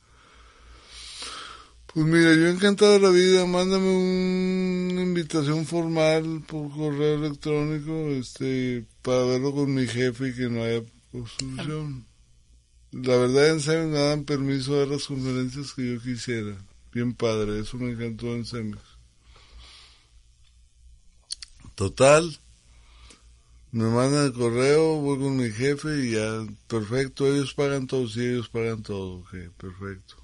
Pues 1.92 2.06
mira, 2.06 2.34
yo 2.34 2.46
encantado 2.46 2.92
de 2.92 3.00
la 3.00 3.10
vida, 3.10 3.44
mándame 3.44 4.92
una 4.92 5.02
invitación 5.02 5.66
formal 5.66 6.42
por 6.46 6.70
correo 6.70 7.16
electrónico, 7.16 7.92
este, 8.12 8.86
para 9.02 9.26
verlo 9.26 9.52
con 9.52 9.74
mi 9.74 9.86
jefe 9.86 10.28
y 10.28 10.34
que 10.34 10.48
no 10.48 10.62
haya 10.62 10.80
obstrucción. 11.12 12.06
La 12.92 13.16
verdad 13.16 13.50
en 13.50 13.60
Semex 13.60 13.86
me 13.88 13.98
dan 13.98 14.24
permiso 14.24 14.72
de 14.72 14.78
dar 14.80 14.88
las 14.88 15.04
conferencias 15.04 15.72
que 15.74 15.94
yo 15.94 16.00
quisiera. 16.00 16.56
Bien 16.92 17.14
padre, 17.14 17.60
eso 17.60 17.76
me 17.76 17.92
encantó 17.92 18.34
en. 18.34 18.78
Total, 21.74 22.38
me 23.70 23.84
mandan 23.84 24.26
el 24.26 24.32
correo, 24.32 24.96
voy 25.00 25.18
con 25.18 25.36
mi 25.36 25.50
jefe 25.50 26.06
y 26.06 26.12
ya, 26.12 26.46
perfecto, 26.66 27.26
ellos 27.26 27.54
pagan 27.54 27.86
todo, 27.86 28.08
sí, 28.08 28.20
ellos 28.20 28.48
pagan 28.48 28.82
todo, 28.82 29.18
ok, 29.18 29.30
perfecto. 29.56 30.16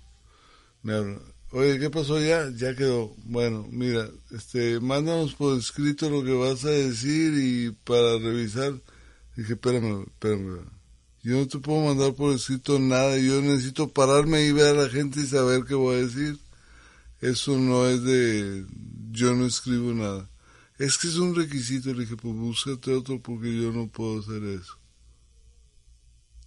Me 0.82 0.94
hablan 0.94 1.34
Oye, 1.56 1.78
¿qué 1.78 1.88
pasó 1.88 2.20
ya? 2.20 2.50
Ya 2.50 2.74
quedó. 2.74 3.14
Bueno, 3.26 3.64
mira, 3.70 4.10
este, 4.32 4.80
mándanos 4.80 5.34
por 5.34 5.56
escrito 5.56 6.10
lo 6.10 6.24
que 6.24 6.32
vas 6.32 6.64
a 6.64 6.70
decir 6.70 7.32
y 7.34 7.70
para 7.84 8.18
revisar. 8.18 8.72
Dije, 9.36 9.52
espérame, 9.52 10.02
espérame. 10.02 10.66
Yo 11.24 11.38
no 11.38 11.48
te 11.48 11.58
puedo 11.58 11.82
mandar 11.82 12.12
por 12.14 12.34
escrito 12.34 12.78
nada. 12.78 13.16
Yo 13.16 13.40
necesito 13.40 13.88
pararme 13.88 14.44
y 14.44 14.52
ver 14.52 14.76
a 14.76 14.82
la 14.82 14.90
gente 14.90 15.20
y 15.20 15.26
saber 15.26 15.64
qué 15.64 15.74
voy 15.74 15.96
a 15.96 16.06
decir. 16.06 16.38
Eso 17.22 17.56
no 17.56 17.86
es 17.86 18.02
de, 18.02 18.66
yo 19.10 19.34
no 19.34 19.46
escribo 19.46 19.94
nada. 19.94 20.28
Es 20.76 20.98
que 20.98 21.08
es 21.08 21.16
un 21.16 21.34
requisito. 21.34 21.94
Le 21.94 22.02
dije, 22.02 22.16
pues 22.16 22.34
búscate 22.34 22.92
otro 22.92 23.22
porque 23.22 23.56
yo 23.56 23.72
no 23.72 23.88
puedo 23.88 24.20
hacer 24.20 24.44
eso. 24.44 24.78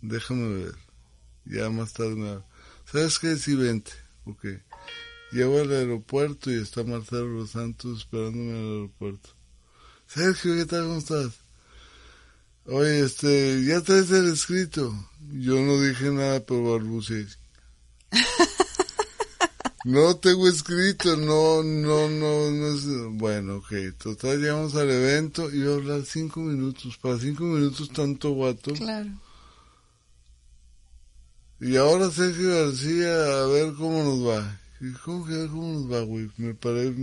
Déjame 0.01 0.47
ver. 0.47 0.75
Ya 1.45 1.71
más 1.71 1.93
tarde 1.93 2.15
me 2.15 2.39
¿Sabes 2.85 3.17
qué? 3.17 3.35
Sí, 3.35 3.55
vente. 3.55 3.93
Ok. 4.25 4.45
Llego 5.31 5.59
al 5.59 5.71
aeropuerto 5.71 6.51
y 6.51 6.61
está 6.61 6.83
Marcelo 6.83 7.25
Los 7.25 7.51
Santos 7.51 8.01
esperándome 8.01 8.51
el 8.51 8.73
aeropuerto. 8.73 9.29
Sergio, 10.05 10.55
¿qué 10.55 10.67
tal? 10.67 10.83
¿Cómo 10.83 10.97
estás? 10.99 11.46
Oye, 12.69 12.99
este, 13.05 13.63
ya 13.63 13.79
traes 13.81 14.11
el 14.11 14.33
escrito. 14.33 14.93
Yo 15.31 15.55
no 15.61 15.81
dije 15.81 16.11
nada, 16.11 16.45
pero 16.45 16.73
balbuceé. 16.73 17.25
no 19.85 20.17
tengo 20.17 20.49
escrito, 20.49 21.15
no, 21.15 21.63
no, 21.63 22.09
no, 22.09 22.51
no 22.51 22.67
es... 22.67 22.85
Bueno, 23.17 23.57
ok, 23.57 23.71
total, 23.97 24.41
llegamos 24.41 24.75
al 24.75 24.89
evento 24.89 25.49
y 25.49 25.63
voy 25.63 25.71
a 25.71 25.75
hablar 25.75 26.01
cinco 26.05 26.41
minutos. 26.41 26.97
Para 26.97 27.17
cinco 27.17 27.45
minutos 27.45 27.89
tanto 27.89 28.31
guato. 28.31 28.73
Claro. 28.73 29.11
Y 31.61 31.77
ahora 31.77 32.11
Sergio 32.11 32.49
García, 32.49 33.43
a 33.43 33.47
ver 33.47 33.73
cómo 33.75 34.03
nos 34.03 34.27
va. 34.27 34.59
Y 34.81 34.91
¿cómo, 34.91 35.25
que, 35.25 35.47
¿cómo 35.47 35.73
nos 35.73 35.91
va, 35.91 36.01
güey? 36.01 36.29
Me 36.35 36.53
paré 36.53 36.93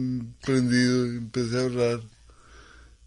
prendido 0.44 1.06
y 1.06 1.16
empecé 1.16 1.58
a 1.58 1.64
hablar. 1.64 2.00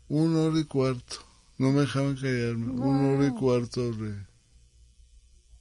Una 0.10 0.40
hora 0.40 0.60
y 0.60 0.64
cuarto. 0.64 1.27
No 1.58 1.72
me 1.72 1.82
dejaban 1.82 2.16
callarme. 2.16 2.72
Una 2.72 3.14
hora 3.14 3.28
y 3.28 3.32
cuarto 3.32 3.82
hablé. 3.82 4.16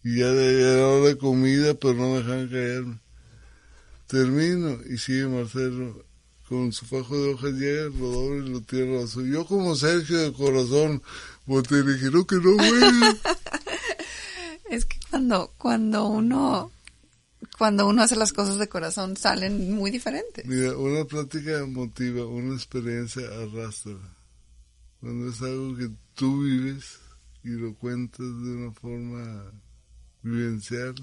Y 0.04 0.18
ya 0.18 0.26
de, 0.26 0.60
era 0.60 0.88
hora 0.88 1.08
de 1.08 1.18
comida, 1.18 1.74
pero 1.74 1.94
no 1.94 2.12
me 2.12 2.18
dejaban 2.18 2.48
callarme. 2.48 3.00
Termino 4.06 4.78
y 4.88 4.98
sigue 4.98 5.26
Marcelo 5.26 6.04
con 6.48 6.72
su 6.72 6.86
fajo 6.86 7.16
de 7.16 7.32
hojas 7.32 7.52
llega, 7.54 7.84
lo 7.84 8.08
doble 8.08 8.46
y 8.46 8.50
lo 8.50 8.60
tira 8.60 9.04
Yo 9.28 9.44
como 9.46 9.74
Sergio 9.74 10.18
de 10.18 10.32
corazón, 10.32 11.02
boté 11.44 11.78
y 11.78 11.82
dije, 11.82 12.10
no, 12.10 12.24
que 12.24 12.36
no, 12.36 12.54
güey. 12.54 13.16
es 14.70 14.84
que 14.84 14.96
cuando, 15.10 15.52
cuando 15.58 16.06
uno 16.06 16.70
cuando 17.58 17.86
uno 17.86 18.02
hace 18.02 18.16
las 18.16 18.32
cosas 18.32 18.58
de 18.58 18.68
corazón 18.68 19.16
salen 19.16 19.74
muy 19.74 19.90
diferentes. 19.90 20.44
Mira, 20.46 20.76
una 20.76 21.04
plática 21.04 21.58
emotiva, 21.58 22.26
una 22.26 22.54
experiencia 22.54 23.22
arrastra. 23.26 23.94
Cuando 25.06 25.30
es 25.30 25.40
algo 25.40 25.76
que 25.76 25.88
tú 26.14 26.42
vives 26.42 26.98
y 27.44 27.50
lo 27.50 27.76
cuentas 27.76 28.18
de 28.18 28.56
una 28.56 28.72
forma 28.72 29.52
vivencial, 30.20 30.96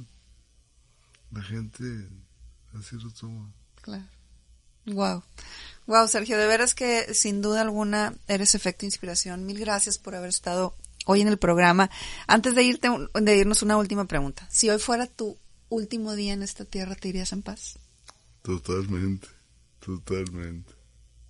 la 1.32 1.42
gente 1.42 1.86
así 2.78 2.98
lo 2.98 3.10
toma. 3.12 3.50
Claro. 3.82 4.04
Wow. 4.88 5.24
Wow, 5.88 6.10
Sergio, 6.10 6.38
de 6.38 6.48
veras 6.48 6.76
que 6.76 7.14
sin 7.14 7.42
duda 7.42 7.62
alguna 7.62 8.14
eres 8.28 8.56
efecto 8.56 8.84
inspiración. 8.84 9.46
Mil 9.46 9.58
gracias 9.58 9.98
por 9.98 10.16
haber 10.16 10.32
estado 10.32 10.76
hoy 11.06 11.22
en 11.22 11.30
el 11.30 11.38
programa. 11.38 11.90
Antes 12.28 12.56
de 12.56 12.64
irte 12.64 12.90
de 13.14 13.38
irnos 13.38 13.64
una 13.64 13.78
última 13.78 14.04
pregunta. 14.04 14.46
Si 14.52 14.70
hoy 14.70 14.80
fuera 14.80 15.08
tu 15.08 15.38
último 15.70 16.14
día 16.14 16.34
en 16.34 16.44
esta 16.44 16.66
tierra, 16.66 16.96
¿te 16.96 17.08
irías 17.08 17.32
en 17.32 17.42
paz? 17.42 17.80
Totalmente, 18.42 19.30
totalmente. 19.80 20.74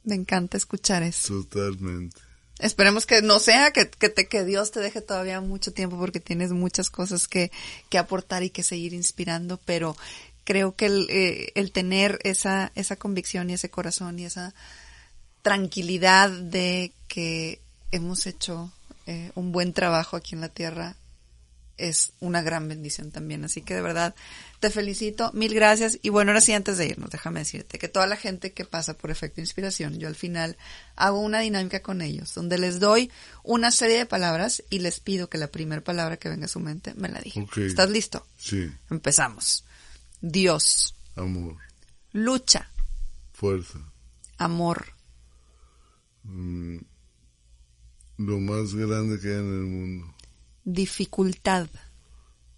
Me 0.06 0.16
encanta 0.16 0.58
escuchar 0.58 1.04
eso. 1.04 1.44
Totalmente. 1.44 2.33
Esperemos 2.60 3.06
que 3.06 3.22
no 3.22 3.40
sea, 3.40 3.72
que, 3.72 3.90
que, 3.90 4.10
te, 4.10 4.28
que 4.28 4.46
Dios 4.46 4.72
te 4.72 4.80
deje 4.80 5.02
todavía 5.02 5.42
mucho 5.42 5.74
tiempo 5.74 5.98
porque 5.98 6.20
tienes 6.20 6.52
muchas 6.52 6.90
cosas 6.90 7.28
que, 7.28 7.52
que 7.90 7.98
aportar 7.98 8.44
y 8.44 8.52
que 8.52 8.64
seguir 8.64 8.94
inspirando, 8.94 9.60
pero 9.66 9.96
creo 10.44 10.76
que 10.76 10.86
el, 10.86 11.08
eh, 11.10 11.52
el 11.56 11.72
tener 11.72 12.20
esa, 12.24 12.72
esa 12.76 12.96
convicción 12.96 13.50
y 13.50 13.54
ese 13.54 13.70
corazón 13.70 14.20
y 14.20 14.26
esa 14.26 14.54
tranquilidad 15.42 16.30
de 16.30 16.94
que 17.08 17.60
hemos 17.92 18.26
hecho 18.28 18.72
eh, 19.08 19.32
un 19.36 19.52
buen 19.52 19.74
trabajo 19.74 20.16
aquí 20.16 20.36
en 20.36 20.42
la 20.42 20.50
tierra 20.50 20.96
es 21.78 22.14
una 22.20 22.42
gran 22.42 22.68
bendición 22.68 23.12
también. 23.12 23.44
Así 23.44 23.62
que 23.62 23.74
de 23.76 23.82
verdad 23.82 24.16
te 24.60 24.70
felicito, 24.70 25.32
mil 25.34 25.54
gracias. 25.54 26.00
Y 26.02 26.10
bueno, 26.10 26.32
ahora 26.32 26.42
sí, 26.42 26.54
antes 26.54 26.78
de 26.78 26.88
irnos, 26.88 27.10
déjame 27.10 27.40
decirte 27.40 27.80
que 27.80 27.88
toda 27.88 28.08
la 28.08 28.16
gente 28.16 28.54
que 28.54 28.66
pasa 28.66 28.98
por 28.98 29.12
efecto 29.12 29.42
inspiración, 29.42 30.00
yo 30.00 30.08
al 30.08 30.16
final 30.16 30.58
hago 30.96 31.20
una 31.20 31.40
dinámica 31.40 31.82
con 31.82 32.02
ellos, 32.02 32.34
donde 32.34 32.58
les 32.58 32.80
doy 32.80 33.12
una 33.44 33.72
serie 33.72 33.98
de 33.98 34.06
palabras 34.06 34.64
y 34.70 34.80
les 34.80 35.00
pido 35.00 35.30
que 35.30 35.38
la 35.38 35.48
primera 35.48 35.84
palabra 35.84 36.18
que 36.18 36.30
venga 36.30 36.46
a 36.46 36.50
su 36.50 36.60
mente 36.60 36.94
me 36.96 37.10
la 37.10 37.20
diga. 37.20 37.46
¿Estás 37.58 37.90
listo? 37.90 38.26
Sí. 38.38 38.72
Empezamos. 38.90 39.66
Dios. 40.22 40.96
Amor. 41.16 41.58
Lucha. 42.14 42.70
Fuerza. 43.34 43.80
Amor. 44.38 44.94
Mm, 46.24 46.78
lo 48.18 48.40
más 48.40 48.74
grande 48.74 49.20
que 49.20 49.28
hay 49.28 49.40
en 49.40 49.54
el 49.54 49.66
mundo. 49.66 50.16
Dificultad. 50.64 51.68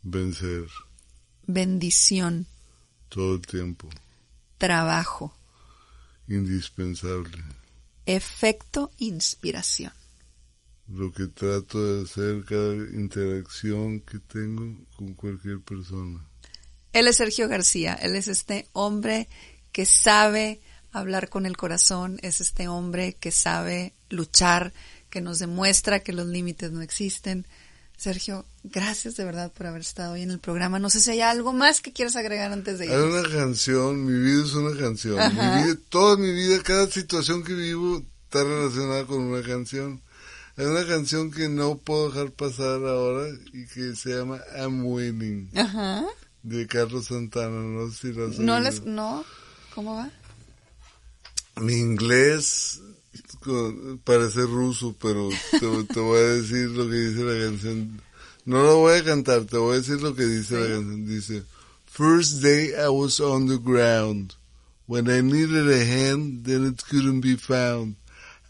Vencer. 0.03 0.68
Bendición. 1.47 2.45
Todo 3.10 3.36
el 3.36 3.41
tiempo. 3.41 3.89
Trabajo. 4.58 5.36
Indispensable. 6.28 7.43
Efecto 8.06 8.91
inspiración. 8.99 9.91
Lo 10.88 11.12
que 11.12 11.26
trato 11.28 11.84
de 11.84 12.03
hacer 12.03 12.45
cada 12.45 12.76
interacción 12.76 14.01
que 14.01 14.20
tengo 14.20 14.78
con 14.95 15.16
cualquier 15.16 15.62
persona. 15.62 16.24
Él 16.93 17.08
es 17.08 17.18
Sergio 17.18 17.49
García, 17.49 17.95
él 17.95 18.16
es 18.16 18.28
este 18.28 18.70
hombre 18.74 19.28
que 19.72 19.86
sabe 19.86 20.62
hablar 20.91 21.30
con 21.30 21.45
el 21.45 21.58
corazón, 21.58 22.20
es 22.22 22.39
este 22.39 22.68
hombre 22.68 23.14
que 23.14 23.32
sabe 23.32 23.93
luchar, 24.10 24.74
que 25.10 25.22
nos 25.22 25.39
demuestra 25.39 25.99
que 25.99 26.14
los 26.14 26.28
límites 26.28 26.72
no 26.72 26.82
existen. 26.82 27.47
Sergio, 27.98 28.46
gracias 28.64 29.16
de 29.16 29.24
verdad 29.24 29.52
por 29.52 29.68
haber 29.68 29.82
estado 29.82 30.14
hoy 30.14 30.22
en 30.22 30.32
el 30.32 30.39
programa. 30.39 30.80
No 30.80 30.89
sé 30.89 31.00
si 31.00 31.12
hay 31.12 31.22
algo 31.22 31.54
más 31.54 31.82
que 31.82 31.93
quieras 31.93 32.16
agregar 32.16 32.52
antes 32.52 32.78
de 32.80 32.86
ir. 32.86 32.91
Hay 32.91 33.02
una 33.02 33.28
canción, 33.30 34.06
mi 34.06 34.20
vida 34.20 34.43
es 34.43 34.54
una 34.54 34.78
canción. 34.78 35.18
Mi 35.18 35.64
vida, 35.64 35.78
toda 35.89 36.18
mi 36.18 36.32
vida, 36.34 36.62
cada 36.62 36.88
situación 36.88 37.43
que 37.43 37.54
vivo 37.54 38.04
está 38.26 38.43
relacionada 38.43 39.06
con 39.06 39.22
una 39.22 39.41
canción. 39.41 40.02
Hay 40.58 40.66
una 40.66 40.86
canción 40.86 41.32
que 41.32 41.50
no 41.50 41.78
puedo 41.78 42.10
dejar 42.10 42.32
pasar 42.32 42.86
ahora 42.86 43.28
y 43.54 43.66
que 43.68 43.96
se 43.96 44.18
llama 44.18 44.39
I'm 44.58 44.86
Winning. 44.86 45.52
Ajá. 45.56 46.06
De 46.43 46.68
Carlos 46.68 47.08
Santana, 47.08 47.60
no 47.60 47.89
sé 47.89 48.14
si 48.14 48.14
la 48.14 48.28
No 48.38 48.60
les, 48.60 48.84
no, 48.84 49.26
¿cómo 49.74 49.96
va? 49.96 50.12
Mi 51.58 51.74
inglés 51.74 52.82
con- 53.46 54.00
parece 54.04 54.41
ruso, 54.46 54.96
pero 55.00 55.30
te, 55.52 55.60
te 55.93 56.00
voy 56.00 56.18
a 56.20 56.34
decir 56.41 56.70
lo 56.72 56.89
que 56.89 56.96
dice 56.96 57.24
la 57.24 57.46
canción. 57.46 58.02
No 58.46 58.64
lo 58.64 58.78
voy 58.80 58.98
a 58.98 59.04
cantar, 59.04 59.46
te 59.46 59.58
voy 59.58 59.76
a 59.76 59.80
decir 59.80 60.02
lo 60.02 60.16
que 60.16 60.26
dice 60.26 60.60
la 60.60 60.68
canción. 60.68 61.06
Dice, 61.08 61.43
First 61.86 62.41
day 62.41 62.74
I 62.76 62.89
was 62.89 63.20
on 63.20 63.48
the 63.48 63.58
ground. 63.58 64.36
When 64.88 65.10
I 65.10 65.22
needed 65.22 65.70
a 65.72 65.86
hand, 65.86 66.43
then 66.46 66.66
it 66.68 66.84
couldn't 66.89 67.22
be 67.22 67.36
found. 67.38 67.96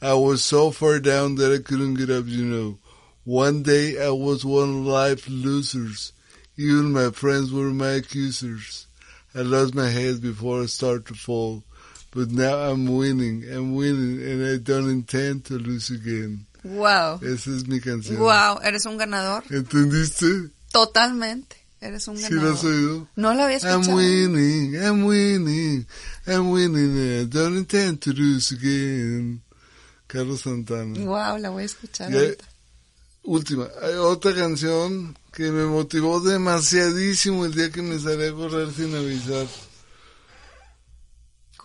I 0.01 0.13
was 0.15 0.43
so 0.43 0.71
far 0.71 0.99
down 0.99 1.35
that 1.35 1.53
I 1.53 1.61
couldn't 1.63 1.93
get 1.95 2.09
up, 2.09 2.25
you 2.27 2.43
know. 2.43 2.77
One 3.23 3.63
day 3.63 3.97
I 4.03 4.09
was 4.09 4.43
one 4.43 4.69
of 4.69 4.85
life's 4.85 5.29
losers. 5.29 6.11
Even 6.57 6.91
my 6.91 7.09
friends 7.11 7.51
were 7.51 7.71
my 7.71 7.91
accusers. 7.91 8.87
I 9.33 9.39
lost 9.41 9.73
my 9.75 9.89
head 9.89 10.21
before 10.21 10.63
I 10.63 10.65
started 10.67 11.05
to 11.07 11.13
fall. 11.13 11.63
But 12.15 12.29
now 12.31 12.71
I'm 12.71 12.87
winning, 12.87 13.43
I'm 13.43 13.75
winning, 13.75 14.21
and 14.23 14.41
I 14.47 14.57
don't 14.57 14.89
intend 14.89 15.43
to 15.47 15.55
lose 15.59 15.91
again. 15.91 16.45
Wow. 16.63 17.19
Esa 17.21 17.51
es 17.51 17.67
mi 17.67 17.81
canción. 17.81 18.17
Wow, 18.19 18.59
eres 18.63 18.85
un 18.85 18.97
ganador. 18.97 19.43
¿Entendiste? 19.51 20.25
Totalmente. 20.71 21.57
Eres 21.81 22.07
un 22.07 22.15
¿Sí 22.15 22.23
ganador. 22.23 22.43
lo 22.45 22.53
has 22.53 22.63
oído? 22.63 23.07
No 23.17 23.33
lo 23.33 23.43
había 23.43 23.57
escuchado. 23.57 23.81
I'm 23.81 23.93
winning, 23.93 24.75
I'm 24.81 25.03
winning, 25.05 25.85
I'm 26.25 26.49
winning, 26.51 26.97
and 26.97 27.21
I 27.21 27.25
don't 27.29 27.57
intend 27.57 27.99
to 28.03 28.11
lose 28.13 28.51
again. 28.55 29.41
Carlos 30.07 30.41
Santana. 30.43 30.97
Wow, 31.05 31.37
la 31.37 31.49
voy 31.49 31.63
a 31.63 31.65
escuchar 31.65 32.09
Ya- 32.11 32.19
ahorita. 32.19 32.45
Última, 33.23 33.67
hay 33.81 33.95
otra 33.95 34.33
canción 34.33 35.17
que 35.33 35.51
me 35.51 35.65
motivó 35.65 36.21
demasiadísimo 36.21 37.43
el 37.45 37.53
día 37.55 37.71
que 37.71 37.81
me 37.81 37.99
salí 37.99 38.23
a 38.27 38.31
correr 38.31 38.71
sin 38.71 38.95
avisar. 38.95 39.47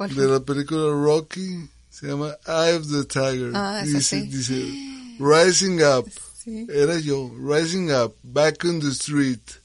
¿Cuál 0.00 0.14
de 0.16 0.26
la 0.26 0.40
película 0.40 0.88
Rocky, 0.94 1.68
se 1.90 2.06
llama 2.06 2.34
Eye 2.46 2.72
of 2.74 2.88
the 2.90 3.04
Tiger. 3.04 3.52
Ah, 3.54 3.82
dice, 3.84 4.00
sí. 4.00 4.26
dice, 4.30 5.16
Rising 5.20 5.82
Up, 5.82 6.08
Sí. 6.42 6.66
era 6.70 6.98
yo, 6.98 7.30
Rising 7.36 7.90
Up, 7.92 8.16
back 8.24 8.64
on 8.64 8.80
the 8.80 8.94
street, 8.94 9.58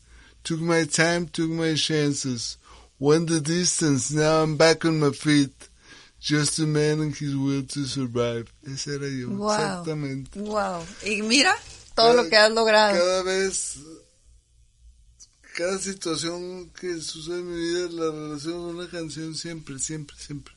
took 0.43 0.59
my 0.59 0.83
time, 0.85 1.27
took 1.31 1.49
my 1.49 1.73
chances, 1.75 2.57
went 2.99 3.29
the 3.29 3.39
distance, 3.39 4.11
now 4.11 4.43
I'm 4.43 4.57
back 4.57 4.83
on 4.83 4.99
my 4.99 5.11
feet, 5.11 5.53
just 6.19 6.59
a 6.59 6.63
man 6.67 6.99
and 6.99 7.15
his 7.15 7.33
will 7.33 7.63
to 7.67 7.85
survive. 7.85 8.51
Ese 8.67 8.87
era 8.89 9.07
yo, 9.07 9.29
Wow. 9.29 9.53
exactamente. 9.53 10.37
Wow. 10.41 10.83
Y 11.05 11.21
mira 11.21 11.55
todo 11.95 12.07
Cada- 12.07 12.23
lo 12.23 12.29
que 12.29 12.35
has 12.35 12.51
logrado. 12.51 12.93
Cada 12.97 13.23
vez, 13.23 13.77
cada 15.55 15.79
situación 15.79 16.69
que 16.71 16.99
sucede 17.01 17.39
en 17.39 17.49
mi 17.49 17.57
vida, 17.57 17.87
la 17.91 18.11
relación 18.11 18.53
con 18.53 18.75
una 18.75 18.89
canción 18.89 19.35
siempre, 19.35 19.79
siempre, 19.79 20.15
siempre. 20.17 20.53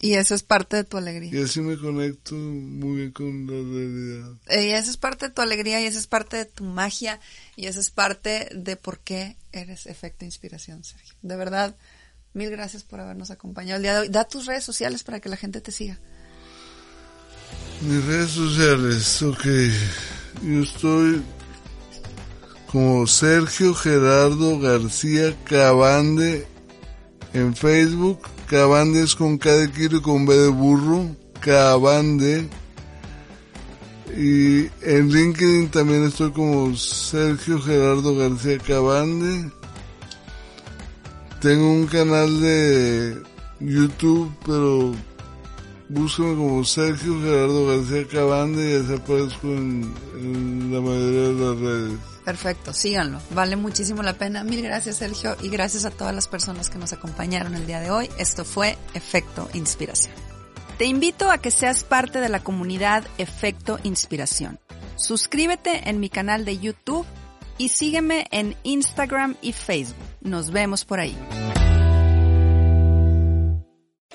Y 0.00 0.14
eso 0.14 0.34
es 0.34 0.42
parte 0.42 0.76
de 0.76 0.84
tu 0.84 0.98
alegría. 0.98 1.32
Y 1.32 1.42
así 1.42 1.60
me 1.60 1.76
conecto 1.76 2.34
muy 2.34 2.98
bien 2.98 3.12
con 3.12 3.46
la 3.46 3.54
realidad. 3.54 4.36
Y 4.62 4.70
esa 4.72 4.90
es 4.90 4.96
parte 4.96 5.28
de 5.28 5.32
tu 5.32 5.42
alegría 5.42 5.80
y 5.80 5.86
esa 5.86 5.98
es 5.98 6.06
parte 6.06 6.36
de 6.36 6.44
tu 6.44 6.64
magia 6.64 7.18
y 7.56 7.66
esa 7.66 7.80
es 7.80 7.90
parte 7.90 8.48
de 8.54 8.76
por 8.76 9.00
qué 9.00 9.36
eres 9.52 9.86
efecto 9.86 10.24
inspiración, 10.24 10.84
Sergio. 10.84 11.14
De 11.22 11.36
verdad, 11.36 11.74
mil 12.34 12.50
gracias 12.50 12.84
por 12.84 13.00
habernos 13.00 13.30
acompañado 13.30 13.78
el 13.78 13.82
día 13.82 13.94
de 13.94 14.00
hoy. 14.00 14.08
Da 14.08 14.28
tus 14.28 14.46
redes 14.46 14.64
sociales 14.64 15.02
para 15.02 15.18
que 15.18 15.30
la 15.30 15.36
gente 15.36 15.60
te 15.60 15.72
siga. 15.72 15.98
Mis 17.80 18.04
redes 18.04 18.30
sociales, 18.30 19.22
ok. 19.22 19.46
Yo 20.42 20.62
estoy 20.62 21.22
como 22.72 23.06
Sergio 23.06 23.74
Gerardo 23.74 24.58
García 24.58 25.34
Cabande 25.44 26.46
en 27.32 27.54
Facebook. 27.54 28.20
Cabande 28.46 29.02
es 29.02 29.14
con 29.14 29.38
K 29.38 29.50
de 29.50 29.70
kilo 29.70 29.98
y 29.98 30.02
con 30.02 30.26
B 30.26 30.36
de 30.36 30.48
burro. 30.48 31.16
Cabande. 31.40 32.48
Y 34.16 34.66
en 34.82 35.08
LinkedIn 35.08 35.68
también 35.68 36.04
estoy 36.04 36.30
como 36.32 36.74
Sergio 36.76 37.60
Gerardo 37.60 38.16
García 38.16 38.58
Cabande. 38.58 39.50
Tengo 41.40 41.70
un 41.70 41.86
canal 41.86 42.40
de 42.40 43.22
YouTube, 43.60 44.30
pero 44.44 44.92
búscame 45.88 46.34
como 46.34 46.64
Sergio 46.64 47.20
Gerardo 47.22 47.66
García 47.66 48.08
Cabande 48.08 48.70
y 48.70 48.74
así 48.74 48.94
aparezco 48.94 49.46
en, 49.46 49.94
en 50.16 50.74
la 50.74 50.80
mayoría 50.80 51.28
de 51.28 51.34
las 51.34 51.60
redes. 51.60 52.17
Perfecto, 52.28 52.74
síganlo. 52.74 53.22
Vale 53.30 53.56
muchísimo 53.56 54.02
la 54.02 54.12
pena. 54.12 54.44
Mil 54.44 54.60
gracias, 54.60 54.96
Sergio, 54.96 55.34
y 55.40 55.48
gracias 55.48 55.86
a 55.86 55.90
todas 55.90 56.14
las 56.14 56.28
personas 56.28 56.68
que 56.68 56.76
nos 56.76 56.92
acompañaron 56.92 57.54
el 57.54 57.66
día 57.66 57.80
de 57.80 57.90
hoy. 57.90 58.10
Esto 58.18 58.44
fue 58.44 58.76
Efecto 58.92 59.48
Inspiración. 59.54 60.12
Te 60.76 60.84
invito 60.84 61.30
a 61.30 61.38
que 61.38 61.50
seas 61.50 61.84
parte 61.84 62.20
de 62.20 62.28
la 62.28 62.40
comunidad 62.40 63.02
Efecto 63.16 63.78
Inspiración. 63.82 64.60
Suscríbete 64.96 65.88
en 65.88 66.00
mi 66.00 66.10
canal 66.10 66.44
de 66.44 66.58
YouTube 66.58 67.06
y 67.56 67.70
sígueme 67.70 68.26
en 68.30 68.58
Instagram 68.62 69.36
y 69.40 69.54
Facebook. 69.54 69.96
Nos 70.20 70.50
vemos 70.50 70.84
por 70.84 71.00
ahí. 71.00 71.16